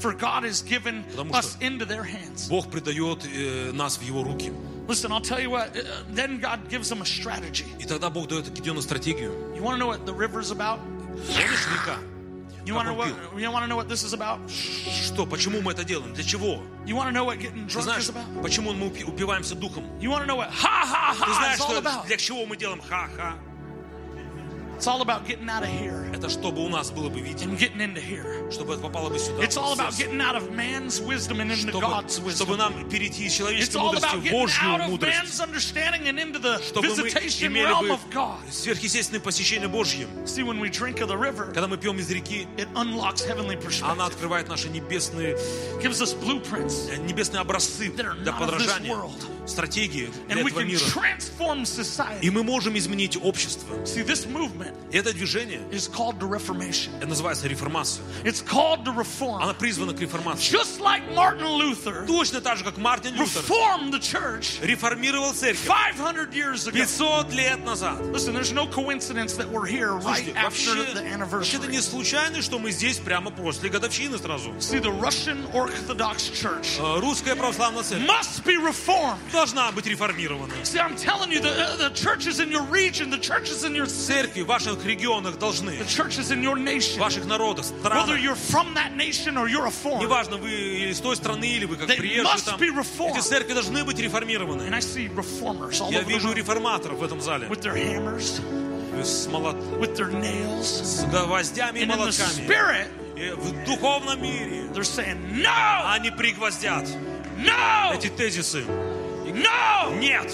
[0.00, 2.48] For God has given Потому us что- into their hands.
[2.48, 4.52] Бог предает э, нас в его руки.
[4.88, 5.82] Listen, I'll tell you what, uh,
[6.14, 7.66] then God gives them a strategy.
[7.78, 9.32] И тогда Бог дает Гедеону стратегию.
[9.54, 10.78] You want to know what the river's about?
[11.26, 11.98] Помнишь река?
[12.64, 14.38] You want to know он what, you want to know what this is about?
[14.50, 16.12] Что, почему мы это делаем?
[16.12, 16.60] Для чего?
[16.86, 18.42] You want to know what getting Ты drunk знаешь, is about?
[18.42, 19.84] почему мы упи- упиваемся духом?
[20.00, 22.06] You want to know what ha ha Ты ha знаешь, is all что, about?
[22.06, 23.34] для чего мы делаем ха-ха?
[24.77, 27.59] It's all about getting out of here Это чтобы у нас было бы видение, and
[27.59, 28.51] getting into here.
[28.51, 29.43] чтобы это попало бы сюда.
[29.43, 32.57] It's all about getting out of man's wisdom and into чтобы, God's чтобы wisdom.
[32.57, 35.17] нам перейти из человеческой мудрости в Божью мудрость.
[35.17, 38.37] man's understanding and into the Чтобы мы visitation имели realm бы of God.
[38.51, 40.07] сверхъестественное посещение Божье.
[40.25, 43.55] See, when we drink of the river, Когда мы пьем из реки, it unlocks heavenly
[43.55, 45.37] она perspective, открывает наши небесные,
[45.81, 48.97] gives us blueprints, э, небесные образцы для подражания,
[49.47, 50.79] стратегии для and we этого can мира.
[50.79, 52.31] transform И society.
[52.31, 53.75] мы можем изменить общество.
[53.85, 56.95] See, this movement это движение, is called the Reformation.
[56.97, 58.03] это называется реформация.
[58.23, 59.41] It's called to reform.
[59.41, 60.51] Она призвана к реформации.
[60.51, 65.65] Just like Martin Luther Точно так же, как Мартин Лютер reformed the church реформировал церковь
[65.67, 66.77] 500 years ago.
[66.77, 67.99] 500 лет назад.
[68.13, 71.81] Listen, there's no coincidence that we're here right Слушайте, after вообще, the вообще-то не anniversary.
[71.81, 74.51] случайно, что мы здесь прямо после годовщины сразу.
[74.59, 79.17] See, the Russian Orthodox Church Э, Русская православная церковь must be reformed.
[79.31, 80.53] должна быть реформирована.
[80.63, 83.87] See, I'm telling you, the, uh, the churches in your region, the churches in your
[83.87, 85.77] city, ваших регионах должны.
[86.97, 88.07] В ваших народах, странах.
[90.01, 92.59] Неважно, вы из той страны или вы как приезжие там.
[93.15, 94.63] Эти церкви должны быть реформированы.
[95.89, 97.47] Я вижу реформаторов в этом зале
[98.95, 99.55] э, с, молот...
[100.63, 102.47] с гвоздями и молотками.
[103.15, 104.69] И в духовном мире
[105.95, 106.87] они пригвоздят
[107.95, 108.63] эти тезисы.
[109.99, 110.31] Нет!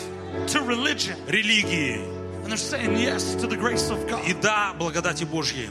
[0.48, 1.16] To religion.
[1.28, 2.19] Религии.
[2.50, 4.28] And they're saying yes to the grace of God.
[4.28, 5.70] и да благодати Божьей.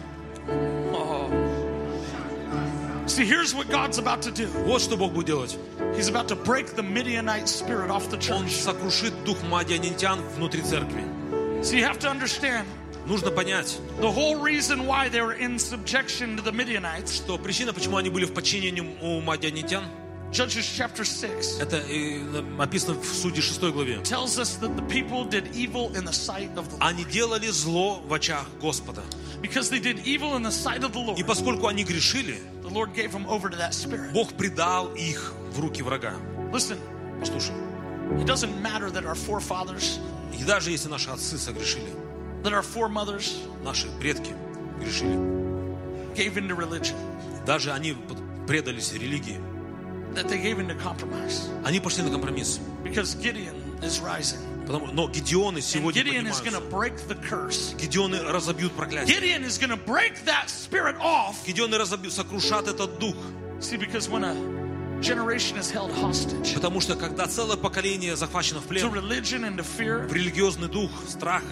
[0.92, 1.28] Oh.
[3.06, 4.46] See, here's what God's about to do.
[4.64, 5.58] Вот что Бог будет делать.
[5.96, 8.52] He's about to break the Midianite spirit off the Он church.
[8.62, 11.02] сокрушит дух мадианитян внутри церкви.
[11.64, 12.64] So you have to understand
[13.06, 17.72] Нужно понять, the whole reason why they were in subjection to the Midianites что причина,
[17.72, 19.82] почему они были в подчинении у мадианитян,
[20.30, 23.96] Judges chapter 6 Это э, описано в Суде 6 главе.
[24.02, 26.82] tells us that the people did evil in the sight of the Lord.
[26.82, 29.02] Они делали зло в очах Господа.
[29.40, 32.68] Because they did evil in the sight of the И Lord, поскольку они грешили, the
[32.68, 34.12] Lord gave them over to that spirit.
[34.12, 36.14] Бог предал их в руки врага.
[36.52, 36.78] Listen,
[37.20, 37.54] Послушай,
[38.20, 39.98] it doesn't matter that our forefathers,
[40.38, 41.90] и даже если наши отцы согрешили,
[42.42, 43.32] that our foremothers
[43.64, 44.32] наши предки
[44.78, 45.16] грешили,
[46.14, 46.96] gave into religion,
[47.46, 47.96] даже они
[48.46, 49.40] предались религии,
[50.17, 51.49] that they gave into compromise.
[51.65, 52.59] они пошли на компромисс.
[52.83, 54.39] Because Gideon is rising.
[54.65, 56.69] Потому, но Гедеоны And сегодня Gideon is going to поднимаются.
[56.69, 57.73] break the curse.
[57.77, 59.07] Гедеоны разобьют проклятие.
[59.19, 61.45] Gideon is going to break that spirit off.
[61.45, 63.15] Гедеоны разобьют, сокрушат этот дух.
[63.59, 64.33] See, because when a
[66.54, 68.94] Потому что когда целое поколение захвачено в плен, в
[70.12, 71.44] религиозный дух страха,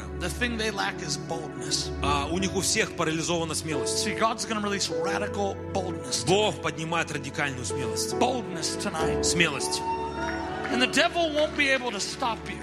[2.03, 4.07] а у них у всех парализована смелость.
[4.07, 6.25] See, God's going to release radical boldness.
[6.27, 8.15] Бог поднимает радикальную смелость.
[8.15, 9.25] Boldness tonight.
[9.25, 9.81] Смелость.
[10.73, 12.59] And the devil won't be able to stop you.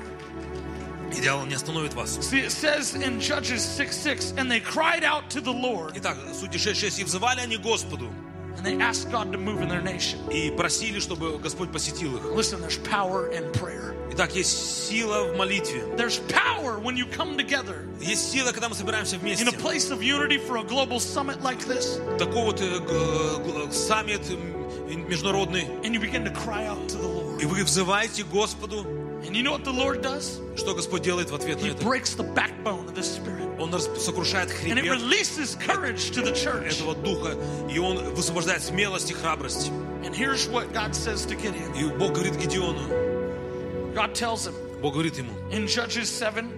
[1.15, 2.17] И дьявол не остановит вас.
[2.21, 6.17] See, it says in Judges 6 6, and they cried out to the Lord, Итак,
[6.33, 7.01] Судьи 6.6.
[7.01, 8.11] «И взывали они Господу,
[8.56, 10.18] and they asked God to move in their nation.
[10.30, 12.24] и просили, чтобы Господь посетил их».
[12.34, 13.94] Listen, there's power in prayer.
[14.12, 15.82] Итак, есть сила в молитве.
[15.96, 19.44] There's power when you come together Есть сила, когда мы собираемся вместе.
[19.44, 23.66] in a place of unity for a global summit like this, Такой вот э, г-
[23.66, 25.64] г- саммит м, международный.
[25.84, 27.40] and you begin to cry out to the Lord.
[27.42, 28.84] И вы взываете Господу.
[29.24, 30.40] And you know what the Lord does?
[30.56, 31.84] Что Господь делает в ответ на He это?
[31.84, 36.22] breaks the backbone of this spirit, Он раз- сокрушает and it хребет releases courage to
[36.22, 36.64] the church.
[36.72, 37.36] этого духа,
[37.70, 39.70] и Он высвобождает смелость и храбрость.
[40.04, 44.94] And here's what God says to Gideon И Бог говорит Гедеону, God tells him Бог
[44.94, 46.50] говорит ему, in Judges 7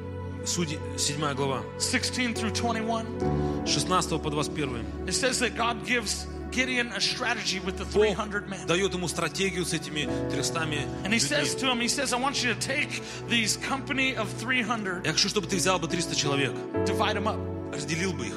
[0.44, 3.06] Судьи, 7 глава, 16 through 21,
[3.66, 4.85] 16 по 21.
[5.06, 8.66] it says that God gives Gideon a strategy with the Бог 300 men.
[8.66, 11.60] дает ему стратегию с этими 300 And he says людьми.
[11.60, 15.28] to him, he says, I want you to take these company of 300, Я хочу,
[15.28, 16.52] чтобы ты взял бы 300 человек,
[16.86, 17.39] divide them up.
[17.72, 18.35] разделил бы их.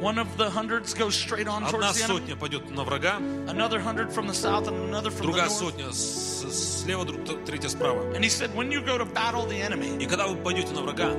[0.00, 3.16] One of the hundreds goes straight on Одна towards the enemy, сотня пойдет на врага,
[3.48, 5.58] another hundred from the south, and another from the другая north.
[5.58, 8.02] сотня с- слева, друг- третья справа.
[8.14, 10.82] And he said, when you go to battle the enemy, И когда вы пойдете на
[10.82, 11.14] врага,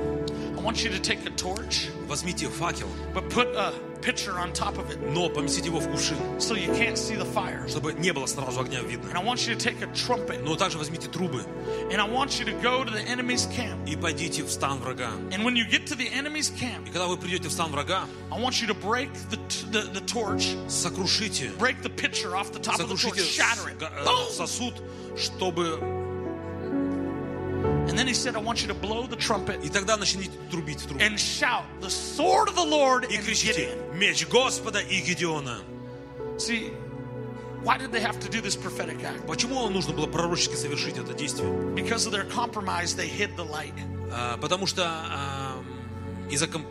[0.60, 4.76] I want you to take a torch, возьмите факел, but put a pitcher on top
[4.78, 7.66] of it но поместите его в кувшин, so you can't see the fire.
[7.68, 9.08] чтобы не было сразу огня видно.
[9.08, 11.44] And I want you to take a trumpet, Но также возьмите трубы
[11.90, 13.88] and I want you to go to the enemy's camp.
[13.88, 15.10] и пойдите в стан врага.
[15.30, 18.06] And when you get to the enemy's camp, И когда вы придете в стан врага,
[18.30, 19.38] I want you to break the,
[19.70, 23.68] the, the torch, сокрушите, break the pitcher off the top of the torch, сокрушите shatter
[23.70, 23.76] it.
[23.76, 24.30] с- га- э, Boom!
[24.30, 24.74] сосуд,
[25.16, 25.80] чтобы...
[27.90, 30.80] And then he said, I want you to blow the trumpet И тогда начните трубить
[30.80, 31.00] в трубу.
[31.00, 33.94] and shout, the sword of the Lord И and кричите, Gideon.
[33.96, 35.58] меч Господа и Гедеона.
[36.38, 36.72] See,
[37.62, 39.26] why did they have to do this prophetic act?
[39.26, 41.48] Почему нужно было пророчески совершить это действие?
[41.74, 43.72] Because of their compromise, they hid the light.
[44.12, 45.62] А, Потому что а,
[46.30, 46.66] из-за ком-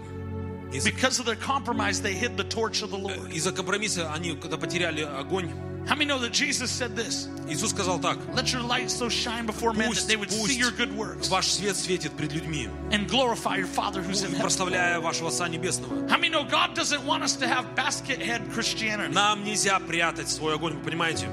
[0.71, 3.31] из- Because of their compromise, they hid the torch of the Lord.
[3.33, 5.51] из-за компромисса они, когда потеряли огонь,
[5.89, 7.27] How many know that Jesus said this?
[7.47, 10.41] Иисус сказал так, Let your light so shine before men that пусть, they would see
[10.41, 14.31] пусть your good works ваш свет светит пред людьми, and glorify your Father who's in
[14.31, 14.41] и heaven.
[14.41, 16.09] прославляя вашего Отца Небесного.
[16.09, 20.27] How many know God doesn't want us to have basket head Christianity Нам нельзя прятать
[20.27, 21.27] свой огонь, вы понимаете?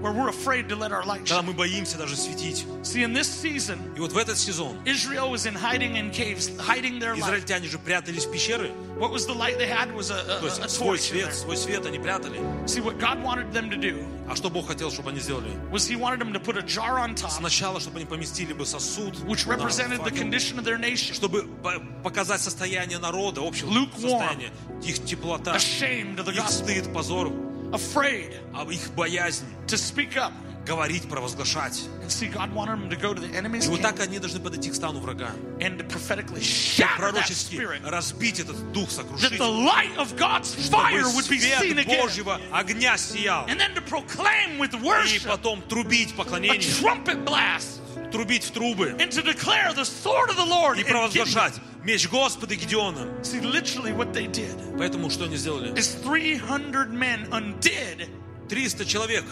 [0.00, 1.46] where we're afraid to let our light Когда shine?
[1.46, 2.66] мы боимся даже светить.
[2.82, 6.50] See, in this season, И вот в этот сезон Israel was in hiding in caves,
[6.58, 7.20] hiding their light.
[7.22, 10.46] израильтяне же прятались в пещеры, What was the light they had was a, a, то
[10.46, 11.32] есть a свой torch in свет, there.
[11.32, 12.38] свой свет они прятали.
[12.66, 15.50] See, what God wanted them to do А что Бог хотел, чтобы они сделали?
[15.72, 18.66] was He wanted them to put a jar on top, Сначала, чтобы они поместили бы
[18.66, 23.40] сосуд, which на represented the факел, condition of their nation, чтобы по- показать состояние народа,
[23.40, 24.18] общего Lukewarm.
[24.18, 24.50] состояние,
[24.82, 27.32] их теплота, ashamed of the их gospel, стыд, позор,
[27.72, 30.32] afraid а их боязнь to speak up.
[30.64, 31.78] говорить, провозглашать.
[32.00, 34.18] And see, God wanted them to go to the enemy's И вот так camp они
[34.18, 35.30] должны подойти к стану врага.
[35.60, 40.16] and to prophetically shatter that Пророчески spirit, разбить этот дух, that сокрушить, the light of
[40.16, 43.46] God's fire чтобы would be seen свет again, Божьего огня сиял.
[43.48, 47.77] and then to proclaim with И worship потом трубить a поклонение, trumpet blast,
[48.10, 50.78] трубить в трубы and to declare the sword of the Lord.
[50.78, 50.90] и and Gideon.
[50.92, 51.54] провозглашать
[51.84, 53.08] меч Господа Гедеона.
[53.22, 55.72] See, literally, what they did Поэтому что они сделали?
[55.78, 58.08] is 300 men undid
[58.48, 59.24] 300 человек,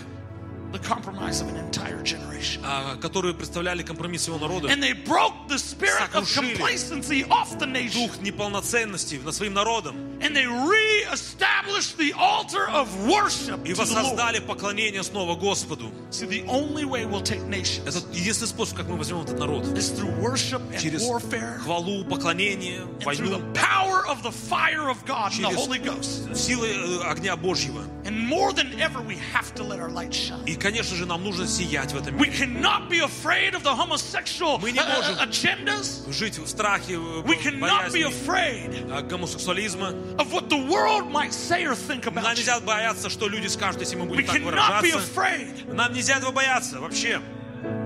[0.73, 2.63] the compromise of an entire generation.
[2.65, 6.55] а, которые представляли компромисс его народа, And they broke the spirit of Сокрушили.
[6.57, 8.07] complacency off the nation.
[8.09, 13.85] дух неполноценности над своим народом And they re-established the altar of worship и to the
[13.85, 13.89] Lord.
[13.95, 15.93] воссоздали поклонение снова Господу.
[16.11, 19.65] See, the only way we'll take nations Это единственный способ, как мы возьмем этот народ.
[19.77, 24.33] is through worship and Через warfare хвалу, поклонение, and through the войну, power of the
[24.33, 26.35] fire of God and the Через- Holy Ghost.
[26.35, 27.83] силой э, огня Божьего.
[28.07, 30.45] And more than ever, we have to let our light shine.
[30.47, 32.39] И, конечно же, нам нужно сиять в этом We мире.
[32.47, 35.19] cannot be afraid of the homosexual Мы не uh, uh, можем.
[35.19, 36.11] agendas.
[36.13, 39.93] Жить в страхе, в We cannot be боязни afraid э, гомосексуализма.
[40.19, 42.45] of what the world might say or think Нам about you.
[42.45, 44.99] нельзя бояться, что люди скажут, если мы We будем так cannot be выражаться.
[44.99, 45.75] afraid.
[45.75, 47.21] Нам нельзя этого бояться вообще.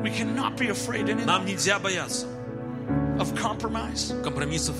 [0.02, 2.26] We cannot be afraid any Нам нельзя бояться
[3.18, 4.12] of compromise.
[4.22, 4.74] компромиссов.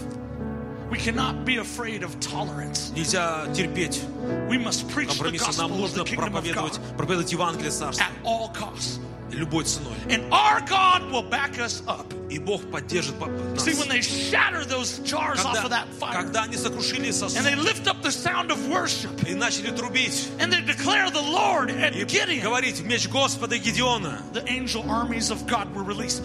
[0.90, 2.92] We cannot be afraid of tolerance.
[2.94, 4.00] Нельзя терпеть
[4.48, 5.58] We must preach the компромиссы.
[5.58, 9.00] Нам gospel of the нужно kingdom of проповедовать, God проповедовать Евангелие Царства at all costs.
[9.32, 9.92] любой ценой.
[10.08, 12.06] And our God will back us up.
[12.30, 13.64] И Бог поддержит по- нас.
[13.64, 17.36] See, when they shatter those jars off of Когда, that fire когда они сокрушили сосуд
[17.38, 21.20] and they lift up the sound of worship и начали трубить and they declare the
[21.22, 26.22] Lord and и Gideon, говорить меч Господа Гедеона, the angel armies of God were released.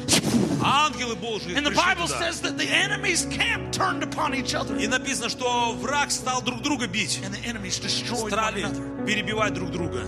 [0.63, 2.19] ангелы Божьи And the пришли Bible туда.
[2.19, 6.61] says that the enemy's camp turned upon each other И написано, что враг стал друг
[6.61, 9.05] друга бить, and the enemies destroyed one стали another.
[9.05, 10.01] перебивать друг друга.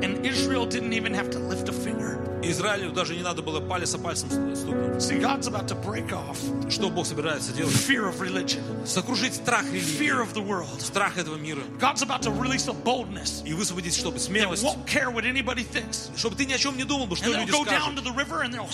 [0.00, 2.18] And Israel didn't even have to lift a finger.
[2.42, 5.02] Израилю даже не надо было палец о пальцем стукнуть.
[5.02, 6.38] See, God's about to break off
[6.70, 7.74] Что Бог собирается делать?
[7.74, 10.80] fear of religion, Сокрушить страх религии, fear of the world.
[10.80, 11.60] страх этого мира.
[11.80, 15.64] God's about to release a boldness И высвободить, чтобы that смелость, won't care what anybody
[15.64, 16.10] thinks.
[16.16, 17.96] чтобы ты ни о чем не думал бы, что And they'll люди go down скажут.
[17.96, 18.68] to the river and they'll,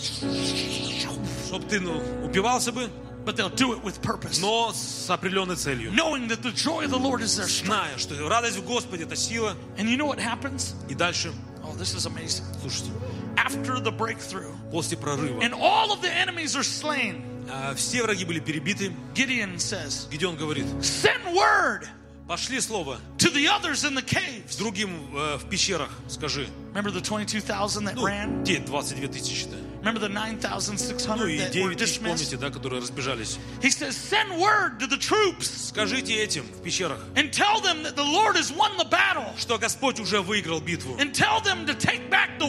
[1.47, 2.90] Чтобы ты ну, упивался бы,
[3.24, 5.90] but they'll do it with purpose, но с определенной целью.
[5.93, 7.66] knowing that the joy of the Lord is their strength.
[7.66, 9.56] Зная, что радость в Господе – это сила.
[9.78, 10.74] And you know what happens?
[10.90, 11.32] И дальше,
[11.66, 12.44] Oh, this is amazing.
[12.61, 12.90] слушайте,
[13.39, 18.24] After the breakthrough, после прорыва and all of the enemies are slain, а, все враги
[18.24, 18.93] были перебиты.
[19.15, 21.86] Gideon says, Гедеон говорит, Send word
[22.27, 24.56] пошли слово to the others in the caves.
[24.56, 26.47] другим э, в пещерах, скажи.
[26.73, 28.43] Remember the 22,000 that Ну, ran?
[28.44, 29.56] те 22 тысячи-то.
[29.82, 32.09] Remember the Ну 9,600 и that were 9 тысяч, dismissed?
[32.09, 33.39] помните, да, которые разбежались.
[33.61, 37.94] He says, Send word to the troops Скажите этим в пещерах, and tell them that
[37.94, 39.27] the Lord has won the battle.
[39.39, 40.97] что Господь уже выиграл битву.
[40.98, 41.98] And tell them to take back the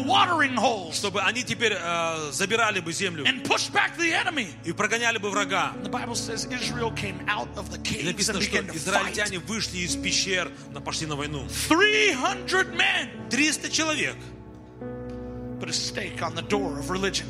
[0.10, 4.48] watering holes Чтобы они теперь э, забирали бы землю and push back the enemy.
[4.64, 5.74] и прогоняли бы врага.
[5.84, 8.74] The Bible says Israel came out of the И caves and написано, что began to
[8.74, 8.78] fight.
[8.78, 11.48] израильтяне вышли из пещер, на- пошли на войну.
[11.70, 14.16] 300 men 300 человек
[15.60, 17.26] put a stake on the door of religion.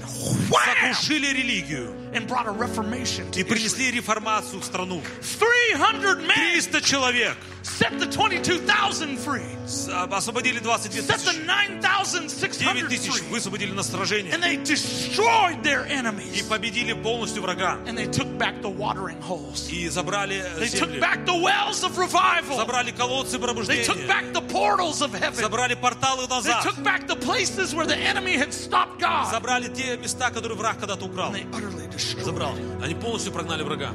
[0.49, 0.93] Wham!
[0.93, 3.47] сокрушили религию And brought a reformation to и Israel.
[3.49, 5.01] принесли реформацию в страну.
[5.39, 9.41] 300 men 300 человек set the 22,000 free.
[9.65, 11.45] С- освободили 22 Set the тысячи.
[11.45, 13.29] 9,600 9 тысяч free.
[13.31, 16.47] высвободили на сражение And they destroyed their и enemies.
[16.47, 17.79] победили полностью врага.
[17.87, 19.67] And they took back the watering holes.
[19.71, 22.55] И забрали э, They took земли, back the wells of revival.
[22.57, 25.33] забрали колодцы They took пробуждения, back the portals of heaven.
[25.41, 29.31] забрали порталы They назад, took back the places where the enemy had stopped God.
[29.31, 31.31] забрали те места, которые враг когда-то украл.
[31.33, 32.53] And they utterly destroyed Забрал.
[32.83, 33.91] Они полностью прогнали врага,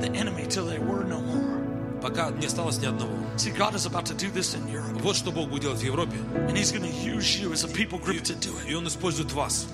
[0.00, 1.35] the enemy till they were no more.
[2.06, 3.12] пока не осталось ни одного.
[3.36, 5.00] See, God is about to do this in Europe.
[5.02, 6.16] Вот что Бог будет делать в Европе.
[6.48, 8.76] And He's going to use you as a people group to do И it.
[8.76, 9.66] Он использует вас.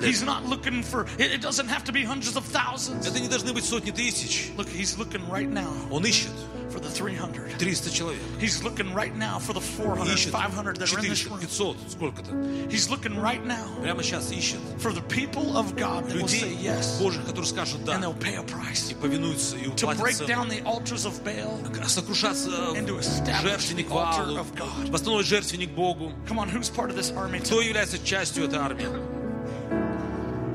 [0.00, 3.06] He's not looking for, it, it doesn't have to be hundreds of thousands.
[3.06, 4.50] Это не должны быть сотни тысяч.
[4.56, 6.32] Look, He's looking right now Он ищет
[6.70, 7.52] for the 300.
[7.58, 8.20] 300 человек.
[8.40, 11.40] He's looking right now for the 400, Ищет 500 that are in this 400, room.
[11.40, 12.32] 500, сколько-то.
[12.70, 16.50] He's looking right now Прямо сейчас ищет for the people of God that will say
[16.50, 18.90] людей yes Божьих, которые скажут and да, they'll pay a price.
[18.90, 20.28] и повинуются, и To break уплатят цену.
[20.28, 21.60] down the altars of Baal.
[21.86, 24.90] Сокрушаться And to в establish жертвенник the altar Ваалу, of God.
[24.90, 26.12] восстановить жертвенник Богу.
[26.26, 27.66] Come on, who's part of this army Кто tonight?
[27.68, 28.86] является частью этой армии?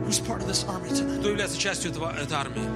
[0.06, 1.20] Who's part of this army tonight?
[1.20, 2.68] Кто является частью этого, этой армии?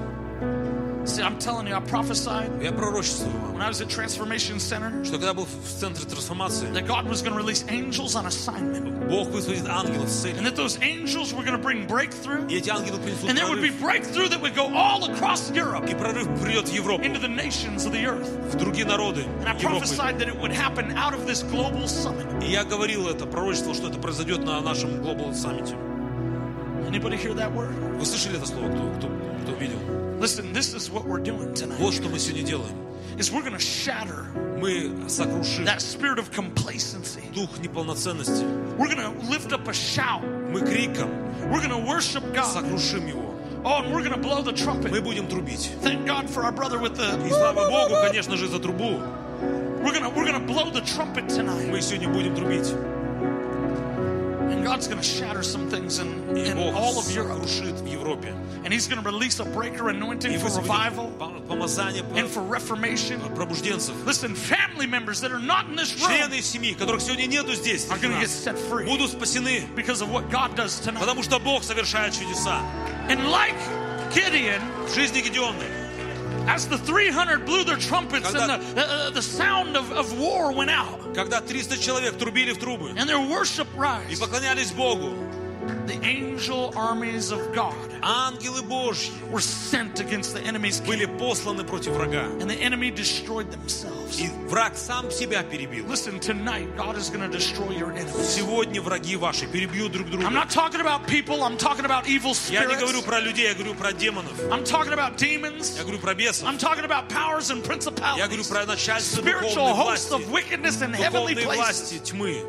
[1.07, 5.03] See, I'm telling you, I prophesied Я пророчествую вам, when I was at Transformation Center
[5.03, 9.09] что когда был в центре трансформации, that God was going to release angels on assignment.
[9.09, 10.43] Бог высвободит ангелов с And целью.
[10.45, 12.47] that those angels were going to bring breakthrough.
[12.47, 13.81] И эти ангелы принесут And there would be прорыв.
[13.81, 17.85] breakthrough that would go all across Europe И прорыв придет в Европу, into the nations
[17.85, 18.29] of the earth.
[18.53, 19.79] в другие народы And I Европы.
[19.83, 22.25] prophesied that it would happen out of this global summit.
[22.41, 25.75] И я говорил это, пророчествовал, что это произойдет на нашем Global Summit.
[26.87, 27.73] Anybody hear that word?
[27.99, 29.07] Вы слышали это слово, кто, кто,
[29.43, 29.79] кто видел?
[30.19, 31.79] Listen, this is what we're doing tonight.
[31.79, 32.75] Вот что мы сегодня делаем.
[33.17, 34.25] Is we're going to shatter
[34.59, 37.21] Мы сокрушим that spirit of complacency.
[37.33, 38.43] дух неполноценности.
[38.77, 40.23] We're going to lift up a shout.
[40.23, 41.09] Мы криком
[41.51, 42.45] We're going to worship God.
[42.45, 43.35] сокрушим его.
[43.65, 44.91] Oh, and we're going to blow the trumpet.
[44.91, 45.69] Мы будем трубить.
[45.81, 47.29] Thank God for our brother with И the.
[47.29, 48.99] слава Богу, конечно же, за трубу.
[49.83, 52.73] We're gonna we're gonna blow the trumpet tonight, Мы сегодня будем трубить.
[54.49, 57.85] and God's gonna shatter some things in, И in Бог all of Europe, сокрушит в
[57.85, 58.33] Европе.
[58.63, 62.41] and He's gonna release a breaker И anointing for высвободит revival пом- помазание and for
[62.43, 63.19] reformation.
[63.35, 63.93] пробужденцев.
[64.05, 67.85] Listen, family members that are not in this room Члены семьи, которых сегодня нету здесь,
[67.89, 70.99] are среди gonna get нас, set free будут спасены, because of what God does tonight.
[71.01, 72.61] потому что Бог совершает чудеса.
[73.09, 73.55] And like
[74.13, 75.63] Gideon, В жизни Гедеона
[76.47, 80.51] As the 300 blew their trumpets Когда- and the, uh, the sound of, of war
[80.51, 85.13] went out Когда 300 человек трубили в трубы and their worship и rise, поклонялись Богу,
[85.87, 91.63] the angel armies of God ангелы Божьи were sent against the enemy's camp были посланы
[91.63, 92.25] против врага.
[92.41, 94.19] and the enemy destroyed themselves.
[94.19, 95.85] И враг сам себя перебил.
[95.87, 98.27] Listen, tonight God is going to destroy your enemies.
[98.27, 100.29] Сегодня враги ваши перебьют друг I'm друга.
[100.29, 103.05] not talking about people, I'm talking about evil Я не говорю spirits.
[103.05, 104.37] про людей, я говорю про демонов.
[104.51, 105.77] I'm talking about demons.
[105.77, 106.47] Я говорю про бесов.
[106.47, 107.61] I'm talking about powers and
[108.17, 108.49] Я говорю principalities.
[108.49, 110.31] про начальство Spiritual духовной hosts of власти.
[110.31, 111.55] wickedness in heavenly Духовной places.
[111.55, 112.43] власти тьмы.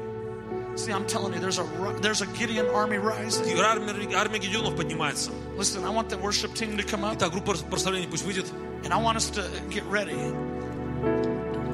[0.76, 3.46] See, I'm telling you, there's a ru- there's a Gideon army rising.
[3.46, 5.30] И армия, армия Гедеонов поднимается.
[5.56, 8.46] Listen, I want the worship team to come up, Итак, группа прославления пусть выйдет.
[8.82, 10.16] and I want us to get ready.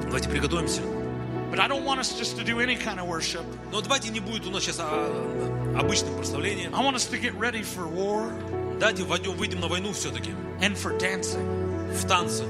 [0.04, 0.82] Давайте приготовимся.
[1.50, 3.42] But I don't want us just to do any kind of worship.
[3.72, 6.74] Но давайте не будет у нас сейчас а, обычным прославлением.
[6.76, 8.30] I want us to get ready for war
[8.78, 10.30] Давайте войдем, выйдем на войну все-таки.
[10.60, 11.90] and for dancing.
[11.94, 12.44] В танце.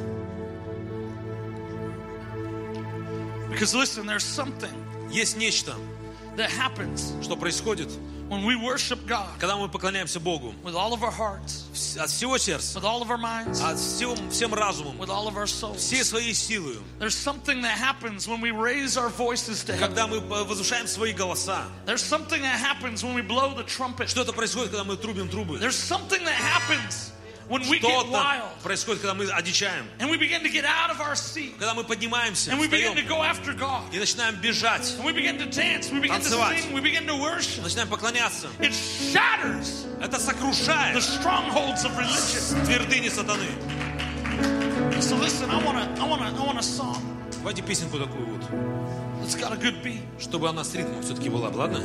[3.50, 4.72] Because listen, there's something
[5.10, 5.74] Есть нечто,
[6.36, 7.88] that happens что происходит,
[8.28, 10.54] when we worship God когда мы поклоняемся Богу.
[10.62, 13.76] with all of our hearts, Вс- От всего сердца, with all of our minds, от
[13.78, 15.78] всем, всем разумом, with all of our souls.
[15.78, 16.78] всей своей силой.
[16.98, 19.88] There's something that happens when we raise our voices to heaven.
[19.88, 21.64] Когда мы возвышаем свои голоса.
[21.86, 24.08] There's something that happens when we blow the trumpet.
[24.08, 25.58] Что-то происходит, когда мы трубим трубы.
[25.58, 27.12] There's something that happens
[27.48, 29.84] when we get Что-то wild происходит, когда мы одичаем.
[29.98, 32.94] and we begin to get out of our seat Когда мы поднимаемся, and we begin
[32.94, 36.20] to встаем go after God и начинаем бежать, and we begin to dance, we begin
[36.20, 36.58] to Танцевать.
[36.62, 37.62] sing, we begin to worship.
[37.62, 38.48] начинаем поклоняться.
[38.60, 42.64] It shatters Это the сокрушает strongholds of religion.
[42.66, 43.48] твердыни сатаны.
[45.00, 47.00] So listen, I want to I want to I want a song
[47.38, 48.42] Давайте песенку такую вот,
[49.22, 51.80] that's got a good beat чтобы она с ритмом все-таки была, ладно?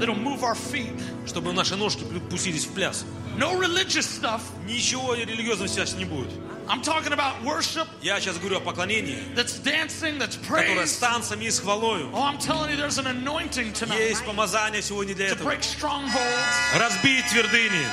[0.00, 0.92] that'll move our feet.
[1.26, 3.04] Чтобы наши ножки пустились в пляс.
[3.36, 4.40] No religious stuff.
[4.66, 6.30] Ничего религиозного сейчас не будет.
[6.68, 11.00] I'm talking about worship Я сейчас говорю о поклонении, that's dancing, that's которое с praise.
[11.00, 12.10] танцами и с хвалою.
[12.12, 15.48] Oh, I'm telling you, there's an anointing tonight Есть помазание сегодня для to этого.
[15.50, 16.74] break strongholds.
[16.76, 17.86] Разбить твердыни.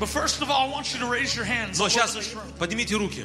[0.00, 2.14] But first of all, I want you to raise your hands Но all over сейчас
[2.14, 3.24] this room поднимите руки.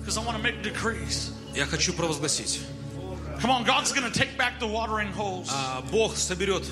[0.00, 1.32] because I want to make decrees.
[1.54, 2.60] Я хочу провозгласить.
[3.40, 6.64] Come on, God's going to take back the watering holes А, Бог соберет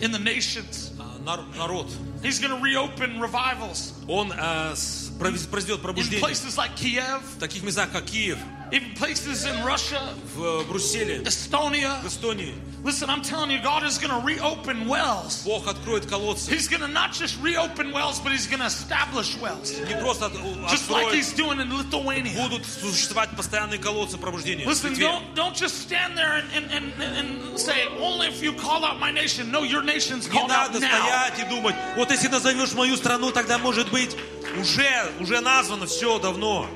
[0.00, 0.90] in the nations.
[0.98, 1.86] а, нар- народ.
[2.22, 7.20] He's going to reopen revivals Он а, с- провез- произведет in пробуждение places like Kiev,
[7.36, 8.38] в таких местах, как Киев,
[8.72, 10.00] even places in Russia,
[10.36, 12.00] в э, Брюсселе, Estonia.
[12.02, 12.54] в Эстонии.
[12.84, 15.42] Listen, I'm telling you, God is going to reopen wells.
[15.44, 16.48] Бог откроет колодцы.
[16.50, 19.72] He's going to not just reopen wells, but He's going to establish wells.
[19.88, 22.40] Не просто от- у- Just like откроет, He's doing in Lithuania.
[22.48, 24.64] будут существовать постоянные колодцы пробуждения.
[24.64, 25.06] в Listen, Литве.
[25.06, 29.00] don't, don't just stand there and, and, and, and say, only if you call out
[29.00, 29.50] my nation.
[29.50, 30.88] No, your nation's Не called out надо now.
[30.88, 34.14] стоять и думать, вот если назовешь мою страну, тогда может быть
[34.56, 36.68] уже, уже названо все давно.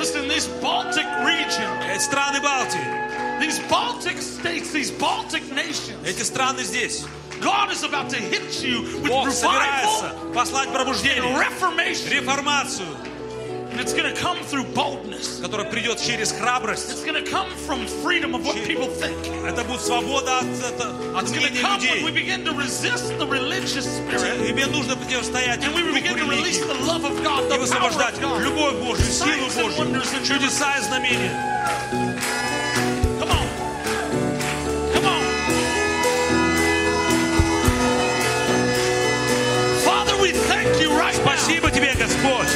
[0.00, 6.62] Listen, this Baltic region, Эти страны Балтии, these Baltic states, these Baltic nations, эти страны
[6.62, 7.04] здесь.
[7.40, 12.08] God is about to hit you with Бог revival собирается послать and пробуждение, reformation.
[12.10, 13.09] реформацию, And
[13.80, 15.40] it's going to come through boldness.
[15.40, 16.90] которая придет через храбрость.
[16.90, 19.16] It's going to come from freedom of what people think.
[19.46, 22.14] Это будет свобода от, это- от It's going to мнения come when we людей.
[22.14, 24.46] begin to resist the religious spirit.
[24.46, 27.48] Тебе нужно противостоять And we духу begin to release религии the love of God, и
[27.48, 28.42] the power высвобождать of God.
[28.42, 31.32] любовь Божью, силу Signs and wonders Божью, and чудеса и знамения.
[33.20, 33.46] Come on.
[34.94, 35.22] Come on.
[39.84, 42.48] Father, we thank you right now Спасибо тебе, Господь,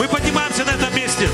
[0.00, 1.28] Мы поднимаемся на этом месте.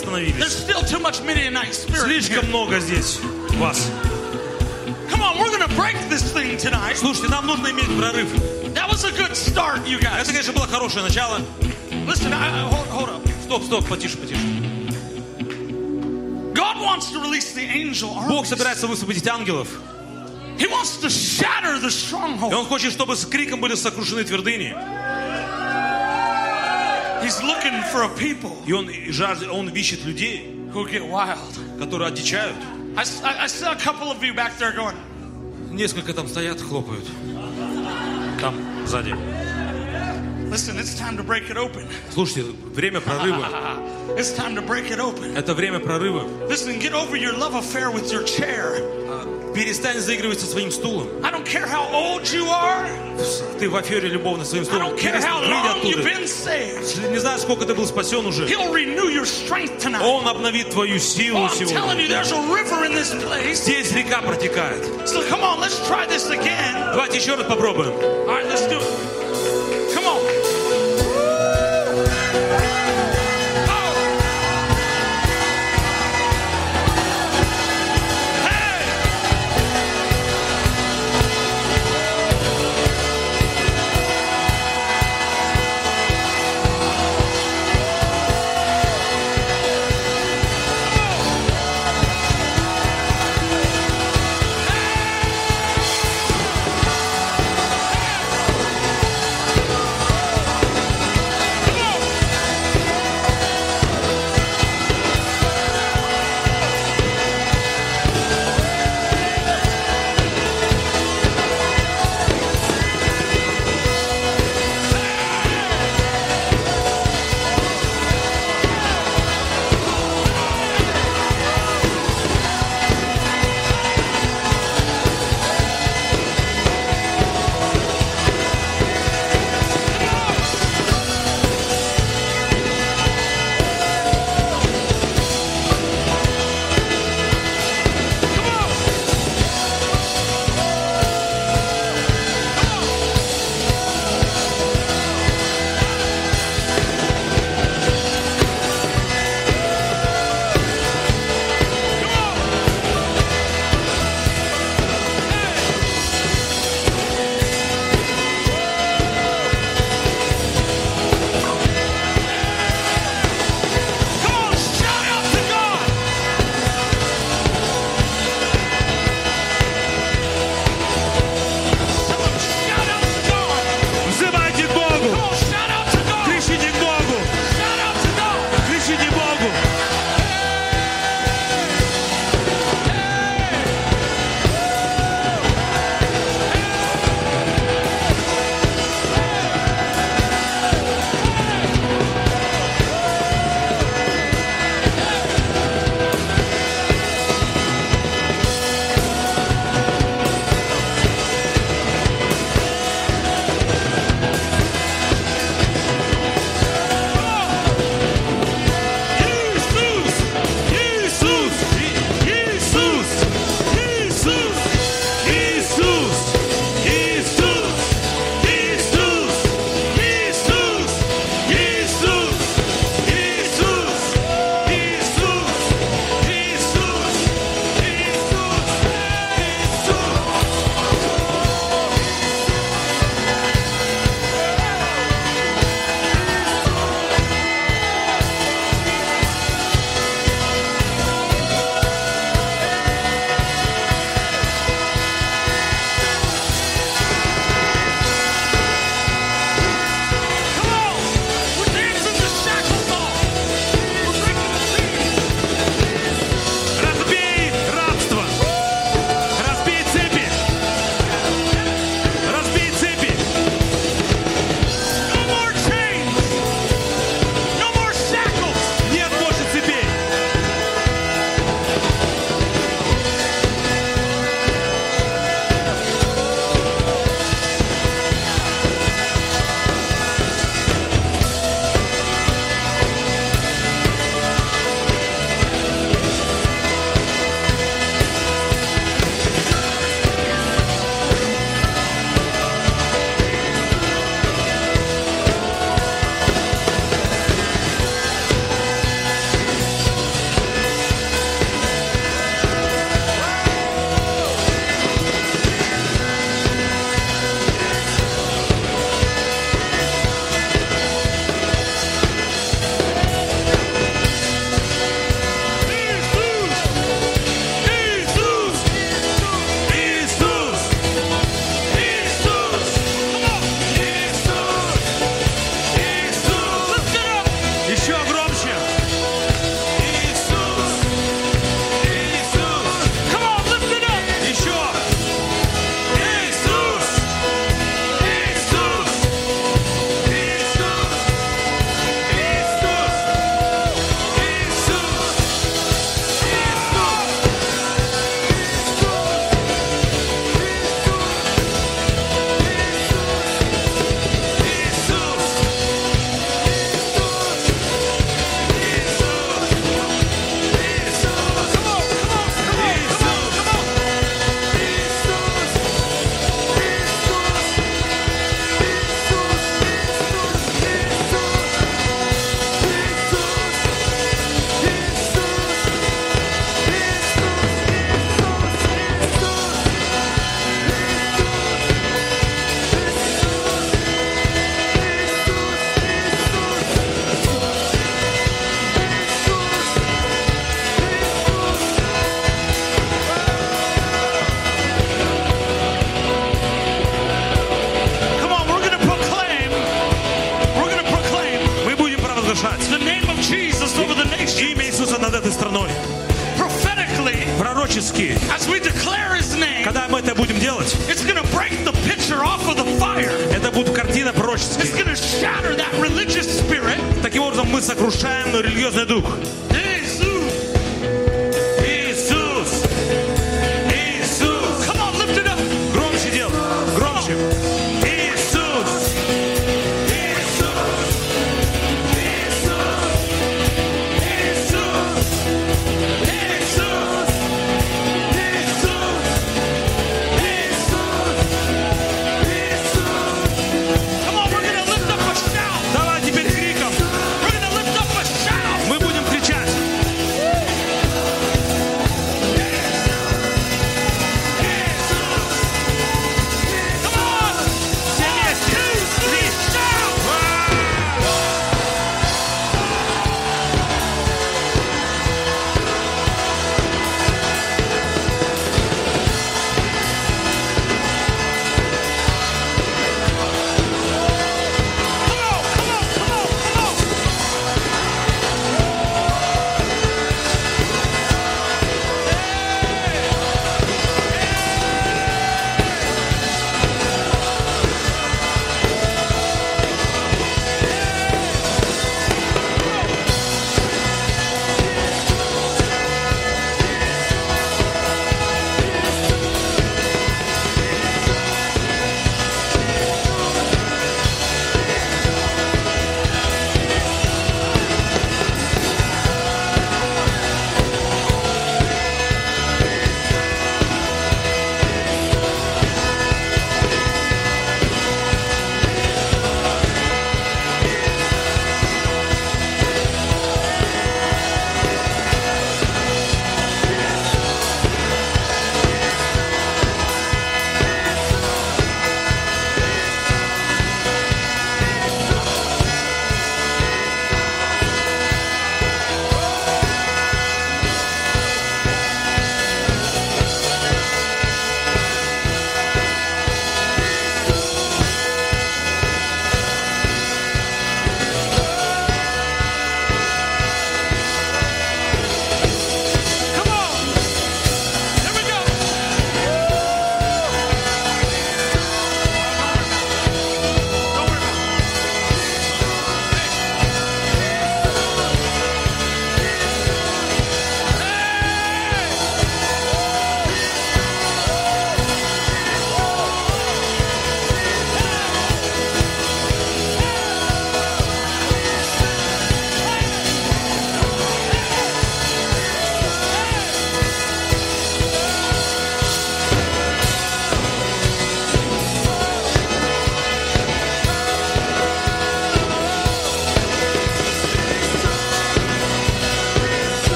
[0.00, 0.64] Остановились.
[2.00, 3.18] Слишком много здесь
[3.58, 3.90] вас.
[6.96, 8.28] Слушайте, нам нужно иметь прорыв.
[8.74, 11.40] Это, конечно, было хорошее начало.
[12.06, 13.28] Listen, I, hold, hold up.
[13.44, 14.40] Стоп, стоп, потише, потише.
[16.54, 19.68] God wants to release the angel Бог собирается высвободить ангелов.
[20.58, 22.54] He wants to shatter the И stronghold.
[22.54, 24.74] Он хочет, чтобы с криком были сокрушены твердыни.
[27.29, 31.39] He's looking for a people И Он и жаждет, Он ищет людей, who get wild.
[31.79, 32.55] которые одичают.
[32.97, 34.95] I, s- I- I saw a couple of you back there going,
[35.71, 37.05] Несколько там стоят, хлопают.
[38.39, 38.55] Там,
[38.87, 39.13] сзади.
[40.49, 41.87] listen, it's time to break it open.
[42.13, 43.49] Слушайте, время прорыва.
[44.17, 45.35] It's time to break it open.
[45.35, 46.47] Это время прорыва.
[46.47, 48.81] Listen, get over your love affair with your chair.
[49.54, 51.08] Перестань заигрывать со своим стулом.
[51.24, 52.86] I don't care how old you are.
[53.58, 54.82] Ты в афере любовно своим I стулом.
[54.90, 57.10] don't care how long you've been saved.
[57.10, 58.46] Не знаю, сколько ты был спасен уже.
[58.46, 60.02] He'll renew your strength tonight.
[60.02, 62.02] Он обновит твою Oh, силу I'm telling сегодня.
[62.02, 63.64] you, there's a river in this place.
[63.64, 64.84] Здесь река протекает.
[65.06, 66.74] So come on, let's try this again.
[66.92, 67.92] Давайте еще раз попробуем.
[68.28, 69.19] All right, let's do it.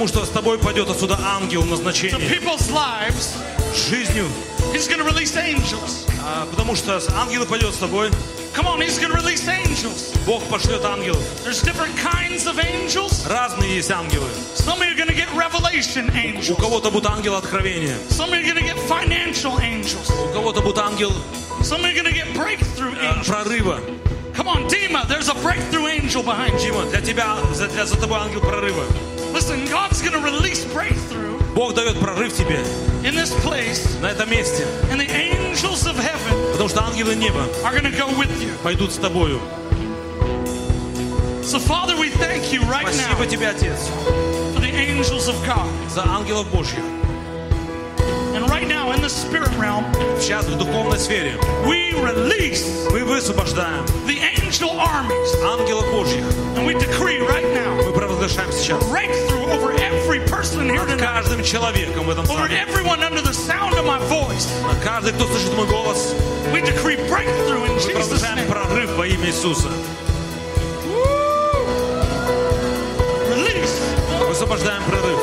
[0.00, 2.16] Потому что с тобой пойдет отсюда ангел to назначения.
[2.26, 3.34] people's lives.
[3.90, 4.24] Жизнью.
[4.72, 6.06] He's to release angels.
[6.24, 8.08] А, потому что ангел пойдет с тобой.
[8.54, 10.16] Come on, He's to release angels.
[10.24, 11.20] Бог пошлет ангелов.
[11.44, 13.26] There's different kinds of angels.
[13.28, 14.26] Разные есть ангелы.
[14.56, 16.56] Some are to get revelation У angels.
[16.58, 17.98] кого-то будут ангел откровения.
[18.08, 20.08] Some are to get financial angels.
[20.30, 21.12] У кого-то будет ангел
[21.60, 23.26] Some are to get breakthrough э, angels.
[23.26, 23.80] прорыва.
[24.34, 26.72] Come on, Dima, there's a breakthrough angel behind you.
[26.72, 28.84] Дима, для тебя, за, для- за тобой ангел прорыва.
[29.49, 32.59] Listen, God's going to release breakthrough Бог дает прорыв тебе
[33.03, 34.65] in this place, на этом месте.
[34.91, 38.51] and the angels of heaven Потому что ангелы неба are going to go with you.
[38.63, 39.39] пойдут с тобою.
[41.43, 43.89] So, Father, we thank you right Спасибо now тебе, Отец,
[44.53, 45.69] for the angels of God.
[45.89, 46.83] за ангелов Божьих.
[48.33, 49.85] And right now, in the spirit realm,
[50.19, 54.19] Сейчас в духовной сфере we release мы высвобождаем the
[54.59, 56.23] angel armies, ангелов Божьих.
[56.55, 61.23] and we decree right now Мы провозглашаем сейчас breakthrough over every person here над tonight,
[61.23, 62.57] каждым человеком в этом over зале.
[62.67, 64.47] everyone under the sound of my voice.
[64.63, 66.13] На каждый, кто слышит мой голос,
[66.53, 68.49] We decree breakthrough in мы Jesus' провозглашаем name.
[68.49, 69.69] прорыв во имя Иисуса.
[73.35, 73.79] Release.
[74.27, 75.19] Высвобождаем прорыв.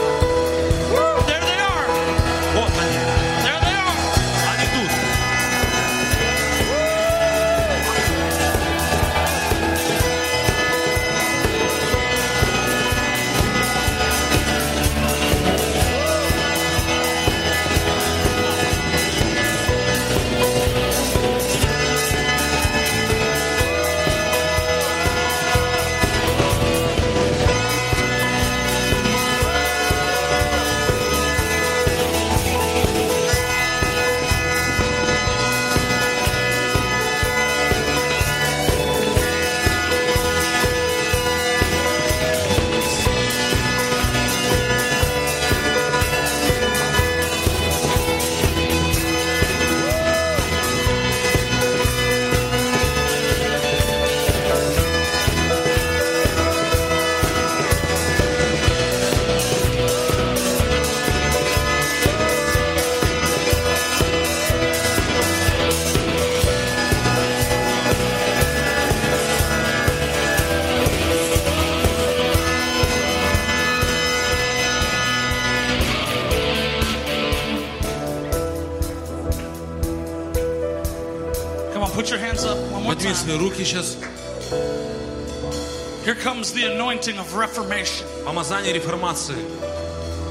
[87.36, 88.04] reformation.
[88.24, 89.36] Помазание реформации.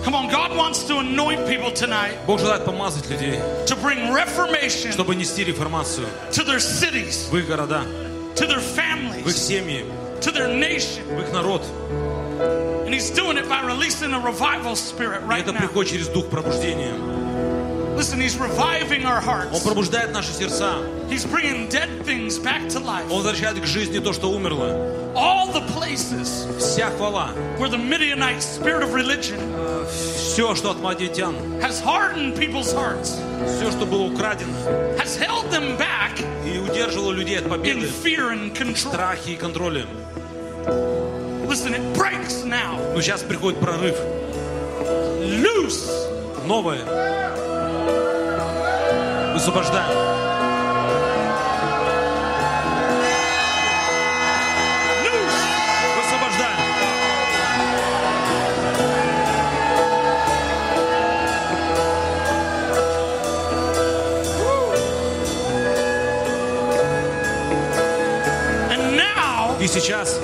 [0.03, 4.91] Come on, God wants to anoint people tonight Бог желает помазать людей, to bring reformation
[4.91, 7.83] чтобы нести реформацию to their cities, в их города,
[8.35, 9.85] to their в их families, семьи,
[10.21, 11.03] to their nation.
[11.15, 11.61] в их народ.
[12.85, 15.59] And He's doing it by releasing a revival spirit И right это now.
[15.59, 16.93] приходит через дух пробуждения.
[17.95, 19.63] Listen, He's reviving our Он hearts.
[19.63, 20.77] пробуждает наши сердца.
[21.11, 23.05] He's bringing dead things back to life.
[23.11, 24.84] Он возвращает к жизни то, что умерло.
[25.55, 29.39] All the places Вся хвала, where the Midianite spirit of religion
[29.89, 33.17] все, что от мадитян, has hardened people's hearts,
[33.47, 34.53] все, что было украдено
[34.97, 36.13] has held them back
[36.45, 38.91] и удерживало людей от in победы, fear and control.
[38.93, 39.85] страхе и контроле.
[41.47, 42.77] Listen, it breaks now.
[42.93, 43.95] Но сейчас приходит прорыв,
[45.21, 46.45] Loose.
[46.45, 46.83] новое.
[49.33, 50.14] Высвобождаем.
[69.65, 70.19] И сейчас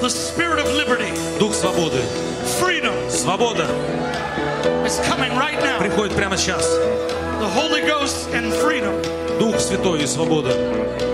[0.00, 2.00] the spirit of liberty, дух свободы,
[2.60, 3.66] freedom свобода
[4.84, 5.78] is coming right now.
[5.78, 6.66] приходит прямо сейчас.
[7.40, 8.92] The Holy Ghost and freedom.
[9.38, 11.05] Дух Святой и свобода.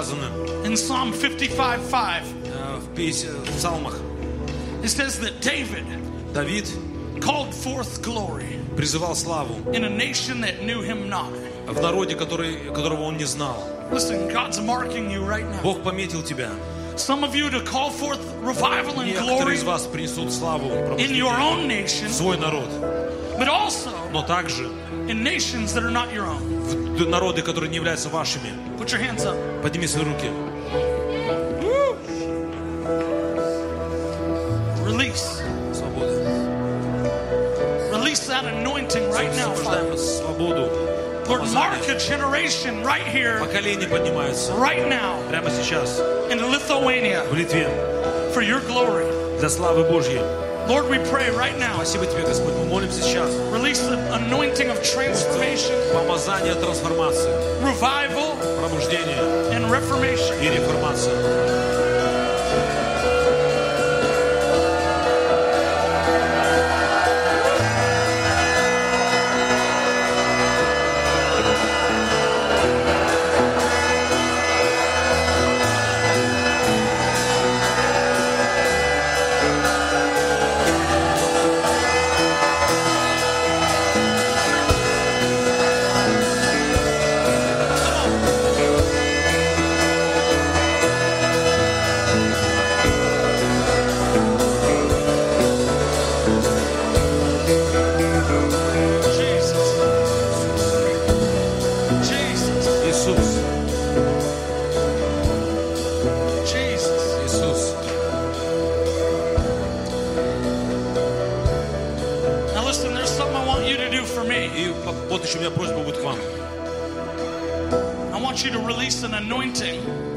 [0.00, 0.26] сказано
[0.64, 3.98] in Psalm 55:5, э, в, пес- в псалмах.
[4.82, 5.84] it says that David
[6.32, 6.66] Давид
[7.20, 11.30] called forth glory призывал славу in a nation that knew him not.
[11.66, 13.56] в народе, который, которого он не знал.
[13.90, 15.62] Listen, God's marking you right now.
[15.62, 16.50] Бог пометил тебя.
[16.96, 20.68] Some of you to call forth revival and Некоторые glory из вас принесут славу
[20.98, 22.68] in your пробуждение own nation, в свой народ,
[23.38, 24.64] but also но также
[25.08, 26.96] in nations that are not your own.
[26.96, 28.50] в народы, которые не являются вашими.
[28.80, 29.36] Put your hands up.
[29.62, 30.30] Подними свои руки.
[34.84, 35.42] Release.
[35.72, 36.14] Свобода.
[37.92, 39.92] Release that anointing right now, Father.
[39.92, 40.70] Освобождаем свободу.
[41.28, 45.98] Lord, mark a generation right here, Поколения поднимаются right now прямо сейчас
[46.30, 47.66] in Lithuania в Литве
[48.32, 49.06] for your glory.
[49.40, 50.20] для славы Божьей.
[50.68, 51.74] Lord, we pray right now.
[51.76, 52.54] Спасибо Тебе, Господь.
[52.54, 53.30] Мы молимся сейчас.
[53.52, 57.30] Release the anointing of transformation, Помазание трансформации,
[57.62, 58.29] revival,
[58.70, 59.18] пробуждение
[59.52, 60.34] and reformation.
[60.42, 61.79] и реформация.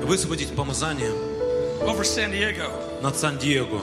[0.05, 1.10] Высвободить помазание
[1.81, 2.70] over San Diego.
[3.02, 3.81] над Сан-Диего.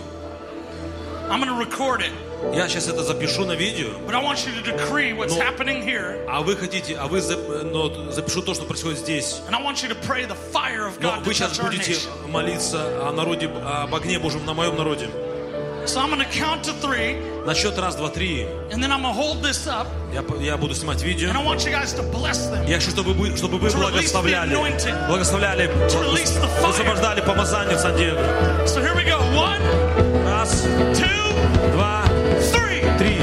[1.30, 2.12] I'm going to record it,
[2.56, 5.42] Я сейчас это запишу на видео, but I want you to decree what's No.
[5.42, 9.42] happening here, а вы хотите, а вы зап- но запишу то, что происходит здесь.
[9.48, 11.98] and I want you to pray the fire of Но God вы to сейчас будете
[12.28, 15.10] молиться о народе, об огне Божьем на моем народе.
[15.87, 17.17] So I'm going to count to three,
[17.47, 20.35] На счет раз, два, три and then I'm going to hold this up, я, по-
[20.41, 21.29] я буду снимать видео.
[21.31, 22.67] and I want you guys to bless them.
[22.69, 25.07] Я хочу, чтобы вы, чтобы вы To release the благословляли, anointing.
[25.09, 26.67] благословляли, release the fire.
[26.67, 28.19] высвобождали помазание в Сан-Диего.
[28.67, 29.19] So here we go.
[29.37, 29.63] One,
[30.27, 30.63] Раз,
[30.93, 32.05] two, два,
[32.53, 32.83] three.
[32.99, 33.21] три.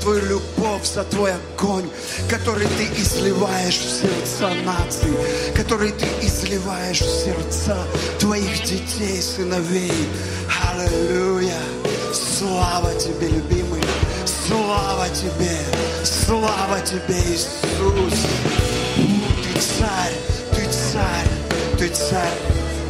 [0.00, 1.88] Твою любовь, за Твой огонь,
[2.28, 5.12] который Ты изливаешь в сердца наций,
[5.54, 7.76] который Ты изливаешь в сердца
[8.18, 9.92] Твоих детей, сыновей.
[10.70, 11.58] Аллилуйя!
[12.12, 13.82] Слава Тебе, любимый!
[14.46, 15.58] Слава Тебе!
[16.04, 18.18] Слава Тебе, Иисус!
[18.96, 20.14] Ты царь,
[20.52, 22.38] Ты царь, Ты царь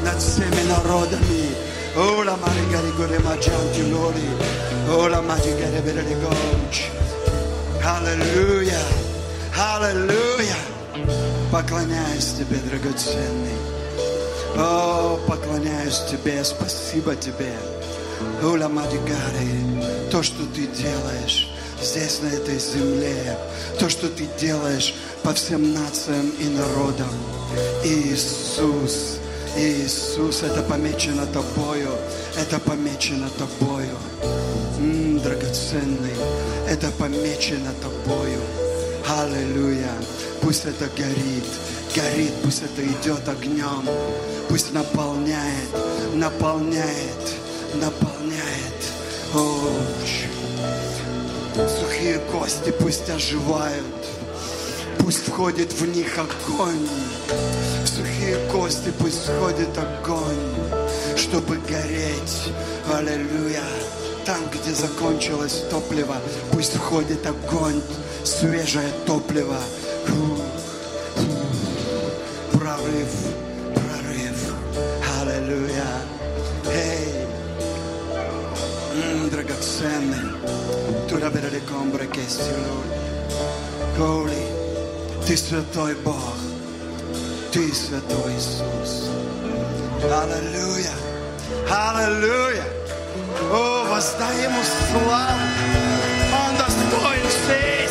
[0.05, 1.49] над всеми народами.
[1.97, 4.29] Ола Маригари Горе Маджанти Лори.
[4.89, 6.98] Ола Маригари Берели Гонч.
[7.89, 8.82] Аллилуйя!
[9.56, 10.56] Аллилуйя!
[11.51, 13.56] Поклоняюсь Тебе, драгоценный.
[14.59, 17.55] О, поклоняюсь Тебе, спасибо Тебе.
[18.43, 21.48] Ола Мадигари, то, что Ты делаешь
[21.81, 23.39] здесь, на этой земле,
[23.78, 27.09] то, что Ты делаешь по всем нациям и народам.
[27.85, 29.16] Иисус,
[29.56, 31.93] Иисус, это помечено Тобою,
[32.36, 33.97] это помечено Тобою.
[34.78, 36.15] М, драгоценный,
[36.69, 38.40] это помечено Тобою.
[39.09, 39.90] Аллилуйя.
[40.43, 41.45] Пусть это горит,
[41.95, 43.85] горит, пусть это идет огнем,
[44.49, 45.69] пусть наполняет,
[46.15, 47.35] наполняет,
[47.74, 48.78] наполняет.
[49.35, 49.70] О,
[51.57, 53.85] сухие кости пусть оживают,
[54.99, 56.89] пусть входит в них огонь.
[57.82, 62.53] В сухие кости пусть входит огонь, чтобы гореть.
[62.93, 63.65] Аллилуйя.
[64.29, 66.17] Там, где закончилось топливо,
[66.53, 67.81] пусть входит огонь,
[68.25, 69.57] свежее топливо.
[72.53, 73.09] Прорыв,
[73.75, 74.53] прорыв.
[75.19, 75.87] Аллилуйя.
[76.71, 77.25] Эй,
[79.03, 80.37] М, драгоценный.
[81.09, 82.07] Тура берели комбре.
[83.97, 84.47] Голи,
[85.27, 86.37] ты святой Бог.
[87.51, 89.09] Ты святой Иисус.
[90.05, 90.93] Аллилуйя.
[91.71, 92.78] Аллилуйя.
[93.52, 95.40] О, воздай ему славу.
[96.34, 97.87] Он достоин всей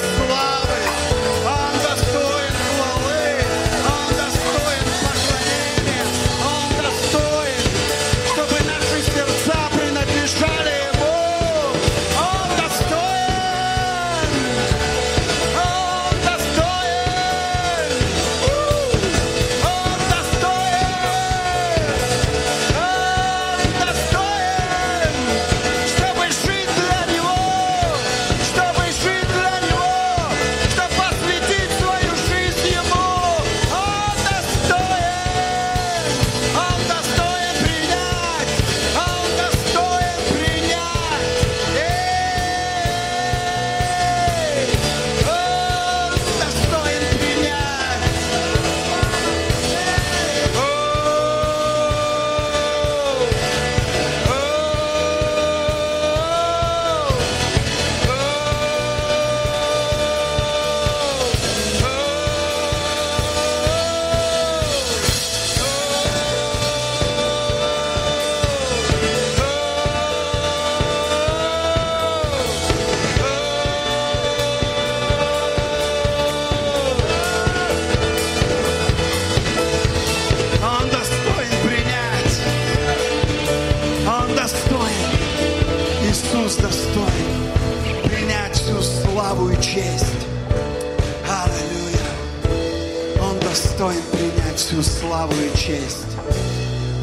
[95.97, 96.17] и честь.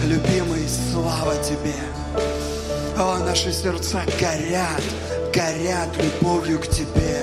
[0.05, 1.75] Любимый, слава Тебе.
[2.97, 4.83] О, наши сердца горят,
[5.33, 7.23] горят любовью к Тебе.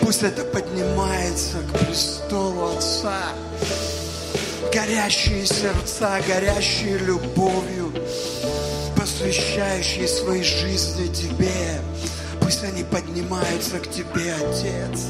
[0.00, 3.34] Пусть это поднимается к престолу Отца
[4.74, 7.92] горящие сердца, горящие любовью,
[8.96, 11.80] посвящающие свои жизни Тебе.
[12.40, 15.06] Пусть они поднимаются к Тебе, Отец,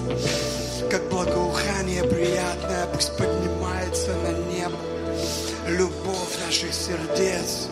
[0.91, 4.44] как благоухание приятное, пусть поднимается на небо.
[5.77, 7.69] Любовь наших сердец,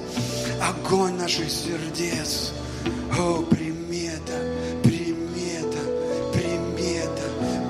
[0.60, 2.52] огонь наших сердец.
[3.16, 4.32] О, прими это,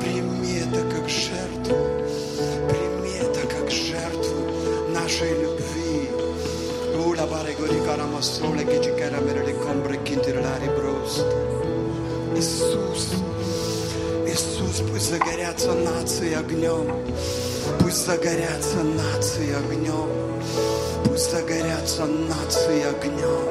[0.00, 1.76] прими это как жертву.
[2.70, 6.08] Прими это как жертву нашей любви.
[6.96, 11.26] Ула баре гори карама соле ке чикара мере комбре кинтирлари брост.
[12.38, 13.12] Иисус,
[14.26, 16.86] Иисус, пусть загорятся нации огнем.
[17.80, 20.21] Пусть загорятся нации огнем.
[21.12, 23.44] Пусть загорятся нации огнем.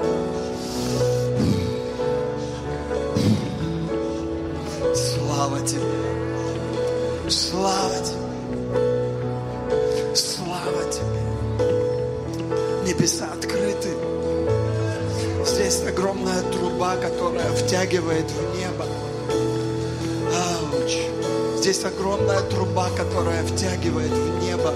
[4.95, 7.29] Слава Тебе.
[7.29, 8.17] Слава Тебе.
[10.15, 11.21] Слава Тебе.
[12.83, 13.89] Небеса открыты.
[15.45, 18.87] Здесь огромная труба, которая втягивает в небо.
[20.33, 20.97] Ауч.
[21.59, 24.73] Здесь огромная труба, которая втягивает в небо.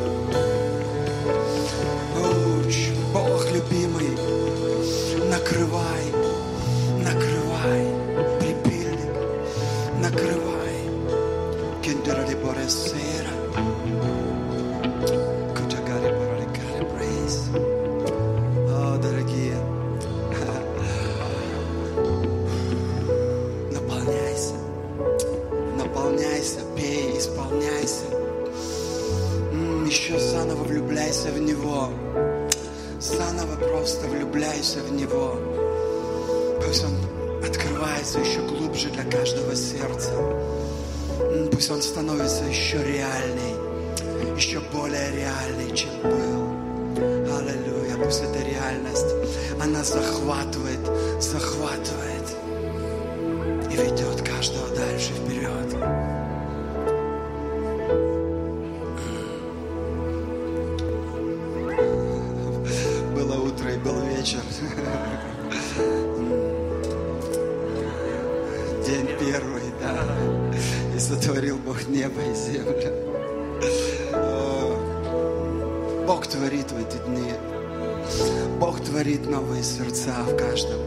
[78.76, 80.82] Бог творит новые сердца в каждом.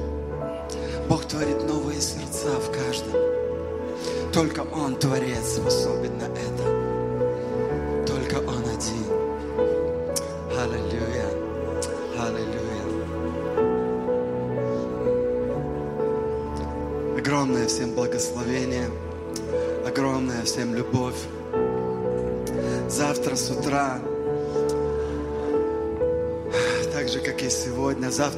[1.08, 3.14] Бог творит новые сердца в каждом.
[4.30, 6.77] Только Он, Творец, способен на это.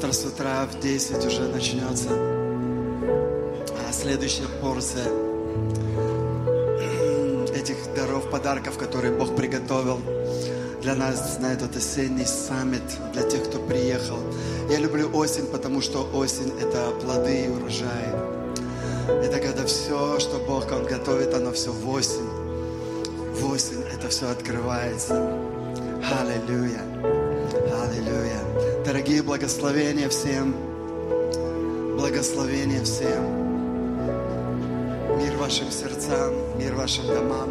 [0.01, 5.05] Завтра с утра в 10 уже начнется а, следующая порция
[7.55, 10.01] этих даров, подарков, которые Бог приготовил
[10.81, 12.81] для нас на этот осенний саммит,
[13.13, 14.17] для тех, кто приехал.
[14.71, 18.15] Я люблю осень, потому что осень– это плоды и урожаи.
[19.23, 22.27] Это когда все, что Бог Он готовит, оно все в осень.
[23.35, 25.37] В осень это все открывается.
[26.03, 26.90] Аллилуйя.
[29.51, 30.55] Дорогие благословения всем.
[31.97, 33.25] Благословения всем.
[35.19, 37.51] Мир вашим сердцам, мир вашим домам.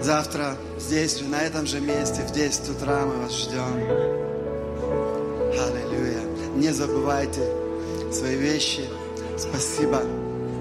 [0.00, 3.74] Завтра здесь на этом же месте, в 10 утра мы вас ждем.
[5.58, 6.22] Аллилуйя.
[6.54, 7.42] Не забывайте
[8.12, 8.84] свои вещи.
[9.36, 10.00] Спасибо.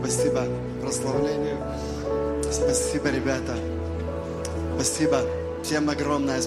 [0.02, 0.48] Спасибо
[0.82, 1.58] прославлению.
[2.52, 3.56] Спасибо, ребята.
[4.76, 5.22] Спасибо.
[5.64, 6.42] Всем огромное